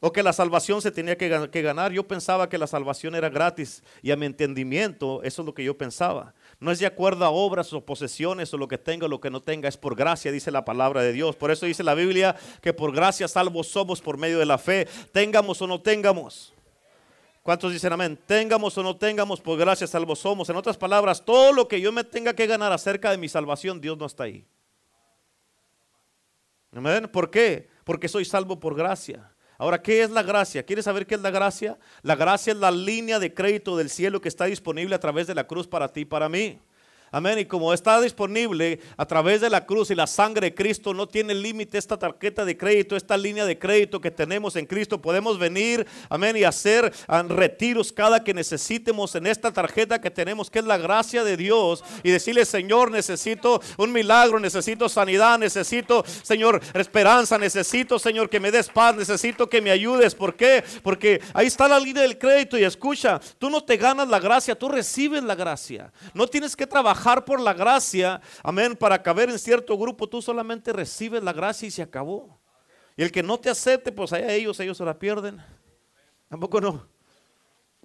o 0.01 0.13
que 0.13 0.23
la 0.23 0.33
salvación 0.33 0.83
se 0.83 0.91
tenía 0.91 1.17
que, 1.17 1.29
ganar. 1.63 1.93
Yo 1.93 2.07
pensaba 2.07 2.49
que 2.49 2.59
la 2.59 2.67
salvación 2.67 3.15
era 3.15 3.29
gratis 3.29 3.83
y 4.03 4.11
a 4.11 4.17
mi 4.17 4.27
entendimiento 4.27 5.23
eso 5.23 5.43
es 5.43 5.47
lo 5.47 5.55
que 5.55 5.65
yo 5.65 5.77
pensaba. 5.77 6.35
No 6.59 6.73
es 6.73 6.79
de 6.79 6.87
acuerdo 6.87 7.25
a 7.25 7.31
obras 7.31 7.73
o 7.73 7.85
posesiones 7.85 8.53
o 8.55 8.57
lo 8.57 8.67
que 8.67 8.79
tenga 8.79 9.07
o 9.07 9.09
lo 9.09 9.21
que 9.21 9.31
no 9.31 9.43
tenga, 9.43 9.69
es 9.69 9.77
por 9.77 9.95
gracia, 9.95 10.33
dice 10.33 10.51
la 10.51 10.65
palabra 10.65 11.03
de 11.03 11.13
Dios. 11.13 11.37
Por 11.37 11.51
eso 11.51 11.67
dice 11.67 11.83
la 11.83 11.95
Biblia 11.95 12.35
que 12.63 12.73
por 12.73 12.93
gracia 12.93 13.29
salvos 13.29 13.69
somos 13.69 14.01
por 14.01 14.17
medio 14.17 14.39
de 14.39 14.47
la 14.47 14.57
fe, 14.57 14.89
tengamos 15.13 15.61
o 15.61 15.67
no 15.67 15.81
tengamos. 15.81 16.55
¿Cuántos 17.43 17.73
dicen 17.73 17.93
amén? 17.93 18.19
Tengamos 18.27 18.77
o 18.79 18.83
no 18.83 18.97
tengamos, 18.97 19.41
por 19.41 19.59
gracia 19.59 19.87
salvos 19.87 20.19
somos. 20.19 20.49
En 20.49 20.57
otras 20.57 20.77
palabras, 20.77 21.25
todo 21.25 21.53
lo 21.53 21.69
que 21.69 21.81
yo 21.81 21.93
me 21.93 22.05
tenga 22.05 22.35
que 22.35 22.47
ganar 22.47 22.73
acerca 22.73 23.11
de 23.11 23.19
mi 23.19 23.29
salvación, 23.29 23.81
Dios 23.81 23.97
no 23.99 24.07
está 24.07 24.25
ahí. 24.25 24.45
¿Amén? 26.73 27.09
¿Por 27.13 27.31
qué? 27.31 27.69
Porque 27.85 28.09
soy 28.09 28.25
salvo 28.25 28.59
por 28.59 28.75
gracia. 28.75 29.31
Ahora, 29.59 29.81
¿qué 29.81 30.03
es 30.03 30.11
la 30.11 30.23
gracia? 30.23 30.65
¿Quieres 30.65 30.85
saber 30.85 31.07
qué 31.07 31.15
es 31.15 31.21
la 31.21 31.31
gracia? 31.31 31.79
La 32.03 32.15
gracia 32.15 32.53
es 32.53 32.59
la 32.59 32.71
línea 32.71 33.19
de 33.19 33.33
crédito 33.33 33.77
del 33.77 33.89
cielo 33.89 34.21
que 34.21 34.29
está 34.29 34.45
disponible 34.45 34.95
a 34.95 35.01
través 35.01 35.27
de 35.27 35.35
la 35.35 35.47
cruz 35.47 35.67
para 35.67 35.93
ti 35.93 36.01
y 36.01 36.05
para 36.05 36.29
mí. 36.29 36.59
Amén. 37.13 37.39
Y 37.39 37.45
como 37.45 37.73
está 37.73 38.01
disponible 38.01 38.81
a 38.97 39.07
través 39.07 39.41
de 39.41 39.49
la 39.49 39.65
cruz 39.65 39.91
y 39.91 39.95
la 39.95 40.09
sangre 40.09 40.49
de 40.49 40.55
Cristo, 40.55 40.93
no 40.93 41.07
tiene 41.07 41.35
límite 41.35 41.79
esta 41.79 41.97
tarjeta 41.97 42.45
de 42.45 42.57
crédito, 42.57 42.97
esta 42.97 43.17
línea 43.17 43.47
de 43.47 43.59
crédito 43.59 44.01
que 44.01 44.11
tenemos 44.11 44.57
en 44.57 44.67
Cristo. 44.67 45.01
Podemos 45.01 45.39
venir, 45.39 45.87
amén, 46.11 46.37
y 46.37 46.43
hacer 46.43 46.93
ah, 47.07 47.23
retiros 47.23 47.93
cada 47.93 48.25
que 48.25 48.35
necesitemos 48.35 49.15
en 49.15 49.29
esta 49.29 49.53
tarjeta 49.53 50.01
que 50.01 50.11
tenemos, 50.11 50.51
que 50.51 50.59
es 50.59 50.65
la 50.65 50.79
gracia 50.79 51.23
de 51.23 51.37
Dios. 51.37 51.85
Y 52.03 52.11
decirle, 52.11 52.45
Señor, 52.45 52.91
necesito 52.91 53.61
un 53.79 53.93
milagro, 53.93 54.41
necesito 54.41 54.89
sanidad, 54.89 55.39
necesito, 55.39 56.05
Señor, 56.23 56.61
esperanza, 56.75 57.39
necesito, 57.39 58.01
Señor, 58.01 58.29
que 58.29 58.41
me 58.41 58.51
des 58.51 58.69
paz, 58.69 58.97
necesito 58.97 59.49
que 59.49 59.63
me 59.63 59.71
ayudes. 59.71 60.15
¿Por 60.15 60.35
qué? 60.35 60.65
Porque 60.83 61.21
ahí 61.35 61.47
está 61.47 61.69
la 61.69 61.79
línea 61.79 62.03
del 62.03 62.19
crédito 62.19 62.59
y 62.59 62.65
escucha, 62.65 63.21
tú 63.39 63.49
no 63.49 63.63
te 63.63 63.77
ganas 63.77 64.09
la 64.09 64.19
gracia, 64.19 64.59
tú 64.59 64.69
recibes 64.69 65.23
la 65.23 65.37
gracia. 65.37 65.93
No 66.13 66.27
tienes 66.27 66.57
que 66.57 66.67
trabajar 66.67 67.06
por 67.25 67.41
la 67.41 67.55
gracia, 67.55 68.21
amén, 68.43 68.75
para 68.75 69.03
caber 69.03 69.31
en 69.31 69.39
cierto 69.39 69.79
grupo, 69.79 70.09
tú 70.09 70.21
solamente 70.21 70.73
recibes 70.73 71.23
la 71.23 71.33
gracia 71.33 71.69
y 71.69 71.71
se 71.71 71.83
acabó. 71.83 72.41
Y 72.97 73.03
el 73.03 73.13
que 73.13 73.23
no 73.23 73.39
te 73.39 73.49
acepte, 73.49 73.93
pues 73.93 74.13
allá 74.13 74.33
ellos, 74.33 74.59
ellos 74.59 74.77
se 74.77 74.85
la 74.85 74.99
pierden. 74.99 75.41
Tampoco 76.29 76.61
no. 76.61 76.89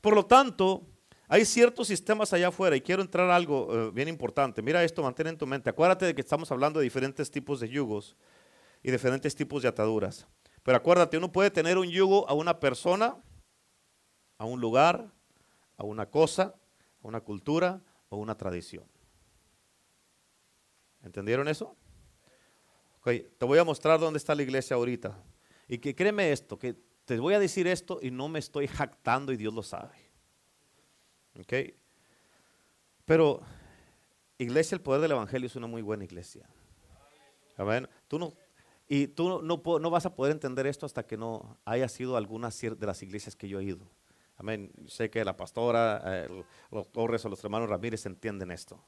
Por 0.02 0.16
lo 0.16 0.26
tanto, 0.26 0.88
hay 1.28 1.46
ciertos 1.46 1.88
sistemas 1.88 2.34
allá 2.34 2.48
afuera 2.48 2.76
y 2.76 2.82
quiero 2.82 3.02
entrar 3.02 3.30
algo 3.30 3.68
eh, 3.72 3.92
bien 3.94 4.08
importante. 4.08 4.62
Mira 4.62 4.84
esto, 4.84 5.04
mantén 5.04 5.28
en 5.28 5.38
tu 5.38 5.46
mente. 5.46 5.70
Acuérdate 5.70 6.06
de 6.06 6.16
que 6.16 6.22
estamos 6.22 6.52
hablando 6.52 6.80
de 6.80 6.86
diferentes 6.86 7.30
tipos 7.30 7.60
de 7.60 7.70
yugos 7.70 8.18
y 8.82 8.90
diferentes 8.90 9.36
tipos 9.36 9.62
de 9.62 9.68
ataduras. 9.68 10.28
Pero 10.64 10.78
acuérdate, 10.78 11.18
uno 11.18 11.32
puede 11.32 11.52
tener 11.52 11.78
un 11.78 11.90
yugo 11.90 12.28
a 12.28 12.34
una 12.34 12.60
persona, 12.60 13.18
a 14.38 14.46
un 14.46 14.60
lugar, 14.60 15.12
a 15.78 15.84
una 15.84 16.08
cosa, 16.08 16.56
a 17.04 17.08
una 17.08 17.22
cultura 17.22 17.82
o 18.10 18.18
una 18.18 18.36
tradición. 18.36 18.86
¿Entendieron 21.04 21.48
eso? 21.48 21.76
te 23.04 23.46
voy 23.46 23.58
a 23.58 23.64
mostrar 23.64 24.00
dónde 24.00 24.18
está 24.18 24.36
la 24.36 24.44
iglesia 24.44 24.76
ahorita. 24.76 25.18
Y 25.68 25.80
que 25.80 25.96
créeme 25.96 26.32
esto, 26.32 26.60
que 26.60 26.76
te 27.06 27.20
voy 27.20 27.34
a 27.34 27.40
decir 27.40 27.66
esto 27.66 28.00
y 28.02 28.12
no 28.12 28.30
me 28.30 28.40
estoy 28.40 28.68
jactando 28.68 29.32
y 29.32 29.38
Dios 29.38 29.54
lo 29.54 29.64
sabe. 29.64 29.96
¿Ok? 31.40 31.54
Pero 33.06 33.42
iglesia, 34.38 34.76
el 34.76 34.82
poder 34.82 35.02
del 35.02 35.12
evangelio 35.12 35.48
es 35.48 35.56
una 35.56 35.68
muy 35.68 35.82
buena 35.82 36.04
iglesia. 36.04 36.48
Amén. 37.58 37.88
Tú 38.08 38.20
no, 38.20 38.34
y 38.88 39.08
tú 39.08 39.42
no, 39.42 39.62
no, 39.80 39.90
vas 39.90 40.06
a 40.06 40.16
poder 40.16 40.32
entender 40.32 40.68
esto 40.68 40.86
hasta 40.86 41.04
que 41.04 41.18
no 41.18 41.58
haya 41.66 41.88
sido 41.88 42.18
alguna 42.18 42.50
de 42.50 42.86
las 42.86 43.02
iglesias 43.02 43.36
que 43.36 43.48
yo 43.48 43.60
he 43.60 43.64
ido. 43.64 43.88
Amén. 44.38 44.72
Sé 44.88 45.10
que 45.10 45.24
la 45.24 45.38
pastora, 45.38 46.28
los 46.72 46.92
Torres 46.92 47.24
o 47.26 47.30
los 47.30 47.44
hermanos 47.44 47.70
Ramírez 47.70 48.06
entienden 48.06 48.52
esto. 48.52 48.84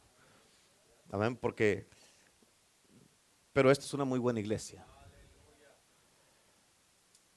Amén. 1.12 1.36
Porque 1.36 1.88
pero 3.54 3.72
esta 3.72 3.86
es 3.86 3.94
una 3.94 4.04
muy 4.04 4.20
buena 4.20 4.40
iglesia. 4.40 4.84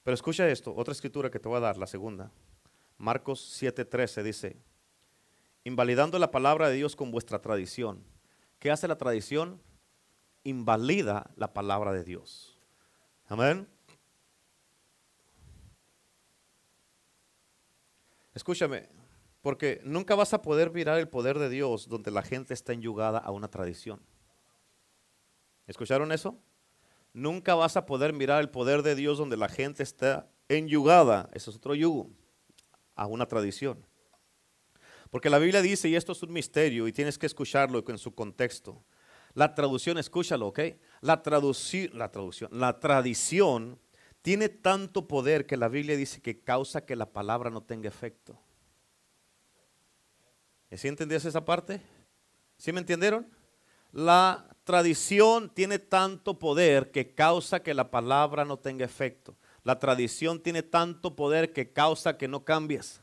Pero 0.03 0.15
escucha 0.15 0.47
esto, 0.49 0.73
otra 0.75 0.91
escritura 0.91 1.29
que 1.29 1.39
te 1.39 1.47
voy 1.47 1.57
a 1.57 1.61
dar, 1.61 1.77
la 1.77 1.85
segunda. 1.85 2.31
Marcos 2.97 3.61
7:13 3.61 4.23
dice, 4.23 4.57
invalidando 5.63 6.17
la 6.17 6.31
palabra 6.31 6.69
de 6.69 6.75
Dios 6.75 6.95
con 6.95 7.11
vuestra 7.11 7.39
tradición. 7.39 8.03
¿Qué 8.57 8.71
hace 8.71 8.87
la 8.87 8.97
tradición? 8.97 9.61
Invalida 10.43 11.29
la 11.35 11.53
palabra 11.53 11.93
de 11.93 12.03
Dios. 12.03 12.57
Amén. 13.27 13.67
Escúchame, 18.33 18.87
porque 19.41 19.81
nunca 19.83 20.15
vas 20.15 20.33
a 20.33 20.41
poder 20.41 20.71
mirar 20.71 20.99
el 20.99 21.09
poder 21.09 21.37
de 21.37 21.49
Dios 21.49 21.89
donde 21.89 22.11
la 22.11 22.21
gente 22.21 22.53
está 22.53 22.73
enyugada 22.73 23.19
a 23.19 23.31
una 23.31 23.49
tradición. 23.49 23.99
¿Escucharon 25.67 26.11
eso? 26.11 26.39
Nunca 27.13 27.55
vas 27.55 27.77
a 27.77 27.85
poder 27.85 28.13
mirar 28.13 28.41
el 28.41 28.49
poder 28.49 28.83
de 28.83 28.95
Dios 28.95 29.17
donde 29.17 29.37
la 29.37 29.49
gente 29.49 29.83
está 29.83 30.29
enyugada, 30.49 31.29
eso 31.33 31.51
es 31.51 31.57
otro 31.57 31.75
yugo, 31.75 32.09
a 32.95 33.05
una 33.05 33.27
tradición. 33.27 33.85
Porque 35.09 35.29
la 35.29 35.39
Biblia 35.39 35.61
dice, 35.61 35.89
y 35.89 35.95
esto 35.95 36.11
es 36.13 36.23
un 36.23 36.33
misterio, 36.33 36.87
y 36.87 36.93
tienes 36.93 37.17
que 37.17 37.25
escucharlo 37.25 37.83
en 37.87 37.97
su 37.97 38.13
contexto. 38.13 38.83
La 39.33 39.53
traducción, 39.53 39.97
escúchalo, 39.97 40.47
¿ok? 40.47 40.59
La, 41.01 41.21
traducción, 41.21 41.91
la 41.97 42.11
traducción, 42.11 42.49
la 42.51 42.79
tradición 42.79 43.79
tiene 44.21 44.49
tanto 44.49 45.07
poder 45.07 45.45
que 45.45 45.57
la 45.57 45.69
Biblia 45.69 45.95
dice 45.95 46.21
que 46.21 46.41
causa 46.41 46.85
que 46.85 46.95
la 46.95 47.11
palabra 47.11 47.49
no 47.49 47.61
tenga 47.61 47.87
efecto. 47.87 48.39
¿Sí 50.71 50.87
entendías 50.87 51.23
esa 51.23 51.45
parte? 51.45 51.81
¿Sí 52.57 52.73
me 52.73 52.79
entendieron? 52.79 53.29
La 53.93 54.56
tradición 54.67 55.49
tiene 55.49 55.79
tanto 55.79 56.37
poder 56.37 56.91
que 56.91 57.15
causa 57.15 57.61
que 57.63 57.73
la 57.73 57.89
palabra 57.89 58.43
no 58.43 58.57
tenga 58.59 58.83
efecto. 58.83 59.33
La 59.63 59.79
tradición 59.79 60.41
tiene 60.41 60.61
tanto 60.61 61.15
poder 61.15 61.53
que 61.53 61.71
causa 61.71 62.17
que 62.17 62.27
no 62.27 62.43
cambies. 62.43 63.01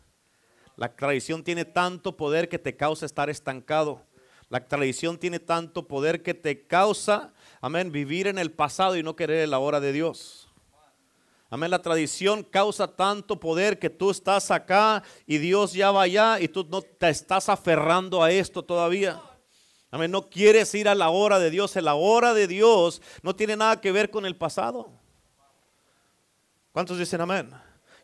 La 0.76 0.94
tradición 0.94 1.42
tiene 1.42 1.64
tanto 1.64 2.18
poder 2.18 2.50
que 2.50 2.58
te 2.58 2.76
causa 2.76 3.06
estar 3.06 3.30
estancado. 3.30 4.02
La 4.50 4.68
tradición 4.68 5.18
tiene 5.18 5.40
tanto 5.40 5.88
poder 5.88 6.22
que 6.22 6.34
te 6.34 6.66
causa, 6.66 7.32
amén, 7.62 7.90
vivir 7.90 8.26
en 8.26 8.38
el 8.38 8.52
pasado 8.52 8.96
y 8.98 9.02
no 9.02 9.16
querer 9.16 9.48
la 9.48 9.58
hora 9.58 9.80
de 9.80 9.92
Dios. 9.92 10.48
Amén, 11.48 11.70
la 11.70 11.80
tradición 11.80 12.42
causa 12.42 12.88
tanto 12.88 13.40
poder 13.40 13.78
que 13.78 13.88
tú 13.88 14.10
estás 14.10 14.50
acá 14.50 15.02
y 15.26 15.38
Dios 15.38 15.72
ya 15.72 15.90
va 15.90 16.02
allá 16.02 16.40
y 16.40 16.48
tú 16.48 16.66
no 16.68 16.82
te 16.82 17.08
estás 17.08 17.48
aferrando 17.48 18.22
a 18.22 18.30
esto 18.30 18.62
todavía. 18.62 19.18
Amén. 19.94 20.10
No 20.10 20.28
quieres 20.28 20.74
ir 20.74 20.88
a 20.88 20.94
la 20.96 21.10
hora 21.10 21.38
de 21.38 21.50
Dios. 21.50 21.76
La 21.76 21.94
hora 21.94 22.34
de 22.34 22.48
Dios 22.48 23.00
no 23.22 23.36
tiene 23.36 23.56
nada 23.56 23.80
que 23.80 23.92
ver 23.92 24.10
con 24.10 24.26
el 24.26 24.34
pasado. 24.34 24.90
¿Cuántos 26.72 26.98
dicen 26.98 27.20
amén? 27.20 27.52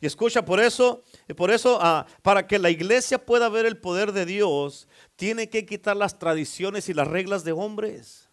Y 0.01 0.07
escucha, 0.07 0.45
por 0.45 0.61
eso, 0.61 1.03
por 1.37 1.51
eso, 1.51 1.81
ah, 1.83 2.07
para 2.23 2.47
que 2.47 2.61
la 2.61 2.71
iglesia 2.71 3.19
pueda 3.19 3.49
ver 3.49 3.67
el 3.67 3.77
poder 3.77 4.13
de 4.13 4.25
Dios, 4.25 4.87
tiene 5.17 5.51
que 5.51 5.67
quitar 5.67 5.97
las 5.97 6.17
tradiciones 6.17 6.89
y 6.89 6.95
las 6.95 7.09
reglas 7.09 7.43
de 7.43 7.51
hombres. 7.51 8.31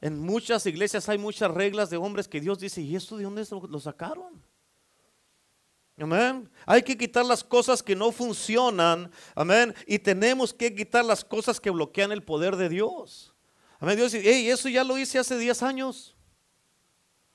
En 0.00 0.18
muchas 0.18 0.66
iglesias 0.66 1.08
hay 1.08 1.16
muchas 1.16 1.48
reglas 1.52 1.90
de 1.90 1.96
hombres 1.96 2.26
que 2.26 2.40
Dios 2.40 2.58
dice, 2.58 2.80
¿y 2.80 2.96
esto 2.96 3.18
de 3.18 3.22
dónde 3.22 3.46
lo 3.68 3.78
sacaron? 3.78 4.42
Amén. 6.00 6.48
Hay 6.64 6.82
que 6.82 6.96
quitar 6.96 7.24
las 7.24 7.44
cosas 7.44 7.82
que 7.82 7.94
no 7.94 8.10
funcionan. 8.10 9.10
Amén. 9.34 9.74
Y 9.86 9.98
tenemos 9.98 10.54
que 10.54 10.74
quitar 10.74 11.04
las 11.04 11.24
cosas 11.24 11.60
que 11.60 11.68
bloquean 11.70 12.10
el 12.10 12.22
poder 12.22 12.56
de 12.56 12.68
Dios. 12.68 13.34
Amén. 13.78 13.96
Dios 13.96 14.12
dice, 14.12 14.24
hey, 14.26 14.48
eso 14.48 14.68
ya 14.68 14.82
lo 14.82 14.96
hice 14.96 15.18
hace 15.18 15.36
10 15.36 15.62
años. 15.62 16.16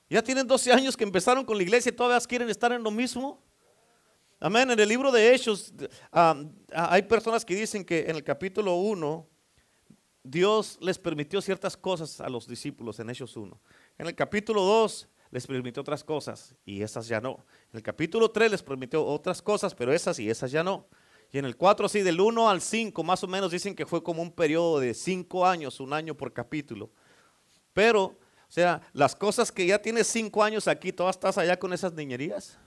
Ya 0.09 0.23
tienen 0.23 0.47
12 0.47 0.71
años 0.71 0.97
que 0.97 1.03
empezaron 1.03 1.45
con 1.45 1.57
la 1.57 1.63
iglesia 1.63 1.89
y 1.89 1.95
todavía 1.95 2.19
quieren 2.27 2.49
estar 2.49 2.71
en 2.71 2.83
lo 2.83 2.91
mismo. 2.91 3.41
Amén. 4.39 4.69
En 4.69 4.79
el 4.79 4.89
libro 4.89 5.11
de 5.11 5.33
Hechos 5.33 5.73
hay 6.71 7.01
personas 7.03 7.45
que 7.45 7.55
dicen 7.55 7.85
que 7.85 8.01
en 8.01 8.15
el 8.15 8.23
capítulo 8.23 8.75
1 8.75 9.27
Dios 10.23 10.77
les 10.81 10.97
permitió 10.97 11.41
ciertas 11.41 11.77
cosas 11.77 12.19
a 12.19 12.29
los 12.29 12.47
discípulos 12.47 12.99
en 12.99 13.09
Hechos 13.09 13.37
1. 13.37 13.59
En 13.99 14.07
el 14.07 14.15
capítulo 14.15 14.61
2 14.63 15.07
les 15.31 15.47
permitió 15.47 15.81
otras 15.81 16.03
cosas 16.03 16.55
y 16.65 16.81
esas 16.81 17.07
ya 17.07 17.19
no. 17.19 17.45
En 17.71 17.77
el 17.77 17.83
capítulo 17.83 18.31
3 18.31 18.51
les 18.51 18.63
permitió 18.63 19.05
otras 19.05 19.41
cosas, 19.41 19.75
pero 19.75 19.93
esas 19.93 20.19
y 20.19 20.29
esas 20.29 20.51
ya 20.51 20.63
no. 20.63 20.87
Y 21.31 21.37
en 21.37 21.45
el 21.45 21.57
4, 21.57 21.89
sí, 21.89 22.01
del 22.01 22.21
1 22.21 22.49
al 22.49 22.61
5, 22.61 23.03
más 23.03 23.23
o 23.23 23.27
menos 23.27 23.51
dicen 23.51 23.75
que 23.75 23.85
fue 23.85 24.03
como 24.03 24.21
un 24.21 24.31
periodo 24.31 24.79
de 24.79 24.93
5 24.93 25.45
años, 25.45 25.79
un 25.79 25.91
año 25.93 26.15
por 26.15 26.31
capítulo. 26.31 26.91
Pero, 27.73 28.03
o 28.03 28.17
sea, 28.47 28.81
las 28.93 29.15
cosas 29.15 29.51
que 29.51 29.65
ya 29.65 29.81
tienes 29.81 30.07
5 30.07 30.43
años 30.43 30.67
aquí, 30.67 30.93
todas 30.93 31.15
estás 31.15 31.37
allá 31.37 31.59
con 31.59 31.73
esas 31.73 31.93
niñerías. 31.93 32.57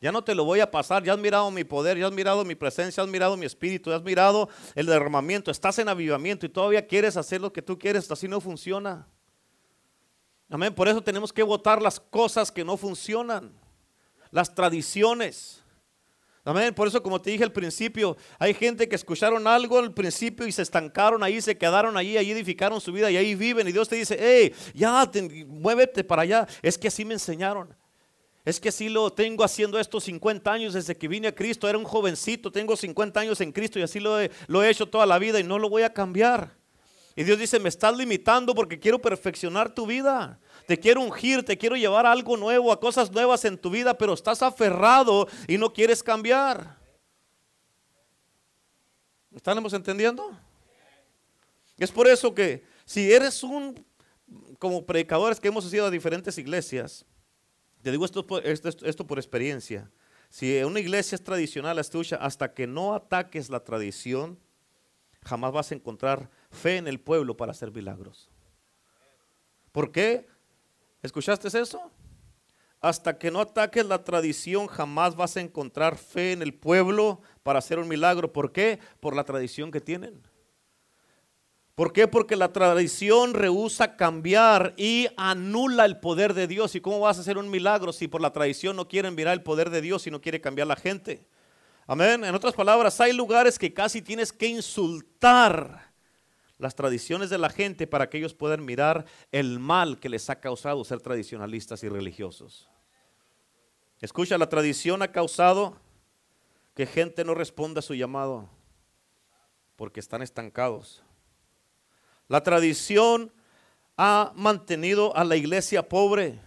Ya 0.00 0.12
no 0.12 0.24
te 0.24 0.34
lo 0.34 0.44
voy 0.44 0.60
a 0.60 0.70
pasar, 0.70 1.04
ya 1.04 1.12
has 1.12 1.18
mirado 1.18 1.50
mi 1.50 1.62
poder, 1.62 1.98
ya 1.98 2.06
has 2.06 2.12
mirado 2.12 2.42
mi 2.42 2.54
presencia, 2.54 3.02
has 3.02 3.08
mirado 3.08 3.36
mi 3.36 3.44
espíritu, 3.44 3.90
ya 3.90 3.96
has 3.96 4.02
mirado 4.02 4.48
el 4.74 4.86
derramamiento, 4.86 5.50
estás 5.50 5.78
en 5.78 5.90
avivamiento 5.90 6.46
y 6.46 6.48
todavía 6.48 6.86
quieres 6.86 7.18
hacer 7.18 7.42
lo 7.42 7.52
que 7.52 7.60
tú 7.60 7.78
quieres, 7.78 8.10
así 8.10 8.26
no 8.26 8.40
funciona. 8.40 9.06
Amén. 10.50 10.74
Por 10.74 10.88
eso 10.88 11.00
tenemos 11.00 11.32
que 11.32 11.44
votar 11.44 11.80
las 11.80 12.00
cosas 12.00 12.50
que 12.50 12.64
no 12.64 12.76
funcionan, 12.76 13.52
las 14.32 14.52
tradiciones. 14.52 15.62
Amén. 16.44 16.74
Por 16.74 16.88
eso, 16.88 17.00
como 17.00 17.20
te 17.20 17.30
dije 17.30 17.44
al 17.44 17.52
principio, 17.52 18.16
hay 18.36 18.52
gente 18.54 18.88
que 18.88 18.96
escucharon 18.96 19.46
algo 19.46 19.78
al 19.78 19.94
principio 19.94 20.46
y 20.48 20.52
se 20.52 20.62
estancaron 20.62 21.22
ahí, 21.22 21.40
se 21.40 21.56
quedaron 21.56 21.96
ahí, 21.96 22.16
ahí 22.16 22.32
edificaron 22.32 22.80
su 22.80 22.92
vida 22.92 23.10
y 23.12 23.16
ahí 23.16 23.36
viven. 23.36 23.68
Y 23.68 23.72
Dios 23.72 23.88
te 23.88 23.94
dice, 23.94 24.16
hey, 24.18 24.52
ya, 24.74 25.08
muévete 25.46 26.02
para 26.02 26.22
allá. 26.22 26.48
Es 26.62 26.76
que 26.76 26.88
así 26.88 27.04
me 27.04 27.14
enseñaron. 27.14 27.76
Es 28.44 28.58
que 28.58 28.70
así 28.70 28.88
lo 28.88 29.12
tengo 29.12 29.44
haciendo 29.44 29.78
estos 29.78 30.02
50 30.04 30.50
años 30.50 30.74
desde 30.74 30.96
que 30.96 31.06
vine 31.06 31.28
a 31.28 31.34
Cristo. 31.34 31.68
Era 31.68 31.78
un 31.78 31.84
jovencito, 31.84 32.50
tengo 32.50 32.74
50 32.74 33.20
años 33.20 33.40
en 33.40 33.52
Cristo 33.52 33.78
y 33.78 33.82
así 33.82 34.00
lo 34.00 34.16
lo 34.48 34.62
he 34.64 34.70
hecho 34.70 34.88
toda 34.88 35.06
la 35.06 35.18
vida 35.18 35.38
y 35.38 35.44
no 35.44 35.60
lo 35.60 35.68
voy 35.68 35.82
a 35.82 35.92
cambiar. 35.92 36.59
Y 37.16 37.24
Dios 37.24 37.38
dice, 37.38 37.58
me 37.58 37.68
estás 37.68 37.96
limitando 37.96 38.54
porque 38.54 38.78
quiero 38.78 39.00
perfeccionar 39.00 39.74
tu 39.74 39.86
vida. 39.86 40.38
Te 40.66 40.78
quiero 40.78 41.00
ungir, 41.00 41.44
te 41.44 41.58
quiero 41.58 41.76
llevar 41.76 42.06
a 42.06 42.12
algo 42.12 42.36
nuevo, 42.36 42.72
a 42.72 42.80
cosas 42.80 43.10
nuevas 43.10 43.44
en 43.44 43.58
tu 43.58 43.70
vida, 43.70 43.98
pero 43.98 44.14
estás 44.14 44.42
aferrado 44.42 45.28
y 45.48 45.58
no 45.58 45.72
quieres 45.72 46.02
cambiar. 46.02 46.78
¿Estamos 49.34 49.72
entendiendo? 49.72 50.30
Es 51.78 51.90
por 51.90 52.06
eso 52.06 52.34
que 52.34 52.64
si 52.84 53.12
eres 53.12 53.42
un, 53.42 53.84
como 54.58 54.84
predicadores 54.84 55.40
que 55.40 55.48
hemos 55.48 55.64
sido 55.68 55.86
a 55.86 55.90
diferentes 55.90 56.36
iglesias, 56.38 57.04
te 57.82 57.90
digo 57.90 58.04
esto, 58.04 58.26
por 59.06 59.18
experiencia, 59.18 59.90
si 60.28 60.62
una 60.62 60.80
iglesia 60.80 61.16
es 61.16 61.24
tradicional, 61.24 61.78
hasta 61.78 62.54
que 62.54 62.66
no 62.66 62.94
ataques 62.94 63.48
la 63.48 63.64
tradición, 63.64 64.38
jamás 65.24 65.52
vas 65.52 65.72
a 65.72 65.74
encontrar 65.74 66.30
fe 66.50 66.76
en 66.76 66.88
el 66.88 67.00
pueblo 67.00 67.36
para 67.36 67.52
hacer 67.52 67.72
milagros. 67.72 68.28
¿Por 69.72 69.92
qué? 69.92 70.26
¿Escuchaste 71.02 71.48
eso? 71.48 71.90
Hasta 72.80 73.18
que 73.18 73.30
no 73.30 73.40
ataques 73.40 73.84
la 73.84 74.04
tradición, 74.04 74.66
jamás 74.66 75.14
vas 75.14 75.36
a 75.36 75.40
encontrar 75.40 75.96
fe 75.96 76.32
en 76.32 76.42
el 76.42 76.54
pueblo 76.54 77.20
para 77.42 77.58
hacer 77.58 77.78
un 77.78 77.88
milagro. 77.88 78.32
¿Por 78.32 78.52
qué? 78.52 78.78
Por 79.00 79.14
la 79.14 79.24
tradición 79.24 79.70
que 79.70 79.80
tienen. 79.80 80.22
¿Por 81.74 81.92
qué? 81.92 82.08
Porque 82.08 82.36
la 82.36 82.52
tradición 82.52 83.34
rehúsa 83.34 83.96
cambiar 83.96 84.74
y 84.76 85.08
anula 85.16 85.84
el 85.84 85.98
poder 85.98 86.34
de 86.34 86.46
Dios. 86.46 86.74
¿Y 86.74 86.80
cómo 86.80 87.00
vas 87.00 87.18
a 87.18 87.20
hacer 87.20 87.38
un 87.38 87.50
milagro 87.50 87.92
si 87.92 88.08
por 88.08 88.20
la 88.20 88.32
tradición 88.32 88.76
no 88.76 88.88
quieren 88.88 89.14
mirar 89.14 89.34
el 89.34 89.42
poder 89.42 89.70
de 89.70 89.80
Dios 89.80 90.06
y 90.06 90.10
no 90.10 90.20
quiere 90.20 90.40
cambiar 90.40 90.66
la 90.66 90.76
gente? 90.76 91.26
Amén. 91.86 92.24
En 92.24 92.34
otras 92.34 92.54
palabras, 92.54 93.00
hay 93.00 93.12
lugares 93.12 93.58
que 93.58 93.72
casi 93.72 94.02
tienes 94.02 94.32
que 94.32 94.46
insultar 94.46 95.89
las 96.60 96.74
tradiciones 96.74 97.30
de 97.30 97.38
la 97.38 97.48
gente 97.48 97.86
para 97.86 98.10
que 98.10 98.18
ellos 98.18 98.34
puedan 98.34 98.64
mirar 98.64 99.06
el 99.32 99.58
mal 99.58 99.98
que 99.98 100.10
les 100.10 100.28
ha 100.28 100.40
causado 100.40 100.84
ser 100.84 101.00
tradicionalistas 101.00 101.82
y 101.82 101.88
religiosos. 101.88 102.68
Escucha, 104.00 104.36
la 104.36 104.48
tradición 104.48 105.02
ha 105.02 105.10
causado 105.10 105.76
que 106.74 106.86
gente 106.86 107.24
no 107.24 107.34
responda 107.34 107.78
a 107.80 107.82
su 107.82 107.94
llamado 107.94 108.48
porque 109.76 110.00
están 110.00 110.20
estancados. 110.20 111.02
La 112.28 112.42
tradición 112.42 113.32
ha 113.96 114.32
mantenido 114.36 115.16
a 115.16 115.24
la 115.24 115.36
iglesia 115.36 115.88
pobre. 115.88 116.38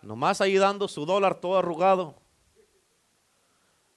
Nomás 0.00 0.40
ahí 0.40 0.56
dando 0.56 0.88
su 0.88 1.04
dólar 1.04 1.40
todo 1.40 1.58
arrugado. 1.58 2.19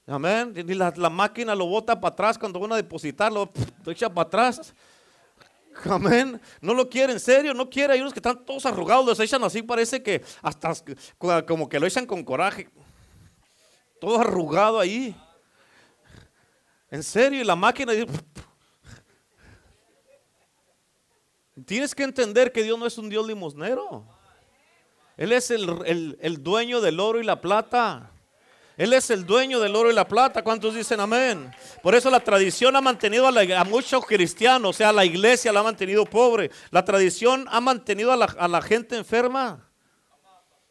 Amén. 0.06 0.54
Y 0.56 0.74
la, 0.74 0.92
máquina 1.10 1.56
lo 1.56 1.66
bota 1.66 2.00
para 2.00 2.14
atrás 2.14 2.38
cuando 2.38 2.60
van 2.60 2.74
a 2.74 2.76
depositarlo, 2.76 3.52
lo 3.86 3.92
echa 3.92 4.10
para 4.10 4.28
atrás. 4.28 4.74
Amén. 5.86 6.40
No 6.62 6.74
lo 6.74 6.90
quiere 6.90 7.14
en 7.14 7.20
serio, 7.20 7.54
no 7.54 7.70
quiere. 7.70 7.94
Hay 7.94 8.02
unos 8.02 8.14
que 8.14 8.20
están 8.20 8.46
todos 8.46 8.66
arrugados, 8.66 9.06
los 9.06 9.20
echan 9.20 9.44
así, 9.44 9.62
parece 9.62 10.04
que 10.04 10.24
hasta 10.42 10.74
como 11.46 11.70
que 11.70 11.80
lo 11.80 11.88
echan 11.88 12.06
con 12.06 12.24
coraje. 12.24 12.70
Todo 14.00 14.20
arrugado 14.20 14.80
ahí. 14.80 15.16
En 16.92 17.02
serio, 17.02 17.42
y 17.42 17.44
la 17.44 17.56
máquina 17.56 17.94
Tienes 21.66 21.94
que 21.94 22.04
entender 22.04 22.52
que 22.52 22.64
Dios 22.64 22.78
no 22.78 22.86
es 22.86 22.98
un 22.98 23.10
Dios 23.10 23.26
limosnero. 23.28 24.06
Él 25.18 25.32
es 25.32 25.52
el, 25.52 26.44
dueño 26.44 26.82
del 26.82 27.00
oro 27.00 27.22
y 27.22 27.24
la 27.24 27.40
plata. 27.42 28.13
Él 28.76 28.94
es 28.94 29.10
el 29.12 29.26
dueño 29.26 29.60
del 29.60 29.76
oro 29.76 29.92
y 29.92 29.94
la 29.94 30.08
plata. 30.08 30.44
¿Cuántos 30.44 30.74
dicen 30.74 31.00
amén? 31.00 31.52
Por 31.82 31.94
eso 31.94 32.10
la 32.10 32.20
tradición 32.20 32.76
ha 32.76 32.82
mantenido 32.82 33.28
a, 33.28 33.64
muchos 33.64 34.06
cristianos, 34.06 34.70
o 34.70 34.74
sea, 34.74 34.92
la 34.92 35.06
iglesia 35.06 35.52
la 35.52 35.60
ha 35.60 35.64
mantenido 35.64 36.06
pobre. 36.06 36.50
La 36.72 36.84
tradición 36.84 37.46
ha 37.50 37.62
mantenido 37.62 38.12
a 38.12 38.48
la, 38.48 38.62
gente 38.62 38.98
enferma. 38.98 39.70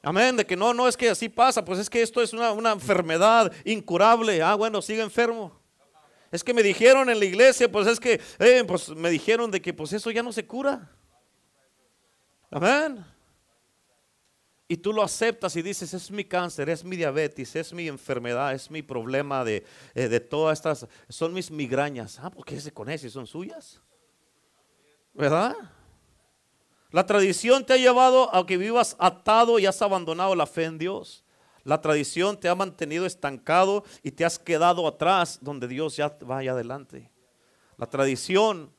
Amén, 0.02 0.36
de 0.36 0.44
que 0.44 0.56
no, 0.56 0.74
no 0.74 0.88
es 0.88 0.96
que 0.96 1.10
así 1.10 1.28
pasa, 1.28 1.64
pues 1.64 1.78
es 1.78 1.88
que 1.88 2.02
esto 2.02 2.20
es 2.20 2.32
una, 2.32 2.50
una 2.50 2.72
enfermedad 2.72 3.52
incurable. 3.64 4.42
Ah, 4.42 4.56
bueno, 4.56 4.82
sigue 4.82 5.00
enfermo. 5.00 5.62
Es 6.32 6.42
que 6.42 6.54
me 6.54 6.62
dijeron 6.62 7.08
en 7.08 7.20
la 7.20 7.24
iglesia, 7.26 7.70
pues 7.70 7.86
es 7.86 8.00
que, 8.00 8.20
eh, 8.38 8.64
pues 8.66 8.88
me 8.88 9.10
dijeron 9.10 9.50
de 9.50 9.60
que 9.60 9.72
pues 9.72 9.92
eso 9.92 10.10
ya 10.10 10.22
no 10.22 10.32
se 10.32 10.44
cura. 10.46 10.90
Amén. 12.50 13.11
Y 14.72 14.78
tú 14.78 14.90
lo 14.90 15.02
aceptas 15.02 15.54
y 15.56 15.60
dices, 15.60 15.92
es 15.92 16.10
mi 16.10 16.24
cáncer, 16.24 16.70
es 16.70 16.82
mi 16.82 16.96
diabetes, 16.96 17.54
es 17.56 17.74
mi 17.74 17.88
enfermedad, 17.88 18.54
es 18.54 18.70
mi 18.70 18.80
problema 18.80 19.44
de, 19.44 19.66
eh, 19.94 20.08
de 20.08 20.18
todas 20.18 20.58
estas, 20.58 20.86
son 21.10 21.34
mis 21.34 21.50
migrañas. 21.50 22.18
Ah, 22.18 22.30
pues 22.30 22.46
qué 22.46 22.58
se 22.58 22.72
con 22.72 22.88
eso, 22.88 23.06
son 23.10 23.26
suyas. 23.26 23.82
¿Verdad? 25.12 25.54
La 26.90 27.04
tradición 27.04 27.66
te 27.66 27.74
ha 27.74 27.76
llevado 27.76 28.34
a 28.34 28.46
que 28.46 28.56
vivas 28.56 28.96
atado 28.98 29.58
y 29.58 29.66
has 29.66 29.82
abandonado 29.82 30.34
la 30.34 30.46
fe 30.46 30.64
en 30.64 30.78
Dios. 30.78 31.22
La 31.64 31.82
tradición 31.82 32.40
te 32.40 32.48
ha 32.48 32.54
mantenido 32.54 33.04
estancado 33.04 33.84
y 34.02 34.12
te 34.12 34.24
has 34.24 34.38
quedado 34.38 34.88
atrás 34.88 35.38
donde 35.42 35.68
Dios 35.68 35.98
ya 35.98 36.16
vaya 36.22 36.52
adelante. 36.52 37.10
La 37.76 37.84
tradición, 37.84 38.72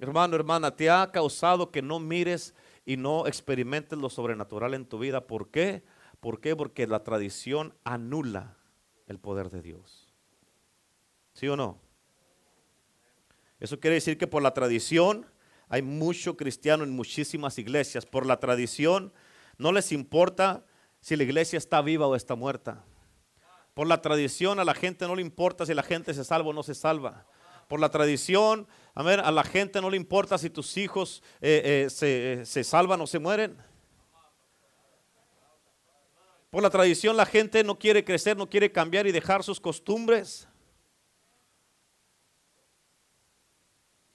hermano, 0.00 0.36
hermana, 0.36 0.74
te 0.74 0.88
ha 0.88 1.12
causado 1.12 1.70
que 1.70 1.82
no 1.82 2.00
mires 2.00 2.54
y 2.88 2.96
no 2.96 3.26
experimentes 3.26 3.98
lo 3.98 4.08
sobrenatural 4.08 4.72
en 4.72 4.86
tu 4.86 4.98
vida. 4.98 5.26
¿Por 5.26 5.50
qué? 5.50 5.84
¿Por 6.20 6.40
qué? 6.40 6.56
Porque 6.56 6.86
la 6.86 7.04
tradición 7.04 7.74
anula 7.84 8.56
el 9.06 9.18
poder 9.18 9.50
de 9.50 9.60
Dios. 9.60 10.08
¿Sí 11.34 11.46
o 11.48 11.54
no? 11.54 11.78
Eso 13.60 13.78
quiere 13.78 13.96
decir 13.96 14.16
que 14.16 14.26
por 14.26 14.42
la 14.42 14.54
tradición 14.54 15.26
hay 15.68 15.82
mucho 15.82 16.38
cristiano 16.38 16.82
en 16.82 16.96
muchísimas 16.96 17.58
iglesias. 17.58 18.06
Por 18.06 18.24
la 18.24 18.40
tradición 18.40 19.12
no 19.58 19.70
les 19.70 19.92
importa 19.92 20.64
si 21.02 21.14
la 21.14 21.24
iglesia 21.24 21.58
está 21.58 21.82
viva 21.82 22.06
o 22.06 22.16
está 22.16 22.36
muerta. 22.36 22.86
Por 23.74 23.86
la 23.86 24.00
tradición 24.00 24.60
a 24.60 24.64
la 24.64 24.72
gente 24.72 25.06
no 25.06 25.14
le 25.14 25.20
importa 25.20 25.66
si 25.66 25.74
la 25.74 25.82
gente 25.82 26.14
se 26.14 26.24
salva 26.24 26.48
o 26.48 26.52
no 26.54 26.62
se 26.62 26.74
salva. 26.74 27.26
Por 27.68 27.80
la 27.80 27.90
tradición, 27.90 28.66
a 28.98 29.02
ver, 29.04 29.20
a 29.20 29.30
la 29.30 29.44
gente 29.44 29.80
no 29.80 29.90
le 29.90 29.96
importa 29.96 30.36
si 30.38 30.50
tus 30.50 30.76
hijos 30.76 31.22
eh, 31.40 31.84
eh, 31.86 31.88
se, 31.88 32.44
se 32.44 32.64
salvan 32.64 33.00
o 33.00 33.06
se 33.06 33.20
mueren. 33.20 33.56
Por 36.50 36.64
la 36.64 36.68
tradición 36.68 37.16
la 37.16 37.24
gente 37.24 37.62
no 37.62 37.78
quiere 37.78 38.04
crecer, 38.04 38.36
no 38.36 38.50
quiere 38.50 38.72
cambiar 38.72 39.06
y 39.06 39.12
dejar 39.12 39.44
sus 39.44 39.60
costumbres. 39.60 40.48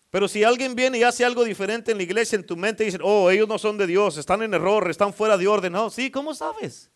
Pero 0.09 0.27
si 0.27 0.43
alguien 0.43 0.75
viene 0.75 0.97
y 0.97 1.03
hace 1.03 1.23
algo 1.23 1.45
diferente 1.45 1.93
en 1.93 1.97
la 1.97 2.03
iglesia, 2.03 2.35
en 2.35 2.45
tu 2.45 2.57
mente 2.57 2.83
dicen, 2.83 2.99
oh, 3.05 3.29
ellos 3.29 3.47
no 3.47 3.57
son 3.57 3.77
de 3.77 3.87
Dios, 3.87 4.17
están 4.17 4.41
en 4.41 4.53
error, 4.53 4.89
están 4.89 5.13
fuera 5.13 5.37
de 5.37 5.47
orden. 5.47 5.71
No, 5.71 5.89
sí, 5.91 6.11
¿cómo 6.11 6.35
sabes? 6.35 6.91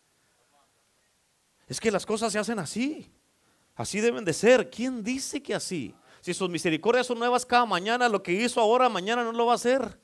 Es 1.69 1.79
que 1.79 1.89
las 1.89 2.05
cosas 2.05 2.33
se 2.33 2.39
hacen 2.39 2.59
así. 2.59 3.09
Así 3.75 4.01
deben 4.01 4.25
de 4.25 4.33
ser. 4.33 4.69
¿Quién 4.69 5.05
dice 5.05 5.41
que 5.41 5.55
así? 5.55 5.95
Si 6.21 6.33
sus 6.33 6.49
misericordias 6.49 7.07
son 7.07 7.19
nuevas 7.19 7.45
cada 7.45 7.65
mañana, 7.65 8.09
lo 8.09 8.21
que 8.21 8.33
hizo 8.33 8.59
ahora, 8.59 8.89
mañana 8.89 9.23
no 9.23 9.31
lo 9.31 9.45
va 9.45 9.53
a 9.53 9.55
hacer. 9.55 9.97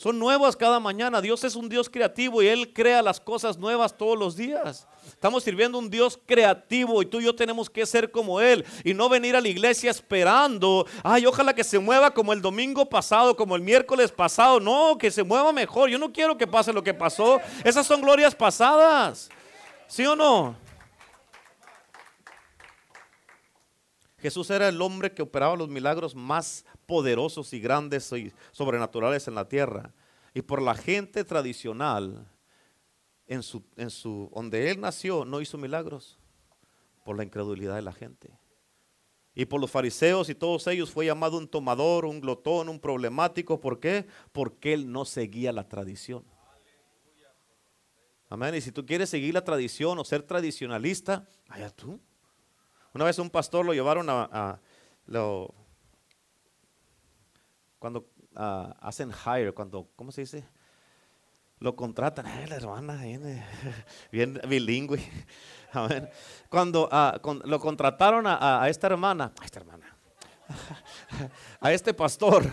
Son 0.00 0.18
nuevas 0.18 0.56
cada 0.56 0.80
mañana. 0.80 1.20
Dios 1.20 1.44
es 1.44 1.54
un 1.54 1.68
Dios 1.68 1.90
creativo 1.90 2.40
y 2.40 2.46
Él 2.46 2.72
crea 2.72 3.02
las 3.02 3.20
cosas 3.20 3.58
nuevas 3.58 3.94
todos 3.98 4.18
los 4.18 4.34
días. 4.34 4.88
Estamos 5.06 5.44
sirviendo 5.44 5.76
a 5.76 5.82
un 5.82 5.90
Dios 5.90 6.18
creativo 6.24 7.02
y 7.02 7.04
tú 7.04 7.20
y 7.20 7.24
yo 7.24 7.34
tenemos 7.34 7.68
que 7.68 7.84
ser 7.84 8.10
como 8.10 8.40
Él 8.40 8.64
y 8.82 8.94
no 8.94 9.10
venir 9.10 9.36
a 9.36 9.42
la 9.42 9.48
iglesia 9.48 9.90
esperando, 9.90 10.86
ay, 11.02 11.26
ojalá 11.26 11.54
que 11.54 11.64
se 11.64 11.78
mueva 11.78 12.14
como 12.14 12.32
el 12.32 12.40
domingo 12.40 12.88
pasado, 12.88 13.36
como 13.36 13.56
el 13.56 13.60
miércoles 13.60 14.10
pasado. 14.10 14.58
No, 14.58 14.96
que 14.96 15.10
se 15.10 15.22
mueva 15.22 15.52
mejor. 15.52 15.90
Yo 15.90 15.98
no 15.98 16.10
quiero 16.10 16.38
que 16.38 16.46
pase 16.46 16.72
lo 16.72 16.82
que 16.82 16.94
pasó. 16.94 17.38
Esas 17.62 17.86
son 17.86 18.00
glorias 18.00 18.34
pasadas. 18.34 19.28
¿Sí 19.86 20.06
o 20.06 20.16
no? 20.16 20.56
Jesús 24.20 24.50
era 24.50 24.68
el 24.68 24.80
hombre 24.82 25.12
que 25.12 25.22
operaba 25.22 25.56
los 25.56 25.68
milagros 25.68 26.14
más 26.14 26.64
poderosos 26.86 27.52
y 27.52 27.60
grandes 27.60 28.12
y 28.12 28.32
sobrenaturales 28.52 29.26
en 29.28 29.34
la 29.34 29.48
tierra. 29.48 29.92
Y 30.34 30.42
por 30.42 30.60
la 30.62 30.74
gente 30.74 31.24
tradicional, 31.24 32.26
en 33.26 33.42
su, 33.42 33.64
en 33.76 33.90
su, 33.90 34.30
donde 34.34 34.70
él 34.70 34.80
nació, 34.80 35.24
no 35.24 35.40
hizo 35.40 35.56
milagros. 35.56 36.18
Por 37.04 37.16
la 37.16 37.24
incredulidad 37.24 37.76
de 37.76 37.82
la 37.82 37.92
gente. 37.92 38.30
Y 39.34 39.46
por 39.46 39.60
los 39.60 39.70
fariseos 39.70 40.28
y 40.28 40.34
todos 40.34 40.66
ellos 40.66 40.90
fue 40.90 41.06
llamado 41.06 41.38
un 41.38 41.48
tomador, 41.48 42.04
un 42.04 42.20
glotón, 42.20 42.68
un 42.68 42.78
problemático. 42.78 43.60
¿Por 43.60 43.80
qué? 43.80 44.06
Porque 44.32 44.74
él 44.74 44.90
no 44.92 45.04
seguía 45.04 45.52
la 45.52 45.66
tradición. 45.66 46.24
Amén. 48.28 48.54
Y 48.54 48.60
si 48.60 48.70
tú 48.70 48.84
quieres 48.84 49.08
seguir 49.08 49.34
la 49.34 49.44
tradición 49.44 49.98
o 49.98 50.04
ser 50.04 50.22
tradicionalista, 50.22 51.26
allá 51.48 51.70
tú. 51.70 52.00
Una 52.94 53.04
vez 53.04 53.18
un 53.18 53.30
pastor 53.30 53.64
lo 53.64 53.72
llevaron 53.72 54.08
a, 54.10 54.28
a 54.32 54.60
lo, 55.06 55.54
cuando 57.78 58.06
hacen 58.34 59.10
hire, 59.10 59.52
cuando, 59.52 59.88
¿cómo 59.96 60.12
se 60.12 60.20
dice? 60.22 60.44
Lo 61.58 61.76
contratan, 61.76 62.26
la 62.48 62.56
hermana 62.56 63.02
viene 63.02 63.44
bien 64.12 64.40
bilingüe. 64.48 65.00
Cuando, 66.48 66.88
ah, 66.90 67.20
lo 67.44 67.60
contrataron 67.60 68.24
a, 68.26 68.66
esta 68.68 68.88
hermana, 68.88 69.32
a 69.40 69.44
esta 69.44 69.60
hermana, 69.60 69.96
a 71.60 71.72
este 71.72 71.94
pastor, 71.94 72.44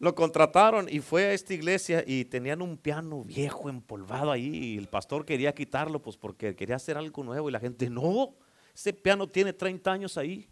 lo 0.00 0.14
contrataron 0.16 0.88
y 0.88 0.98
fue 0.98 1.26
a 1.26 1.32
esta 1.32 1.54
iglesia 1.54 2.02
y 2.04 2.24
tenían 2.24 2.60
un 2.60 2.76
piano 2.76 3.22
viejo 3.22 3.68
empolvado 3.68 4.32
ahí 4.32 4.48
y 4.48 4.78
el 4.78 4.88
pastor 4.88 5.24
quería 5.24 5.54
quitarlo 5.54 6.02
pues 6.02 6.16
porque 6.16 6.56
quería 6.56 6.74
hacer 6.74 6.96
algo 6.96 7.22
nuevo 7.22 7.48
y 7.48 7.52
la 7.52 7.60
gente, 7.60 7.88
no, 7.88 8.34
ese 8.80 8.94
piano 8.94 9.28
tiene 9.28 9.52
30 9.52 9.92
años 9.92 10.16
ahí. 10.16 10.48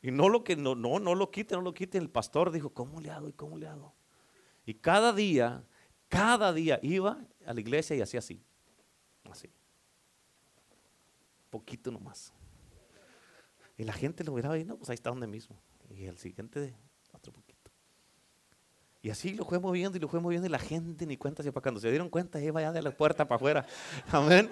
Y 0.00 0.10
no 0.10 0.30
lo 0.30 0.42
que 0.42 0.56
no, 0.56 0.74
no, 0.74 0.98
no 0.98 1.14
lo 1.14 1.30
quite, 1.30 1.54
no 1.54 1.60
lo 1.60 1.74
quite. 1.74 1.98
El 1.98 2.08
pastor 2.08 2.50
dijo, 2.50 2.70
¿cómo 2.70 2.98
le 2.98 3.10
hago 3.10 3.28
y 3.28 3.34
cómo 3.34 3.58
le 3.58 3.66
hago? 3.66 3.94
Y 4.64 4.72
cada 4.72 5.12
día, 5.12 5.62
cada 6.08 6.50
día 6.50 6.80
iba 6.82 7.22
a 7.44 7.52
la 7.52 7.60
iglesia 7.60 7.94
y 7.94 8.00
hacía 8.00 8.20
así. 8.20 8.42
Así. 9.30 9.50
Poquito 11.50 11.90
nomás. 11.90 12.32
Y 13.76 13.84
la 13.84 13.92
gente 13.92 14.24
lo 14.24 14.32
miraba 14.32 14.58
y 14.58 14.64
no, 14.64 14.78
pues 14.78 14.88
ahí 14.88 14.94
está 14.94 15.10
donde 15.10 15.26
mismo. 15.26 15.60
Y 15.90 16.06
el 16.06 16.16
siguiente, 16.16 16.74
otro 17.12 17.34
poquito. 17.34 17.70
Y 19.02 19.10
así 19.10 19.34
lo 19.34 19.44
fue 19.44 19.58
moviendo 19.58 19.98
y 19.98 20.00
lo 20.00 20.08
fue 20.08 20.20
moviendo 20.20 20.46
y 20.46 20.50
la 20.50 20.58
gente 20.58 21.04
ni 21.04 21.18
cuenta 21.18 21.42
se 21.42 21.52
Cuando 21.52 21.80
se 21.80 21.90
dieron 21.90 22.08
cuenta, 22.08 22.40
iba 22.40 22.62
ya 22.62 22.72
de 22.72 22.80
la 22.80 22.92
puerta 22.92 23.28
para 23.28 23.36
afuera. 23.36 23.66
Amén. 24.10 24.48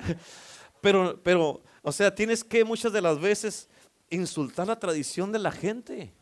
Pero, 0.80 1.20
pero, 1.22 1.62
o 1.82 1.92
sea, 1.92 2.14
tienes 2.14 2.44
que 2.44 2.64
muchas 2.64 2.92
de 2.92 3.00
las 3.00 3.20
veces 3.20 3.68
insultar 4.10 4.66
la 4.66 4.78
tradición 4.78 5.32
de 5.32 5.38
la 5.38 5.52
gente. 5.52 6.12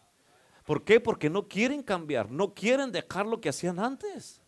¿Por 0.65 0.85
qué? 0.85 1.01
Porque 1.01 1.29
no 1.29 1.47
quieren 1.47 1.83
cambiar, 1.83 2.31
no 2.31 2.55
quieren 2.55 2.91
dejar 2.91 3.27
lo 3.27 3.41
que 3.41 3.51
hacían 3.51 3.79
antes. 3.79 4.41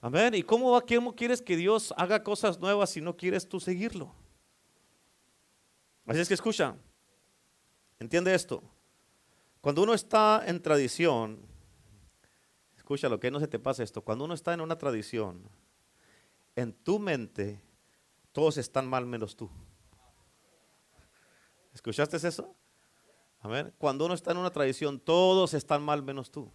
Amén. 0.00 0.34
¿Y 0.34 0.42
cómo, 0.42 0.72
va, 0.72 0.82
cómo 0.82 1.14
quieres 1.14 1.40
que 1.40 1.56
Dios 1.56 1.94
haga 1.96 2.22
cosas 2.22 2.58
nuevas 2.58 2.90
si 2.90 3.00
no 3.00 3.16
quieres 3.16 3.48
tú 3.48 3.60
seguirlo? 3.60 4.14
Así 6.06 6.20
es 6.20 6.28
que 6.28 6.34
escucha, 6.34 6.76
entiende 7.98 8.34
esto. 8.34 8.62
Cuando 9.62 9.82
uno 9.82 9.94
está 9.94 10.42
en 10.46 10.60
tradición, 10.60 11.40
escucha 12.76 13.08
lo 13.08 13.18
que 13.18 13.30
no 13.30 13.40
se 13.40 13.48
te 13.48 13.58
pasa 13.58 13.82
esto, 13.82 14.02
cuando 14.02 14.26
uno 14.26 14.34
está 14.34 14.52
en 14.52 14.60
una 14.60 14.76
tradición, 14.76 15.48
en 16.54 16.74
tu 16.74 16.98
mente 16.98 17.62
todos 18.34 18.56
están 18.56 18.88
mal 18.88 19.06
menos 19.06 19.36
tú. 19.36 19.48
¿Escuchaste 21.72 22.16
eso? 22.16 22.52
ver, 23.44 23.72
Cuando 23.78 24.06
uno 24.06 24.14
está 24.14 24.32
en 24.32 24.38
una 24.38 24.50
tradición, 24.50 24.98
todos 24.98 25.54
están 25.54 25.84
mal 25.84 26.02
menos 26.02 26.32
tú. 26.32 26.52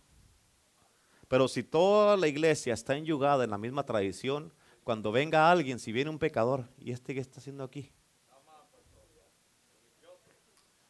Pero 1.30 1.48
si 1.48 1.64
toda 1.64 2.18
la 2.18 2.28
iglesia 2.28 2.74
está 2.74 2.98
enyugada 2.98 3.46
en 3.46 3.52
la 3.52 3.58
misma 3.58 3.86
tradición, 3.86 4.54
cuando 4.84 5.14
venga 5.14 5.50
alguien, 5.50 5.80
si 5.80 5.94
viene 5.94 6.10
un 6.10 6.20
pecador, 6.20 6.68
¿y 6.78 6.92
este 6.92 7.14
qué 7.14 7.22
está 7.22 7.40
haciendo 7.40 7.64
aquí? 7.64 7.94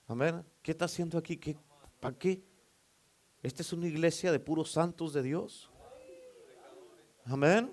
Amén. 0.08 0.44
¿Qué 0.64 0.72
está 0.72 0.86
haciendo 0.86 1.20
aquí? 1.20 1.38
¿Qué, 1.38 1.56
¿Para 2.00 2.18
qué? 2.18 2.44
Esta 3.44 3.62
es 3.62 3.72
una 3.74 3.88
iglesia 3.88 4.32
de 4.32 4.40
puros 4.40 4.72
santos 4.72 5.14
de 5.14 5.22
Dios. 5.22 5.70
Amén. 7.26 7.72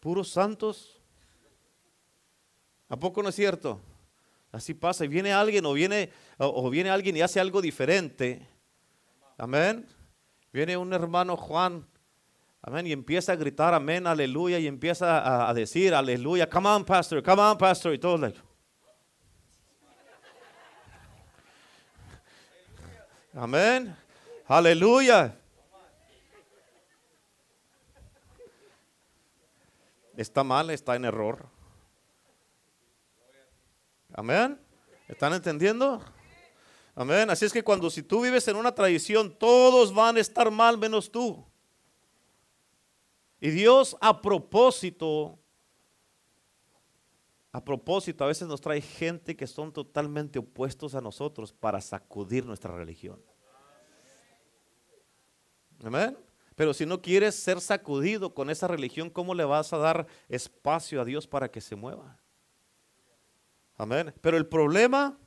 Puros 0.00 0.30
santos. 0.30 0.99
¿A 2.90 2.96
poco 2.96 3.22
no 3.22 3.28
es 3.28 3.36
cierto? 3.36 3.80
Así 4.50 4.74
pasa. 4.74 5.04
Y 5.04 5.08
viene 5.08 5.32
alguien 5.32 5.64
o 5.64 5.72
viene, 5.72 6.10
o, 6.38 6.68
viene 6.68 6.90
alguien 6.90 7.16
y 7.16 7.20
hace 7.22 7.38
algo 7.38 7.62
diferente. 7.62 8.44
Amén. 9.38 9.86
Viene 10.52 10.76
un 10.76 10.92
hermano 10.92 11.36
Juan. 11.36 11.86
Amén. 12.60 12.88
Y 12.88 12.92
empieza 12.92 13.30
a 13.30 13.36
gritar 13.36 13.72
amén, 13.74 14.08
aleluya. 14.08 14.58
Y 14.58 14.66
empieza 14.66 15.48
a, 15.48 15.54
decir 15.54 15.94
aleluya. 15.94 16.50
Come 16.50 16.68
on, 16.68 16.84
pastor. 16.84 17.22
Come 17.22 17.40
on, 17.40 17.56
pastor. 17.56 17.94
Y 17.94 17.98
todo 17.98 18.18
like. 18.18 18.40
Amén. 23.32 23.96
Aleluya. 24.48 25.36
Está 30.16 30.42
mal, 30.42 30.70
está 30.70 30.96
en 30.96 31.04
error. 31.04 31.59
Amén. 34.12 34.58
¿Están 35.08 35.32
entendiendo? 35.32 36.00
Amén. 36.94 37.30
Así 37.30 37.44
es 37.44 37.52
que 37.52 37.62
cuando 37.62 37.90
si 37.90 38.02
tú 38.02 38.20
vives 38.22 38.46
en 38.48 38.56
una 38.56 38.74
tradición, 38.74 39.34
todos 39.36 39.92
van 39.94 40.16
a 40.16 40.20
estar 40.20 40.50
mal 40.50 40.76
menos 40.76 41.10
tú. 41.10 41.44
Y 43.40 43.50
Dios 43.50 43.96
a 44.00 44.20
propósito, 44.20 45.38
a 47.52 47.64
propósito, 47.64 48.22
a 48.22 48.26
veces 48.26 48.46
nos 48.46 48.60
trae 48.60 48.80
gente 48.80 49.36
que 49.36 49.46
son 49.46 49.72
totalmente 49.72 50.38
opuestos 50.38 50.94
a 50.94 51.00
nosotros 51.00 51.52
para 51.52 51.80
sacudir 51.80 52.44
nuestra 52.44 52.74
religión. 52.74 53.20
Amén. 55.82 56.16
Pero 56.54 56.74
si 56.74 56.84
no 56.84 57.00
quieres 57.00 57.34
ser 57.34 57.60
sacudido 57.62 58.34
con 58.34 58.50
esa 58.50 58.68
religión, 58.68 59.08
¿cómo 59.08 59.34
le 59.34 59.44
vas 59.44 59.72
a 59.72 59.78
dar 59.78 60.06
espacio 60.28 61.00
a 61.00 61.06
Dios 61.06 61.26
para 61.26 61.50
que 61.50 61.62
se 61.62 61.74
mueva? 61.74 62.18
Amén. 63.80 64.12
Pero 64.20 64.36
el 64.36 64.46
problema, 64.46 65.18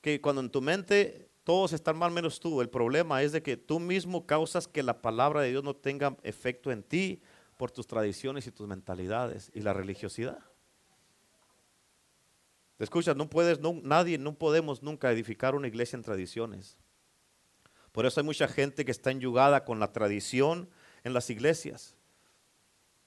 que 0.00 0.22
cuando 0.22 0.40
en 0.40 0.48
tu 0.48 0.62
mente 0.62 1.28
todos 1.44 1.74
están 1.74 1.98
mal 1.98 2.10
menos 2.10 2.40
tú, 2.40 2.62
el 2.62 2.70
problema 2.70 3.22
es 3.22 3.32
de 3.32 3.42
que 3.42 3.58
tú 3.58 3.78
mismo 3.78 4.26
causas 4.26 4.66
que 4.66 4.82
la 4.82 5.02
palabra 5.02 5.42
de 5.42 5.50
Dios 5.50 5.62
no 5.62 5.76
tenga 5.76 6.16
efecto 6.22 6.72
en 6.72 6.82
ti 6.82 7.20
por 7.58 7.70
tus 7.70 7.86
tradiciones 7.86 8.46
y 8.46 8.52
tus 8.52 8.66
mentalidades 8.66 9.50
y 9.52 9.60
la 9.60 9.74
religiosidad. 9.74 10.38
¿Te 12.78 12.84
escuchas? 12.84 13.16
No 13.16 13.28
puedes, 13.28 13.60
nadie, 13.60 14.16
no 14.16 14.32
podemos 14.32 14.82
nunca 14.82 15.12
edificar 15.12 15.54
una 15.54 15.68
iglesia 15.68 15.98
en 15.98 16.04
tradiciones. 16.04 16.78
Por 17.92 18.06
eso 18.06 18.18
hay 18.18 18.24
mucha 18.24 18.48
gente 18.48 18.86
que 18.86 18.92
está 18.92 19.10
enyugada 19.10 19.66
con 19.66 19.78
la 19.78 19.92
tradición 19.92 20.70
en 21.04 21.12
las 21.12 21.28
iglesias. 21.28 21.96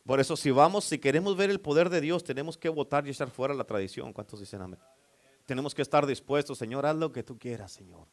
Por 0.06 0.20
eso 0.20 0.38
si 0.38 0.52
vamos, 0.52 0.86
si 0.86 1.00
queremos 1.00 1.36
ver 1.36 1.50
el 1.50 1.60
poder 1.60 1.90
de 1.90 2.00
Dios, 2.00 2.24
tenemos 2.24 2.58
que 2.58 2.70
votar 2.70 3.08
y 3.08 3.10
echar 3.10 3.30
fuera 3.32 3.54
la 3.54 3.64
tradición. 3.64 4.14
¿Cuántos 4.14 4.40
dicen 4.40 4.62
amén? 4.62 4.80
Tenemos 5.46 5.74
que 5.74 5.82
estar 5.82 6.06
dispuestos, 6.06 6.58
Señor, 6.58 6.86
haz 6.86 6.96
lo 6.96 7.12
que 7.12 7.24
tú 7.24 7.38
quieras, 7.38 7.72
Señor. 7.72 8.08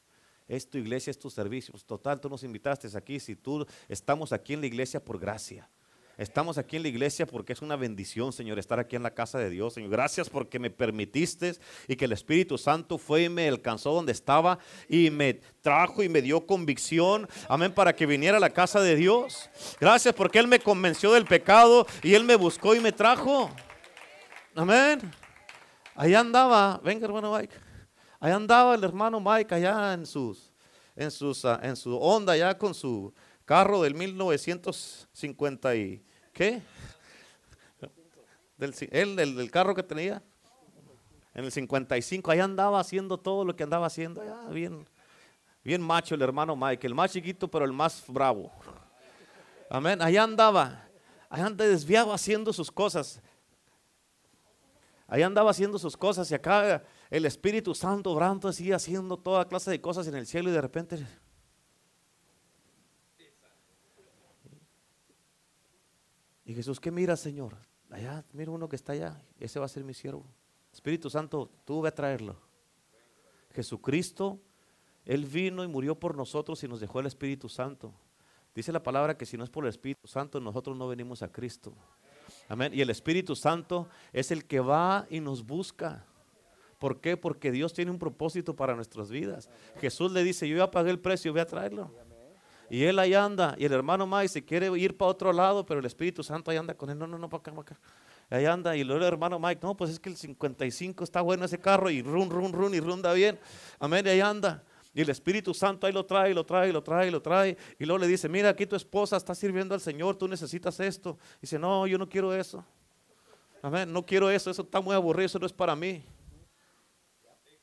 Es 0.49 0.68
tu 0.68 0.78
iglesia, 0.78 1.11
es 1.11 1.18
tu 1.18 1.30
servicio. 1.30 1.74
Total, 1.86 2.20
tú 2.20 2.28
nos 2.28 2.43
invitaste 2.45 2.88
aquí. 2.97 3.20
Si 3.20 3.36
tú 3.36 3.66
estamos 3.88 4.32
aquí 4.32 4.55
en 4.55 4.61
la 4.61 4.66
iglesia 4.66 5.05
por 5.05 5.18
gracia. 5.18 5.68
Estamos 6.18 6.58
aquí 6.58 6.76
en 6.76 6.82
la 6.82 6.88
iglesia 6.88 7.26
porque 7.26 7.54
es 7.54 7.62
una 7.62 7.74
bendición, 7.74 8.32
Señor, 8.32 8.58
estar 8.58 8.78
aquí 8.78 8.96
en 8.96 9.02
la 9.02 9.14
casa 9.14 9.38
de 9.38 9.48
Dios. 9.48 9.74
Señor, 9.74 9.90
gracias 9.90 10.28
porque 10.28 10.58
me 10.58 10.68
permitiste 10.68 11.54
y 11.88 11.96
que 11.96 12.04
el 12.04 12.12
Espíritu 12.12 12.58
Santo 12.58 12.98
fue 12.98 13.24
y 13.24 13.28
me 13.30 13.48
alcanzó 13.48 13.92
donde 13.92 14.12
estaba 14.12 14.58
y 14.88 15.10
me 15.10 15.40
trajo 15.62 16.02
y 16.02 16.10
me 16.10 16.20
dio 16.20 16.46
convicción. 16.46 17.26
Amén, 17.48 17.72
para 17.72 17.96
que 17.96 18.04
viniera 18.04 18.36
a 18.36 18.40
la 18.40 18.50
casa 18.50 18.80
de 18.80 18.94
Dios. 18.94 19.48
Gracias 19.80 20.14
porque 20.14 20.38
Él 20.38 20.48
me 20.48 20.60
convenció 20.60 21.12
del 21.12 21.24
pecado 21.24 21.86
y 22.02 22.14
Él 22.14 22.24
me 22.24 22.36
buscó 22.36 22.74
y 22.74 22.80
me 22.80 22.92
trajo. 22.92 23.50
Amén. 24.54 25.00
Allá 25.94 26.20
andaba, 26.20 26.78
venga 26.84 27.06
hermano 27.06 27.34
Mike. 27.34 27.54
Allá 28.20 28.36
andaba 28.36 28.74
el 28.74 28.84
hermano 28.84 29.18
Mike 29.18 29.54
allá 29.54 29.94
en 29.94 30.06
sus, 30.06 30.52
en 30.94 31.10
sus, 31.10 31.44
ah, 31.44 31.58
en 31.62 31.74
su 31.74 31.96
onda, 31.96 32.34
allá 32.34 32.56
con 32.56 32.74
su 32.74 33.12
carro 33.53 33.82
del 33.82 33.94
1950 33.94 35.76
y 35.76 36.03
¿qué? 36.32 36.62
Del, 38.57 39.14
del, 39.14 39.50
carro 39.50 39.74
que 39.74 39.82
tenía 39.82 40.22
en 41.34 41.44
el 41.44 41.53
55, 41.53 42.30
ahí 42.30 42.40
andaba 42.40 42.80
haciendo 42.80 43.18
todo 43.18 43.44
lo 43.44 43.55
que 43.55 43.64
andaba 43.64 43.88
haciendo, 43.88 44.22
bien, 44.50 44.88
bien 45.62 45.82
macho 45.82 46.14
el 46.14 46.22
hermano 46.22 46.57
Mike, 46.57 46.86
el 46.86 46.94
más 46.94 47.12
chiquito 47.12 47.46
pero 47.46 47.66
el 47.66 47.74
más 47.74 48.05
bravo. 48.09 48.50
Amén, 49.68 50.00
allá 50.00 50.22
andaba, 50.22 50.88
allá 51.28 51.44
andaba 51.44 51.68
desviado 51.68 52.14
haciendo 52.14 52.55
sus 52.55 52.72
cosas. 52.72 53.20
Ahí 55.07 55.20
andaba 55.20 55.50
haciendo 55.50 55.78
sus 55.78 55.94
cosas 55.94 56.30
y 56.30 56.34
acá 56.34 56.82
el 57.11 57.26
Espíritu 57.26 57.74
Santo 57.74 58.12
obrando 58.12 58.48
así, 58.48 58.72
haciendo 58.72 59.18
toda 59.18 59.46
clase 59.46 59.70
de 59.70 59.78
cosas 59.78 60.07
en 60.07 60.14
el 60.14 60.26
cielo 60.26 60.48
y 60.48 60.53
de 60.53 60.61
repente 60.62 61.07
Y 66.53 66.55
Jesús, 66.55 66.78
¿qué 66.78 66.90
mira, 66.90 67.16
Señor? 67.16 67.57
Allá, 67.88 68.26
mira 68.34 68.50
uno 68.50 68.68
que 68.68 68.76
está 68.76 68.92
allá, 68.92 69.18
ese 69.40 69.59
va 69.59 69.64
a 69.64 69.68
ser 69.70 69.84
mi 69.84 69.94
siervo. 69.94 70.26
Espíritu 70.70 71.09
Santo, 71.09 71.50
tú 71.64 71.80
ve 71.80 71.88
a 71.88 71.94
traerlo. 71.94 72.36
Jesucristo, 73.55 74.38
Él 75.07 75.24
vino 75.24 75.64
y 75.64 75.68
murió 75.68 75.98
por 75.98 76.14
nosotros 76.14 76.62
y 76.62 76.68
nos 76.68 76.78
dejó 76.78 77.00
el 77.00 77.07
Espíritu 77.07 77.48
Santo. 77.48 77.94
Dice 78.55 78.70
la 78.70 78.82
palabra 78.82 79.16
que 79.16 79.24
si 79.24 79.38
no 79.38 79.44
es 79.44 79.48
por 79.48 79.64
el 79.64 79.70
Espíritu 79.70 80.07
Santo, 80.07 80.40
nosotros 80.40 80.76
no 80.76 80.88
venimos 80.88 81.22
a 81.22 81.32
Cristo. 81.32 81.74
Amén. 82.50 82.70
Y 82.74 82.82
el 82.82 82.90
Espíritu 82.90 83.34
Santo 83.34 83.88
es 84.12 84.30
el 84.30 84.44
que 84.44 84.61
va 84.61 85.07
y 85.09 85.20
nos 85.20 85.46
busca. 85.46 86.05
¿Por 86.78 87.00
qué? 87.00 87.16
Porque 87.16 87.50
Dios 87.50 87.72
tiene 87.72 87.90
un 87.90 87.98
propósito 87.98 88.55
para 88.55 88.76
nuestras 88.76 89.09
vidas. 89.11 89.48
Jesús 89.80 90.12
le 90.12 90.22
dice, 90.22 90.46
yo 90.46 90.59
ya 90.59 90.70
pagué 90.70 90.90
el 90.90 91.00
precio, 91.00 91.32
voy 91.32 91.40
a 91.40 91.46
traerlo. 91.46 91.94
Y 92.73 92.85
él 92.85 92.99
ahí 92.99 93.12
anda, 93.12 93.55
y 93.59 93.66
el 93.66 93.73
hermano 93.75 94.07
Mike 94.07 94.29
se 94.29 94.43
quiere 94.43 94.66
ir 94.79 94.97
para 94.97 95.11
otro 95.11 95.31
lado, 95.31 95.66
pero 95.66 95.81
el 95.81 95.85
Espíritu 95.85 96.23
Santo 96.23 96.51
ahí 96.51 96.57
anda 96.57 96.73
con 96.73 96.89
él, 96.89 96.99
no, 96.99 97.07
no, 97.07 97.18
no, 97.18 97.29
para 97.29 97.41
acá, 97.43 97.51
para 97.51 97.61
acá. 97.61 97.81
Ahí 98.31 98.47
anda, 98.47 98.75
y 98.75 98.83
luego 98.83 99.03
el 99.03 99.09
hermano 99.09 99.39
Mike, 99.39 99.61
no, 99.62 99.77
pues 99.77 99.91
es 99.91 100.01
que 100.01 100.09
el 100.09 100.16
55 100.16 101.05
está 101.05 101.20
bueno 101.20 101.45
ese 101.45 101.61
carro, 101.61 101.91
y 101.91 102.01
run, 102.01 102.31
run, 102.31 102.51
run, 102.51 102.75
y 102.75 102.81
runda 102.81 103.12
bien. 103.12 103.39
Amén, 103.79 104.07
y 104.07 104.09
ahí 104.09 104.20
anda. 104.23 104.64
Y 104.95 105.03
el 105.03 105.11
Espíritu 105.11 105.53
Santo 105.53 105.87
ahí 105.87 105.93
lo 105.93 106.07
trae, 106.07 106.33
lo 106.33 106.47
trae, 106.47 106.73
lo 106.73 106.83
trae, 106.83 107.11
lo 107.11 107.20
trae. 107.20 107.59
Y 107.79 107.85
luego 107.85 107.99
le 107.99 108.07
dice, 108.07 108.27
mira, 108.27 108.49
aquí 108.49 108.64
tu 108.64 108.75
esposa 108.75 109.18
está 109.18 109.35
sirviendo 109.35 109.75
al 109.75 109.81
Señor, 109.83 110.16
tú 110.16 110.27
necesitas 110.27 110.81
esto. 110.81 111.18
Y 111.37 111.41
dice, 111.43 111.59
no, 111.59 111.87
yo 111.87 111.99
no 111.99 112.09
quiero 112.09 112.33
eso. 112.33 112.64
Amén, 113.61 113.93
no 113.93 114.03
quiero 114.03 114.31
eso, 114.31 114.51
eso 114.51 114.62
está 114.62 114.81
muy 114.81 114.95
aburrido, 114.95 115.27
eso 115.27 115.39
no 115.39 115.45
es 115.45 115.53
para 115.53 115.77
mí. 115.77 116.03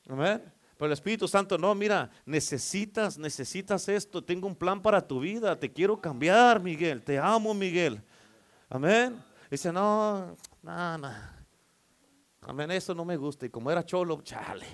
Amén. 0.08 0.59
Pero 0.80 0.86
el 0.86 0.92
Espíritu 0.92 1.28
Santo, 1.28 1.58
no, 1.58 1.74
mira, 1.74 2.10
necesitas, 2.24 3.18
necesitas 3.18 3.86
esto. 3.86 4.24
Tengo 4.24 4.46
un 4.46 4.56
plan 4.56 4.80
para 4.80 5.06
tu 5.06 5.20
vida. 5.20 5.54
Te 5.60 5.70
quiero 5.70 6.00
cambiar, 6.00 6.58
Miguel. 6.58 7.02
Te 7.02 7.18
amo, 7.18 7.52
Miguel. 7.52 8.02
Amén. 8.70 9.22
Dice, 9.50 9.70
no, 9.70 10.34
no, 10.62 10.96
no. 10.96 11.12
Amén, 12.40 12.70
eso 12.70 12.94
no 12.94 13.04
me 13.04 13.18
gusta. 13.18 13.44
Y 13.44 13.50
como 13.50 13.70
era 13.70 13.84
cholo, 13.84 14.22
chale. 14.22 14.64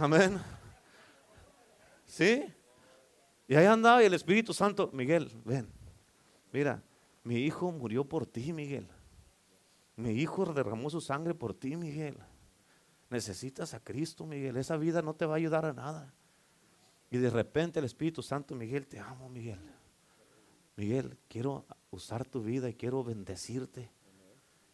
Amén. 0.00 0.40
¿Sí? 2.06 2.46
Y 3.46 3.56
ahí 3.56 3.66
andaba 3.66 4.02
y 4.02 4.06
el 4.06 4.14
Espíritu 4.14 4.54
Santo, 4.54 4.88
Miguel, 4.94 5.30
ven. 5.44 5.68
Mira, 6.54 6.82
mi 7.22 7.36
hijo 7.36 7.70
murió 7.70 8.02
por 8.02 8.24
ti, 8.24 8.50
Miguel. 8.54 8.88
Mi 9.94 10.12
hijo 10.12 10.46
derramó 10.54 10.88
su 10.88 11.02
sangre 11.02 11.34
por 11.34 11.52
ti, 11.52 11.76
Miguel. 11.76 12.16
Necesitas 13.14 13.74
a 13.74 13.78
Cristo, 13.78 14.26
Miguel. 14.26 14.56
Esa 14.56 14.76
vida 14.76 15.00
no 15.00 15.14
te 15.14 15.24
va 15.24 15.34
a 15.34 15.36
ayudar 15.36 15.64
a 15.64 15.72
nada. 15.72 16.12
Y 17.12 17.18
de 17.18 17.30
repente 17.30 17.78
el 17.78 17.84
Espíritu 17.84 18.24
Santo, 18.24 18.56
Miguel, 18.56 18.88
te 18.88 18.98
amo, 18.98 19.28
Miguel. 19.28 19.60
Miguel, 20.74 21.16
quiero 21.28 21.64
usar 21.92 22.24
tu 22.24 22.42
vida 22.42 22.68
y 22.68 22.74
quiero 22.74 23.04
bendecirte. 23.04 23.92